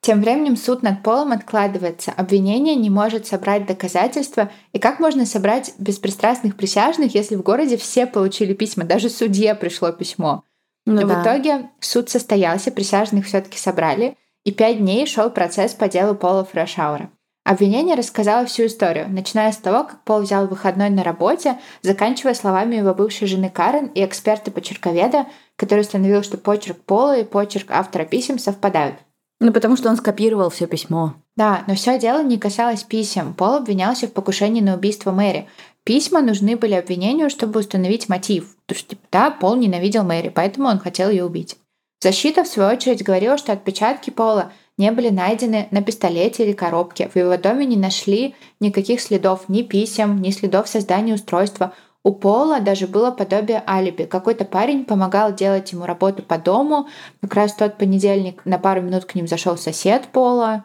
Тем 0.00 0.20
временем 0.20 0.56
суд 0.56 0.82
над 0.82 1.04
Полом 1.04 1.30
откладывается. 1.30 2.10
Обвинение 2.10 2.74
не 2.74 2.90
может 2.90 3.28
собрать 3.28 3.64
доказательства. 3.64 4.50
И 4.72 4.80
как 4.80 4.98
можно 4.98 5.24
собрать 5.24 5.74
беспристрастных 5.78 6.56
присяжных, 6.56 7.14
если 7.14 7.36
в 7.36 7.42
городе 7.44 7.76
все 7.76 8.06
получили 8.06 8.54
письма? 8.54 8.82
Даже 8.82 9.08
судье 9.08 9.54
пришло 9.54 9.92
письмо. 9.92 10.42
Ну, 10.84 11.02
Но 11.02 11.06
да. 11.06 11.20
в 11.20 11.22
итоге 11.22 11.70
суд 11.78 12.10
состоялся, 12.10 12.72
присяжных 12.72 13.26
все 13.26 13.40
таки 13.40 13.56
собрали, 13.56 14.16
и 14.42 14.50
пять 14.50 14.78
дней 14.78 15.06
шел 15.06 15.30
процесс 15.30 15.74
по 15.74 15.88
делу 15.88 16.16
Пола 16.16 16.44
Фрашаура. 16.44 17.08
Обвинение 17.44 17.96
рассказало 17.96 18.46
всю 18.46 18.66
историю, 18.66 19.08
начиная 19.08 19.50
с 19.50 19.56
того, 19.56 19.82
как 19.82 20.04
Пол 20.04 20.20
взял 20.20 20.46
выходной 20.46 20.90
на 20.90 21.02
работе, 21.02 21.58
заканчивая 21.82 22.34
словами 22.34 22.76
его 22.76 22.94
бывшей 22.94 23.26
жены 23.26 23.50
Карен 23.50 23.86
и 23.86 24.04
эксперта-почерковеда, 24.04 25.26
который 25.56 25.80
установил, 25.80 26.22
что 26.22 26.38
почерк 26.38 26.78
Пола 26.78 27.18
и 27.18 27.24
почерк 27.24 27.72
автора 27.72 28.04
писем 28.04 28.38
совпадают. 28.38 28.96
Ну, 29.40 29.52
потому 29.52 29.76
что 29.76 29.88
он 29.88 29.96
скопировал 29.96 30.50
все 30.50 30.68
письмо. 30.68 31.14
Да, 31.36 31.64
но 31.66 31.74
все 31.74 31.98
дело 31.98 32.22
не 32.22 32.38
касалось 32.38 32.84
писем. 32.84 33.34
Пол 33.34 33.54
обвинялся 33.54 34.06
в 34.06 34.12
покушении 34.12 34.60
на 34.60 34.74
убийство 34.74 35.10
Мэри. 35.10 35.48
Письма 35.82 36.20
нужны 36.20 36.56
были 36.56 36.74
обвинению, 36.74 37.28
чтобы 37.28 37.58
установить 37.58 38.08
мотив. 38.08 38.54
То 38.66 38.76
есть, 38.76 38.86
типа, 38.86 39.02
да, 39.10 39.30
Пол 39.32 39.56
ненавидел 39.56 40.04
Мэри, 40.04 40.28
поэтому 40.28 40.68
он 40.68 40.78
хотел 40.78 41.10
ее 41.10 41.24
убить. 41.24 41.56
Защита, 42.00 42.44
в 42.44 42.48
свою 42.48 42.70
очередь, 42.70 43.02
говорила, 43.02 43.36
что 43.36 43.52
отпечатки 43.52 44.10
Пола 44.10 44.52
не 44.82 44.90
были 44.90 45.10
найдены 45.10 45.68
на 45.70 45.80
пистолете 45.80 46.44
или 46.44 46.52
коробке. 46.52 47.08
В 47.08 47.14
его 47.14 47.36
доме 47.36 47.66
не 47.66 47.76
нашли 47.76 48.34
никаких 48.58 49.00
следов 49.00 49.48
ни 49.48 49.62
писем, 49.62 50.20
ни 50.20 50.30
следов 50.30 50.66
создания 50.66 51.14
устройства. 51.14 51.72
у 52.02 52.12
Пола 52.12 52.58
даже 52.58 52.88
было 52.88 53.12
подобие 53.12 53.62
алиби. 53.64 54.02
Какой-то 54.02 54.44
парень 54.44 54.84
помогал 54.84 55.32
делать 55.32 55.70
ему 55.70 55.86
работу 55.86 56.24
по 56.24 56.36
дому. 56.36 56.88
Как 57.20 57.34
раз 57.34 57.54
тот 57.54 57.78
понедельник 57.78 58.44
на 58.44 58.58
пару 58.58 58.82
минут 58.82 59.04
к 59.04 59.14
ним 59.14 59.28
зашел 59.28 59.56
сосед 59.56 60.08
Пола. 60.10 60.64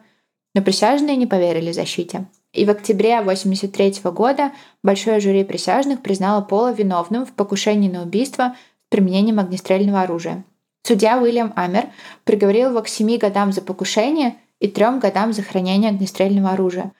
Но 0.55 0.63
присяжные 0.63 1.15
не 1.15 1.28
поверили 1.28 1.72
защите. 1.72 2.26
И 2.53 2.65
в 2.65 2.72
октябре 2.72 3.20
1983 3.20 4.11
года 4.11 4.51
большое 4.82 5.20
жюри 5.20 5.43
присяжных 5.43 6.01
признало 6.01 6.41
Пола 6.41 6.74
виновным 6.74 7.24
в 7.24 7.34
покушении 7.34 7.88
на 7.88 8.01
убийство 8.01 8.55
с 8.88 8.89
применением 8.89 9.38
огнестрельного 9.38 10.01
оружия. 10.01 10.43
Судья 10.84 11.21
Уильям 11.21 11.53
Амер 11.55 11.88
приговорил 12.23 12.69
его 12.69 12.82
к 12.82 12.88
семи 12.88 13.17
годам 13.17 13.51
за 13.51 13.61
покушение 13.61 14.36
и 14.59 14.67
трем 14.67 14.99
годам 14.99 15.34
за 15.34 15.41
хранение 15.41 15.89
огнестрельного 15.89 16.51
оружия. 16.51 16.93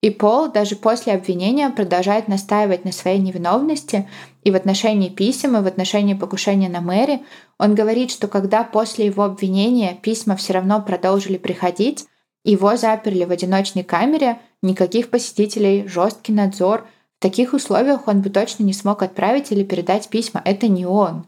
И 0.00 0.10
Пол 0.10 0.50
даже 0.50 0.76
после 0.76 1.14
обвинения 1.14 1.70
продолжает 1.70 2.28
настаивать 2.28 2.84
на 2.84 2.92
своей 2.92 3.18
невиновности 3.18 4.06
и 4.42 4.50
в 4.50 4.54
отношении 4.54 5.08
писем, 5.08 5.56
и 5.56 5.62
в 5.62 5.66
отношении 5.66 6.12
покушения 6.12 6.68
на 6.68 6.82
Мэри. 6.82 7.22
Он 7.58 7.74
говорит, 7.74 8.10
что 8.10 8.28
когда 8.28 8.64
после 8.64 9.06
его 9.06 9.22
обвинения 9.22 9.94
письма 9.94 10.36
все 10.36 10.52
равно 10.52 10.82
продолжили 10.82 11.38
приходить, 11.38 12.06
его 12.44 12.76
заперли 12.76 13.24
в 13.24 13.30
одиночной 13.30 13.82
камере, 13.82 14.38
никаких 14.60 15.08
посетителей, 15.08 15.88
жесткий 15.88 16.32
надзор. 16.32 16.86
В 17.18 17.22
таких 17.22 17.54
условиях 17.54 18.06
он 18.06 18.20
бы 18.20 18.28
точно 18.28 18.64
не 18.64 18.74
смог 18.74 19.02
отправить 19.02 19.50
или 19.50 19.64
передать 19.64 20.08
письма. 20.08 20.42
Это 20.44 20.68
не 20.68 20.84
он. 20.84 21.26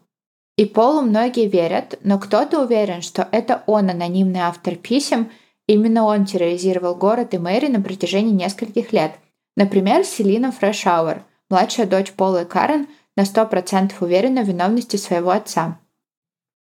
И 0.57 0.65
Полу 0.65 1.03
многие 1.03 1.49
верят, 1.49 1.99
но 2.03 2.19
кто-то 2.19 2.63
уверен, 2.63 3.03
что 3.03 3.29
это 3.31 3.63
он 3.67 3.91
анонимный 3.91 4.41
автор 4.41 4.75
писем, 4.75 5.31
именно 5.67 6.05
он 6.05 6.25
терроризировал 6.25 6.95
город 6.95 7.35
и 7.35 7.39
Мэри 7.39 7.67
на 7.67 7.83
протяжении 7.83 8.33
нескольких 8.33 8.93
лет. 8.93 9.13
Например, 9.55 10.03
Селина 10.05 10.53
Фрешауэр, 10.53 11.23
младшая 11.51 11.87
дочь 11.87 12.13
Пола 12.13 12.43
и 12.43 12.45
Карен, 12.47 12.89
на 13.17 13.25
100% 13.25 13.93
уверена 14.01 14.43
в 14.43 14.49
виновности 14.49 14.97
своего 14.97 15.31
отца. 15.31 15.79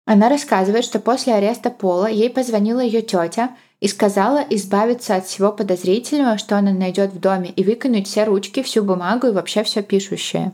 Она 0.05 0.29
рассказывает, 0.29 0.85
что 0.85 0.99
после 0.99 1.33
ареста 1.33 1.71
Пола 1.71 2.07
ей 2.07 2.29
позвонила 2.29 2.79
ее 2.79 3.01
тетя 3.01 3.55
и 3.79 3.87
сказала 3.87 4.43
избавиться 4.49 5.15
от 5.15 5.25
всего 5.25 5.51
подозрительного, 5.51 6.37
что 6.37 6.57
она 6.57 6.73
найдет 6.73 7.11
в 7.11 7.19
доме, 7.19 7.49
и 7.49 7.63
выкинуть 7.63 8.07
все 8.07 8.23
ручки, 8.23 8.61
всю 8.61 8.83
бумагу 8.83 9.27
и 9.27 9.31
вообще 9.31 9.63
все 9.63 9.81
пишущее. 9.81 10.53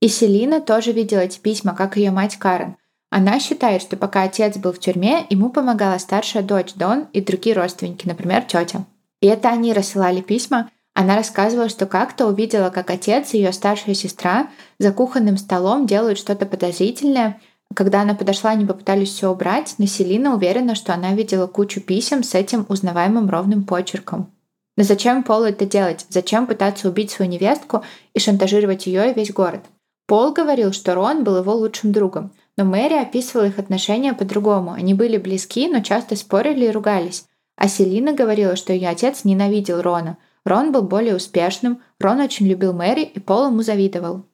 И 0.00 0.08
Селина 0.08 0.60
тоже 0.60 0.92
видела 0.92 1.20
эти 1.20 1.38
письма, 1.38 1.74
как 1.74 1.96
ее 1.96 2.10
мать 2.10 2.36
Карен. 2.36 2.76
Она 3.10 3.40
считает, 3.40 3.82
что 3.82 3.96
пока 3.96 4.22
отец 4.22 4.56
был 4.58 4.72
в 4.72 4.78
тюрьме, 4.78 5.26
ему 5.30 5.50
помогала 5.50 5.98
старшая 5.98 6.42
дочь 6.42 6.74
Дон 6.74 7.06
и 7.12 7.20
другие 7.20 7.56
родственники, 7.56 8.06
например, 8.06 8.42
тетя. 8.42 8.84
И 9.20 9.26
это 9.26 9.48
они 9.48 9.72
рассылали 9.72 10.20
письма. 10.20 10.70
Она 10.94 11.16
рассказывала, 11.16 11.68
что 11.68 11.86
как-то 11.86 12.26
увидела, 12.26 12.70
как 12.70 12.90
отец 12.90 13.32
и 13.32 13.38
ее 13.38 13.52
старшая 13.52 13.94
сестра 13.94 14.50
за 14.78 14.92
кухонным 14.92 15.36
столом 15.36 15.86
делают 15.86 16.18
что-то 16.18 16.44
подозрительное. 16.44 17.40
Когда 17.74 18.02
она 18.02 18.14
подошла, 18.14 18.50
они 18.50 18.66
попытались 18.66 19.10
все 19.10 19.30
убрать, 19.30 19.74
но 19.78 19.86
Селина 19.86 20.34
уверена, 20.34 20.74
что 20.74 20.94
она 20.94 21.14
видела 21.14 21.46
кучу 21.46 21.80
писем 21.80 22.22
с 22.22 22.34
этим 22.34 22.66
узнаваемым 22.68 23.28
ровным 23.28 23.64
почерком. 23.64 24.32
Но 24.76 24.84
зачем 24.84 25.22
Полу 25.22 25.44
это 25.44 25.66
делать? 25.66 26.06
Зачем 26.08 26.46
пытаться 26.46 26.88
убить 26.88 27.10
свою 27.10 27.30
невестку 27.30 27.82
и 28.14 28.20
шантажировать 28.20 28.86
ее 28.86 29.10
и 29.10 29.14
весь 29.14 29.32
город? 29.32 29.62
Пол 30.08 30.32
говорил, 30.32 30.72
что 30.72 30.94
Рон 30.94 31.22
был 31.22 31.36
его 31.36 31.54
лучшим 31.54 31.92
другом, 31.92 32.32
но 32.56 32.64
Мэри 32.64 32.94
описывала 32.94 33.46
их 33.46 33.58
отношения 33.58 34.14
по-другому. 34.14 34.72
Они 34.72 34.94
были 34.94 35.18
близки, 35.18 35.68
но 35.68 35.80
часто 35.80 36.16
спорили 36.16 36.64
и 36.64 36.70
ругались. 36.70 37.26
А 37.56 37.68
Селина 37.68 38.14
говорила, 38.14 38.56
что 38.56 38.72
ее 38.72 38.88
отец 38.88 39.24
ненавидел 39.24 39.82
Рона. 39.82 40.16
Рон 40.46 40.72
был 40.72 40.80
более 40.80 41.14
успешным, 41.14 41.82
Рон 42.00 42.20
очень 42.20 42.48
любил 42.48 42.72
Мэри, 42.72 43.02
и 43.02 43.20
Пол 43.20 43.48
ему 43.48 43.62
завидовал. 43.62 44.24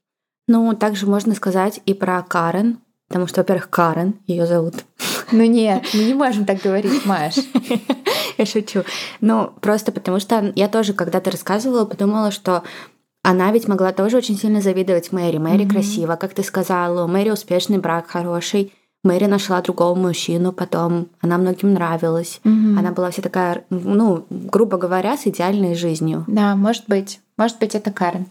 Ну, 0.47 0.77
также 0.77 1.07
можно 1.07 1.35
сказать 1.35 1.81
и 1.87 1.93
про 1.93 2.22
Карен, 2.22 2.79
потому 3.09 3.27
что, 3.27 3.41
во-первых, 3.41 3.68
Карен 3.68 4.20
ее 4.29 4.47
зовут. 4.47 4.75
Ну 5.33 5.45
нет, 5.45 5.83
мы 5.93 6.05
не 6.05 6.14
можем 6.14 6.45
так 6.45 6.62
говорить, 6.62 7.05
Маш. 7.05 7.35
Я 8.39 8.47
шучу. 8.47 8.85
Ну, 9.20 9.53
просто 9.61 9.91
потому 9.91 10.20
что 10.20 10.53
я 10.57 10.68
тоже 10.68 10.93
когда-то 10.93 11.31
рассказывала, 11.31 11.85
подумала, 11.85 12.33
что 12.33 12.64
она 13.25 13.51
ведь 13.53 13.66
могла 13.66 13.93
тоже 13.93 14.18
очень 14.18 14.37
сильно 14.37 14.61
завидовать 14.61 15.11
Мэри. 15.11 15.39
Мэри 15.39 15.64
mm-hmm. 15.64 15.70
красива, 15.70 16.16
как 16.16 16.35
ты 16.35 16.43
сказала, 16.43 17.07
Мэри 17.07 17.31
успешный 17.31 17.79
брак 17.79 18.07
хороший. 18.07 18.72
Мэри 19.03 19.25
нашла 19.25 19.62
другого 19.62 19.95
мужчину 19.95 20.53
потом, 20.53 21.09
она 21.22 21.39
многим 21.39 21.72
нравилась. 21.72 22.41
Mm-hmm. 22.45 22.79
Она 22.79 22.93
была 22.93 23.11
вся 23.11 23.22
такая, 23.22 23.64
ну, 23.70 24.27
грубо 24.29 24.77
говоря, 24.77 25.16
с 25.16 25.27
идеальной 25.27 25.75
жизнью. 25.75 26.25
Да, 26.27 26.55
может 26.55 26.85
быть. 26.87 27.20
Может 27.39 27.59
быть, 27.59 27.75
это 27.75 27.91
Карен. 27.91 28.27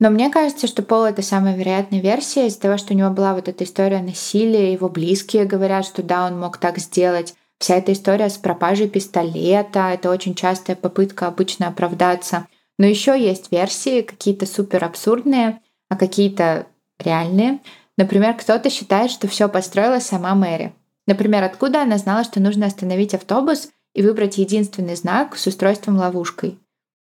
Но 0.00 0.10
мне 0.10 0.28
кажется, 0.30 0.66
что 0.66 0.82
Пол— 0.82 1.04
это 1.04 1.22
самая 1.22 1.56
вероятная 1.56 2.00
версия 2.00 2.48
из-за 2.48 2.60
того, 2.60 2.76
что 2.76 2.92
у 2.92 2.96
него 2.96 3.10
была 3.10 3.34
вот 3.34 3.48
эта 3.48 3.62
история 3.62 4.02
насилия, 4.02 4.72
его 4.72 4.88
близкие 4.88 5.44
говорят, 5.44 5.86
что 5.86 6.02
да, 6.02 6.26
он 6.26 6.40
мог 6.40 6.58
так 6.58 6.78
сделать. 6.78 7.34
Вся 7.60 7.76
эта 7.76 7.92
история 7.92 8.28
с 8.28 8.36
пропажей 8.36 8.88
пистолета— 8.88 9.90
это 9.94 10.10
очень 10.10 10.34
частая 10.34 10.74
попытка 10.74 11.28
обычно 11.28 11.68
оправдаться. 11.68 12.48
Но 12.78 12.86
еще 12.86 13.18
есть 13.20 13.52
версии, 13.52 14.02
какие-то 14.02 14.46
супер 14.46 14.84
абсурдные, 14.84 15.60
а 15.88 15.96
какие-то 15.96 16.66
реальные. 16.98 17.60
Например, 17.96 18.34
кто-то 18.34 18.70
считает, 18.70 19.10
что 19.10 19.28
все 19.28 19.48
построила 19.48 20.00
сама 20.00 20.34
Мэри. 20.34 20.74
Например, 21.06 21.44
откуда 21.44 21.82
она 21.82 21.98
знала, 21.98 22.24
что 22.24 22.40
нужно 22.40 22.66
остановить 22.66 23.14
автобус 23.14 23.68
и 23.94 24.02
выбрать 24.02 24.38
единственный 24.38 24.96
знак 24.96 25.36
с 25.36 25.46
устройством 25.46 25.96
ловушкой? 25.98 26.58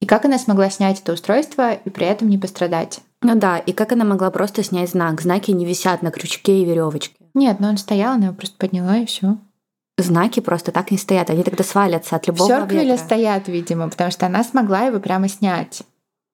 И 0.00 0.06
как 0.06 0.26
она 0.26 0.38
смогла 0.38 0.68
снять 0.68 1.00
это 1.00 1.12
устройство 1.12 1.72
и 1.72 1.88
при 1.88 2.06
этом 2.06 2.28
не 2.28 2.36
пострадать? 2.36 3.00
Ну 3.22 3.36
да, 3.36 3.56
и 3.58 3.72
как 3.72 3.92
она 3.92 4.04
могла 4.04 4.30
просто 4.30 4.62
снять 4.62 4.90
знак? 4.90 5.22
Знаки 5.22 5.50
не 5.50 5.64
висят 5.64 6.02
на 6.02 6.10
крючке 6.10 6.60
и 6.60 6.64
веревочке. 6.64 7.14
Нет, 7.32 7.58
но 7.60 7.68
он 7.68 7.78
стоял, 7.78 8.14
она 8.14 8.26
его 8.26 8.34
просто 8.34 8.58
подняла 8.58 8.98
и 8.98 9.06
все 9.06 9.38
знаки 9.98 10.40
просто 10.40 10.72
так 10.72 10.90
не 10.90 10.98
стоят, 10.98 11.30
они 11.30 11.42
тогда 11.42 11.64
свалятся 11.64 12.16
от 12.16 12.26
любого 12.26 12.48
В 12.48 12.50
Сёрквиле 12.50 12.96
стоят, 12.96 13.48
видимо, 13.48 13.88
потому 13.88 14.10
что 14.10 14.26
она 14.26 14.42
смогла 14.44 14.82
его 14.82 14.98
прямо 14.98 15.28
снять. 15.28 15.82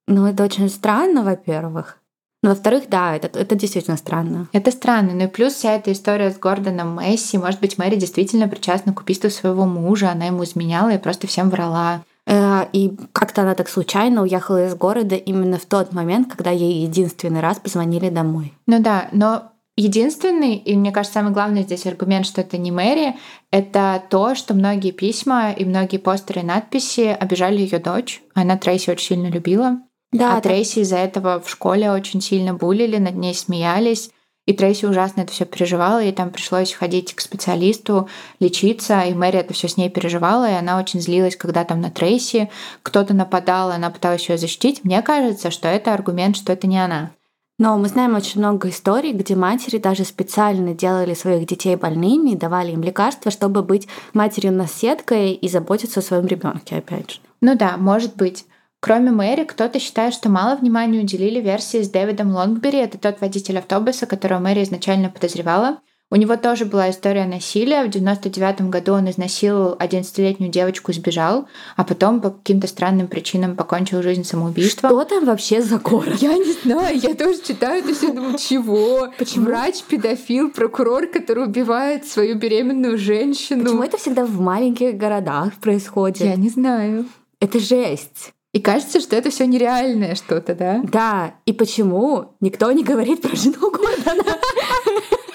Ну, 0.09 0.27
это 0.27 0.45
очень 0.45 0.69
странно, 0.69 1.23
во-первых. 1.23 1.99
Но, 2.43 2.51
во-вторых, 2.51 2.85
да, 2.89 3.15
это, 3.15 3.39
это 3.39 3.55
действительно 3.55 3.99
странно. 3.99 4.49
Это 4.53 4.71
странно. 4.71 5.13
Ну 5.13 5.25
и 5.25 5.27
плюс 5.27 5.53
вся 5.53 5.75
эта 5.75 5.93
история 5.93 6.31
с 6.31 6.39
Гордоном 6.39 6.99
Месси. 6.99 7.37
Может 7.37 7.61
быть, 7.61 7.77
Мэри 7.77 7.97
действительно 7.97 8.49
причастна 8.49 8.95
к 8.95 9.01
убийству 9.01 9.29
своего 9.29 9.67
мужа. 9.67 10.11
Она 10.11 10.27
ему 10.27 10.45
изменяла 10.45 10.89
и 10.89 10.99
просто 10.99 11.27
всем 11.27 11.51
врала. 11.51 12.03
Э, 12.27 12.65
и 12.73 12.97
как-то 13.13 13.43
она 13.43 13.55
так 13.55 13.69
случайно 13.69 14.23
уехала 14.23 14.67
из 14.67 14.75
города 14.75 15.17
именно 15.17 15.59
в 15.59 15.67
тот 15.67 15.93
момент, 15.93 16.33
когда 16.33 16.51
ей 16.51 16.83
единственный 16.83 17.41
раз 17.41 17.59
позвонили 17.59 18.09
домой. 18.09 18.55
Ну 18.67 18.81
да, 18.81 19.09
но 19.13 19.53
Единственный, 19.81 20.57
и 20.57 20.77
мне 20.77 20.93
кажется, 20.93 21.21
самый 21.21 21.33
главный 21.33 21.63
здесь 21.63 21.87
аргумент, 21.87 22.27
что 22.27 22.43
это 22.43 22.59
не 22.59 22.71
Мэри, 22.71 23.17
это 23.51 24.03
то, 24.11 24.35
что 24.35 24.53
многие 24.53 24.91
письма 24.91 25.53
и 25.53 25.65
многие 25.65 25.97
постеры 25.97 26.43
и 26.43 26.45
надписи 26.45 27.17
обижали 27.19 27.63
ее 27.63 27.79
дочь. 27.79 28.21
Она 28.35 28.59
Трейси 28.59 28.91
очень 28.91 29.07
сильно 29.07 29.29
любила. 29.29 29.79
Да, 30.13 30.33
а 30.33 30.35
да. 30.35 30.41
Трейси 30.43 30.81
из-за 30.81 30.99
этого 30.99 31.41
в 31.41 31.49
школе 31.49 31.91
очень 31.91 32.21
сильно 32.21 32.53
булили, 32.53 32.99
над 32.99 33.15
ней 33.15 33.35
смеялись. 33.35 34.11
И 34.45 34.53
Трейси 34.53 34.85
ужасно 34.85 35.23
это 35.23 35.33
все 35.33 35.47
переживала, 35.47 36.03
ей 36.03 36.13
там 36.13 36.29
пришлось 36.29 36.75
ходить 36.75 37.15
к 37.15 37.21
специалисту, 37.23 38.07
лечиться, 38.39 39.01
и 39.01 39.15
Мэри 39.15 39.39
это 39.39 39.55
все 39.55 39.67
с 39.67 39.79
ней 39.79 39.89
переживала, 39.89 40.51
и 40.51 40.55
она 40.57 40.79
очень 40.79 41.01
злилась, 41.01 41.37
когда 41.37 41.65
там 41.65 41.81
на 41.81 41.91
Трейси 41.91 42.51
кто-то 42.83 43.15
нападал, 43.15 43.71
она 43.71 43.89
пыталась 43.89 44.29
ее 44.29 44.37
защитить. 44.37 44.85
Мне 44.85 45.01
кажется, 45.01 45.51
что 45.51 45.69
это 45.69 45.95
аргумент, 45.95 46.37
что 46.37 46.53
это 46.53 46.67
не 46.67 46.85
она. 46.85 47.13
Но 47.61 47.77
мы 47.77 47.89
знаем 47.89 48.15
очень 48.15 48.41
много 48.41 48.71
историй, 48.71 49.13
где 49.13 49.37
матери 49.37 49.77
даже 49.77 50.05
специально 50.05 50.73
делали 50.73 51.13
своих 51.13 51.47
детей 51.47 51.77
больными 51.77 52.35
давали 52.35 52.73
им 52.73 52.83
лекарства, 52.83 53.31
чтобы 53.31 53.63
быть 53.63 53.87
матерью-наседкой 54.15 55.33
и 55.33 55.47
заботиться 55.47 56.01
о 56.01 56.03
своем 56.03 56.25
ребенке, 56.27 56.77
опять 56.77 57.11
же. 57.11 57.19
Ну 57.43 57.55
да, 57.59 57.77
может 57.77 58.17
быть. 58.17 58.47
Кроме 58.81 59.11
Мэри, 59.11 59.45
кто-то 59.45 59.79
считает, 59.79 60.15
что 60.15 60.31
мало 60.31 60.57
внимания 60.57 61.01
уделили 61.01 61.39
версии 61.39 61.83
с 61.83 61.91
Дэвидом 61.91 62.31
Лонгбери. 62.31 62.79
Это 62.79 62.97
тот 62.97 63.21
водитель 63.21 63.59
автобуса, 63.59 64.07
которого 64.07 64.39
Мэри 64.39 64.63
изначально 64.63 65.11
подозревала. 65.11 65.81
У 66.13 66.17
него 66.17 66.37
тоже 66.37 66.65
была 66.65 66.91
история 66.91 67.25
насилия. 67.25 67.85
В 67.85 67.89
99 67.89 68.63
году 68.63 68.95
он 68.95 69.09
изнасиловал 69.09 69.77
11-летнюю 69.77 70.51
девочку, 70.51 70.93
сбежал, 70.93 71.47
а 71.77 71.85
потом 71.85 72.21
по 72.21 72.31
каким-то 72.31 72.67
странным 72.67 73.07
причинам 73.07 73.55
покончил 73.55 74.03
жизнь 74.03 74.25
самоубийством. 74.25 74.91
Что 74.91 75.05
там 75.05 75.25
вообще 75.25 75.63
за 75.63 75.79
город? 75.79 76.17
Я 76.21 76.37
не 76.37 76.53
знаю, 76.65 76.99
я 76.99 77.15
тоже 77.15 77.41
читаю 77.41 77.85
это 77.85 77.95
все, 77.95 78.13
думаю, 78.13 78.37
чего? 78.39 79.09
Почему? 79.19 79.47
Врач, 79.47 79.83
педофил, 79.85 80.51
прокурор, 80.51 81.07
который 81.07 81.45
убивает 81.45 82.07
свою 82.09 82.37
беременную 82.37 82.99
женщину. 82.99 83.63
Почему 83.63 83.83
это 83.85 83.97
всегда 83.97 84.25
в 84.25 84.41
маленьких 84.41 84.97
городах 84.97 85.55
происходит? 85.61 86.23
Я 86.23 86.35
не 86.35 86.49
знаю. 86.49 87.07
Это 87.39 87.61
жесть. 87.61 88.33
И 88.53 88.59
кажется, 88.59 88.99
что 88.99 89.15
это 89.15 89.31
все 89.31 89.47
нереальное 89.47 90.17
что-то, 90.17 90.57
да? 90.57 90.81
Да. 90.83 91.35
И 91.47 91.53
почему 91.53 92.35
никто 92.41 92.73
не 92.73 92.83
говорит 92.83 93.23
про 93.23 93.37
жену 93.37 93.71
Гордона? 93.71 94.25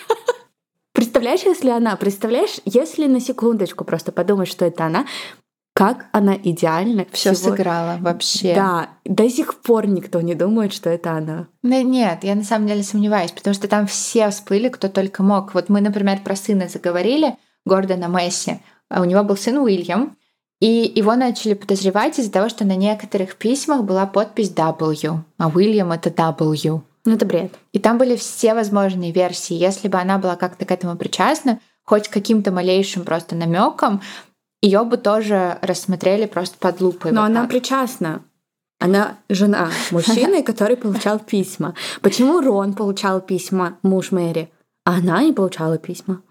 Представляешь, 1.16 1.46
если 1.46 1.70
она, 1.70 1.96
представляешь, 1.96 2.58
если 2.66 3.08
на 3.08 3.22
секундочку 3.22 3.86
просто 3.86 4.12
подумать, 4.12 4.50
что 4.50 4.66
это 4.66 4.86
она, 4.86 5.06
как 5.74 6.08
она 6.12 6.36
идеально 6.36 7.06
все 7.14 7.34
всего- 7.34 7.52
сыграла 7.52 7.96
вообще. 8.02 8.54
Да, 8.54 8.90
до 9.06 9.30
сих 9.30 9.62
пор 9.62 9.88
никто 9.88 10.20
не 10.20 10.36
думает, 10.36 10.74
что 10.74 10.90
это 10.90 11.14
она. 11.14 11.48
Ну, 11.64 11.82
нет, 11.84 12.26
я 12.26 12.36
на 12.36 12.44
самом 12.44 12.68
деле 12.68 12.84
сомневаюсь, 12.84 13.32
потому 13.32 13.54
что 13.54 13.70
там 13.70 13.88
все 13.88 14.30
всплыли, 14.30 14.68
кто 14.68 14.90
только 14.90 15.24
мог. 15.24 15.54
Вот 15.54 15.70
мы, 15.70 15.80
например, 15.80 16.20
про 16.22 16.36
сына 16.36 16.68
заговорили, 16.68 17.38
Гордона 17.66 18.08
Месси. 18.08 18.60
А 18.90 19.00
У 19.02 19.06
него 19.06 19.24
был 19.24 19.38
сын 19.38 19.58
Уильям, 19.58 20.18
и 20.60 20.92
его 20.94 21.16
начали 21.16 21.54
подозревать 21.54 22.20
из-за 22.20 22.32
того, 22.34 22.50
что 22.50 22.66
на 22.66 22.76
некоторых 22.76 23.38
письмах 23.38 23.86
была 23.86 24.06
подпись 24.06 24.52
W, 24.54 25.20
а 25.38 25.48
Уильям 25.48 25.94
это 25.94 26.10
W. 26.10 26.82
Ну, 27.06 27.14
это 27.14 27.26
бред. 27.26 27.54
И 27.72 27.80
там 27.80 27.98
были 27.98 28.16
все 28.16 28.54
возможные 28.54 29.12
версии. 29.12 29.54
Если 29.54 29.88
бы 29.88 30.00
она 30.00 30.18
была 30.18 30.36
как-то 30.36 30.66
к 30.66 30.72
этому 30.72 30.98
причастна, 30.98 31.60
хоть 31.84 32.08
каким-то 32.08 32.52
малейшим 32.52 33.06
просто 33.06 33.36
намеком, 33.36 34.02
ее 34.62 34.84
бы 34.84 34.98
тоже 34.98 35.60
рассмотрели 35.62 36.26
просто 36.26 36.58
под 36.58 36.82
лупой. 36.82 37.12
Но 37.12 37.22
вот 37.22 37.28
она 37.28 37.42
так. 37.42 37.52
причастна. 37.52 38.22
Она 38.80 39.18
жена 39.30 39.70
мужчины, 39.92 40.44
который 40.44 40.76
получал 40.76 41.20
письма. 41.20 41.76
Почему 42.02 42.42
Рон 42.42 42.74
получал 42.74 43.22
письма, 43.22 43.78
муж 43.84 44.12
Мэри, 44.12 44.52
а 44.84 44.96
она 44.96 45.22
не 45.24 45.32
получала 45.32 45.78
письма? 45.78 46.22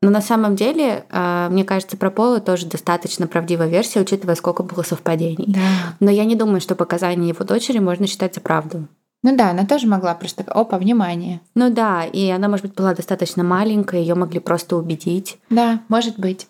Но 0.00 0.10
на 0.10 0.20
самом 0.20 0.54
деле, 0.54 1.06
а, 1.10 1.48
мне 1.48 1.64
кажется, 1.64 1.96
про 1.96 2.10
Пола 2.10 2.40
тоже 2.40 2.66
достаточно 2.66 3.26
правдивая 3.26 3.68
версия, 3.68 4.00
учитывая, 4.00 4.36
сколько 4.36 4.62
было 4.62 4.82
совпадений. 4.82 5.46
Да. 5.48 5.96
Но 5.98 6.10
я 6.10 6.24
не 6.24 6.36
думаю, 6.36 6.60
что 6.60 6.76
показания 6.76 7.28
его 7.28 7.44
дочери 7.44 7.78
можно 7.78 8.06
считать 8.06 8.34
за 8.34 8.40
правду. 8.40 8.86
Ну 9.22 9.36
да, 9.36 9.50
она 9.50 9.66
тоже 9.66 9.86
могла 9.86 10.14
просто... 10.14 10.44
Опа, 10.46 10.78
внимание. 10.78 11.40
Ну 11.54 11.70
да, 11.70 12.04
и 12.04 12.28
она, 12.30 12.48
может 12.48 12.66
быть, 12.66 12.74
была 12.74 12.94
достаточно 12.94 13.42
маленькая, 13.42 14.00
ее 14.00 14.14
могли 14.14 14.38
просто 14.38 14.76
убедить. 14.76 15.38
Да, 15.50 15.80
может 15.88 16.18
быть. 16.18 16.46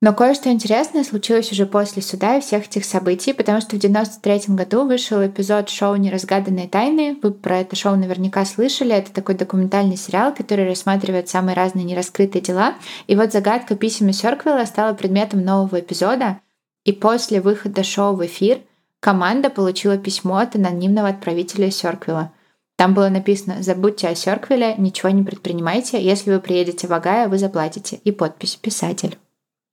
Но 0.00 0.12
кое-что 0.12 0.48
интересное 0.50 1.02
случилось 1.02 1.50
уже 1.50 1.66
после 1.66 2.02
суда 2.02 2.36
и 2.36 2.40
всех 2.40 2.66
этих 2.66 2.84
событий, 2.84 3.32
потому 3.32 3.60
что 3.60 3.74
в 3.74 3.80
93 3.80 4.54
году 4.54 4.84
вышел 4.84 5.26
эпизод 5.26 5.68
шоу 5.70 5.96
«Неразгаданные 5.96 6.68
тайны». 6.68 7.18
Вы 7.20 7.32
про 7.32 7.58
это 7.58 7.74
шоу 7.74 7.96
наверняка 7.96 8.44
слышали. 8.44 8.94
Это 8.94 9.12
такой 9.12 9.34
документальный 9.34 9.96
сериал, 9.96 10.32
который 10.32 10.68
рассматривает 10.68 11.28
самые 11.28 11.56
разные 11.56 11.84
нераскрытые 11.84 12.42
дела. 12.42 12.74
И 13.08 13.16
вот 13.16 13.32
загадка 13.32 13.74
писем 13.74 14.12
Сёрквилла 14.12 14.66
стала 14.66 14.94
предметом 14.94 15.44
нового 15.44 15.80
эпизода. 15.80 16.38
И 16.84 16.92
после 16.92 17.40
выхода 17.40 17.82
шоу 17.82 18.14
в 18.14 18.24
эфир 18.24 18.60
команда 19.00 19.50
получила 19.50 19.98
письмо 19.98 20.38
от 20.38 20.56
анонимного 20.56 21.08
отправителя 21.08 21.70
Сёрквилла. 21.70 22.32
Там 22.76 22.94
было 22.94 23.08
написано 23.08 23.62
«Забудьте 23.62 24.08
о 24.08 24.14
Сёрквилле, 24.14 24.76
ничего 24.78 25.10
не 25.10 25.24
предпринимайте. 25.24 26.02
Если 26.02 26.30
вы 26.30 26.40
приедете 26.40 26.86
в 26.86 26.92
Огайо, 26.92 27.28
вы 27.28 27.38
заплатите». 27.38 27.96
И 28.04 28.12
подпись 28.12 28.56
«Писатель». 28.56 29.18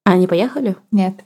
А 0.05 0.13
они 0.13 0.28
поехали? 0.28 0.76
Нет. 0.91 1.23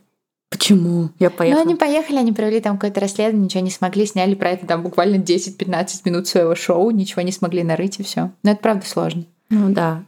Почему? 0.49 1.09
Я 1.19 1.29
Ну, 1.29 1.35
поехала. 1.35 1.61
они 1.61 1.75
поехали, 1.75 2.17
они 2.17 2.31
провели 2.33 2.59
там 2.59 2.77
какое-то 2.77 2.99
расследование, 3.01 3.45
ничего 3.45 3.63
не 3.63 3.69
смогли, 3.69 4.05
сняли 4.05 4.35
про 4.35 4.49
это 4.49 4.65
там 4.65 4.81
буквально 4.83 5.17
10-15 5.17 6.01
минут 6.05 6.27
своего 6.27 6.55
шоу, 6.55 6.89
ничего 6.91 7.21
не 7.21 7.31
смогли 7.31 7.63
нарыть 7.63 7.99
и 7.99 8.03
все. 8.03 8.31
Но 8.43 8.51
это 8.51 8.61
правда 8.61 8.85
сложно. 8.85 9.25
Ну 9.49 9.69
да. 9.71 10.03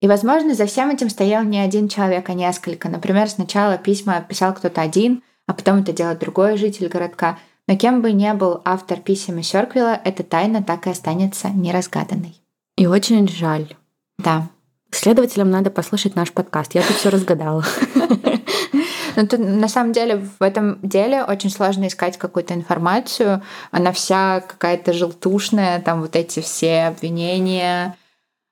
И, 0.00 0.06
возможно, 0.06 0.54
за 0.54 0.66
всем 0.66 0.90
этим 0.90 1.08
стоял 1.10 1.42
не 1.42 1.58
один 1.58 1.88
человек, 1.88 2.28
а 2.28 2.34
несколько. 2.34 2.88
Например, 2.88 3.28
сначала 3.28 3.78
письма 3.78 4.20
писал 4.20 4.54
кто-то 4.54 4.80
один, 4.80 5.22
а 5.48 5.54
потом 5.54 5.80
это 5.80 5.92
делает 5.92 6.20
другой 6.20 6.58
житель 6.58 6.88
городка. 6.88 7.38
Но 7.66 7.76
кем 7.76 8.02
бы 8.02 8.12
ни 8.12 8.30
был 8.32 8.60
автор 8.64 9.00
писем 9.00 9.38
из 9.38 9.48
Сёрквилла, 9.48 9.98
эта 10.04 10.22
тайна 10.22 10.62
так 10.62 10.86
и 10.86 10.90
останется 10.90 11.48
неразгаданной. 11.48 12.40
И 12.76 12.86
очень 12.86 13.26
жаль. 13.26 13.74
Да. 14.18 14.48
Следователям 14.90 15.50
надо 15.50 15.70
послушать 15.70 16.14
наш 16.16 16.32
подкаст. 16.32 16.74
Я 16.74 16.82
тут 16.82 16.96
все 16.96 17.08
разгадала. 17.08 17.64
Но 19.16 19.26
тут, 19.26 19.40
на 19.40 19.68
самом 19.68 19.92
деле 19.92 20.16
в 20.38 20.42
этом 20.42 20.78
деле 20.82 21.24
очень 21.24 21.50
сложно 21.50 21.88
искать 21.88 22.18
какую-то 22.18 22.54
информацию. 22.54 23.42
Она 23.70 23.92
вся 23.92 24.40
какая-то 24.40 24.92
желтушная, 24.92 25.80
там 25.80 26.02
вот 26.02 26.14
эти 26.14 26.40
все 26.40 26.84
обвинения. 26.84 27.96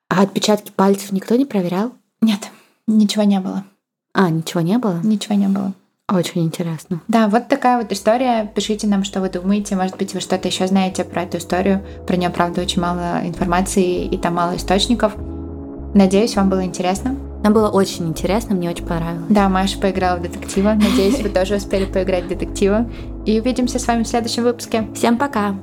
А 0.09 0.23
отпечатки 0.23 0.71
пальцев 0.71 1.11
никто 1.11 1.35
не 1.35 1.45
проверял? 1.45 1.93
Нет, 2.21 2.49
ничего 2.87 3.23
не 3.23 3.39
было. 3.39 3.63
А, 4.13 4.29
ничего 4.29 4.61
не 4.61 4.77
было? 4.77 4.99
Ничего 5.03 5.35
не 5.35 5.47
было. 5.47 5.73
Очень 6.09 6.45
интересно. 6.45 7.01
Да, 7.09 7.27
вот 7.27 7.49
такая 7.49 7.77
вот 7.81 7.91
история. 7.91 8.49
Пишите 8.55 8.87
нам, 8.87 9.03
что 9.03 9.19
вы 9.19 9.29
думаете. 9.29 9.75
Может 9.75 9.97
быть, 9.97 10.13
вы 10.13 10.21
что-то 10.21 10.47
еще 10.47 10.65
знаете 10.65 11.03
про 11.03 11.23
эту 11.23 11.37
историю. 11.37 11.83
Про 12.07 12.15
нее, 12.15 12.29
правда, 12.29 12.61
очень 12.61 12.81
мало 12.81 13.19
информации 13.23 14.05
и 14.05 14.17
там 14.17 14.35
мало 14.35 14.55
источников. 14.55 15.13
Надеюсь, 15.93 16.35
вам 16.35 16.49
было 16.49 16.63
интересно. 16.63 17.17
Нам 17.43 17.53
было 17.53 17.69
очень 17.69 18.07
интересно, 18.07 18.55
мне 18.55 18.69
очень 18.69 18.85
понравилось. 18.85 19.25
Да, 19.29 19.47
Маша 19.49 19.79
поиграла 19.79 20.17
в 20.17 20.21
детектива. 20.21 20.73
Надеюсь, 20.73 21.19
вы 21.19 21.29
тоже 21.29 21.55
успели 21.55 21.85
поиграть 21.85 22.25
в 22.25 22.29
детектива. 22.29 22.89
И 23.25 23.39
увидимся 23.39 23.77
с 23.77 23.85
вами 23.85 24.03
в 24.03 24.07
следующем 24.07 24.43
выпуске. 24.43 24.87
Всем 24.95 25.17
пока! 25.17 25.55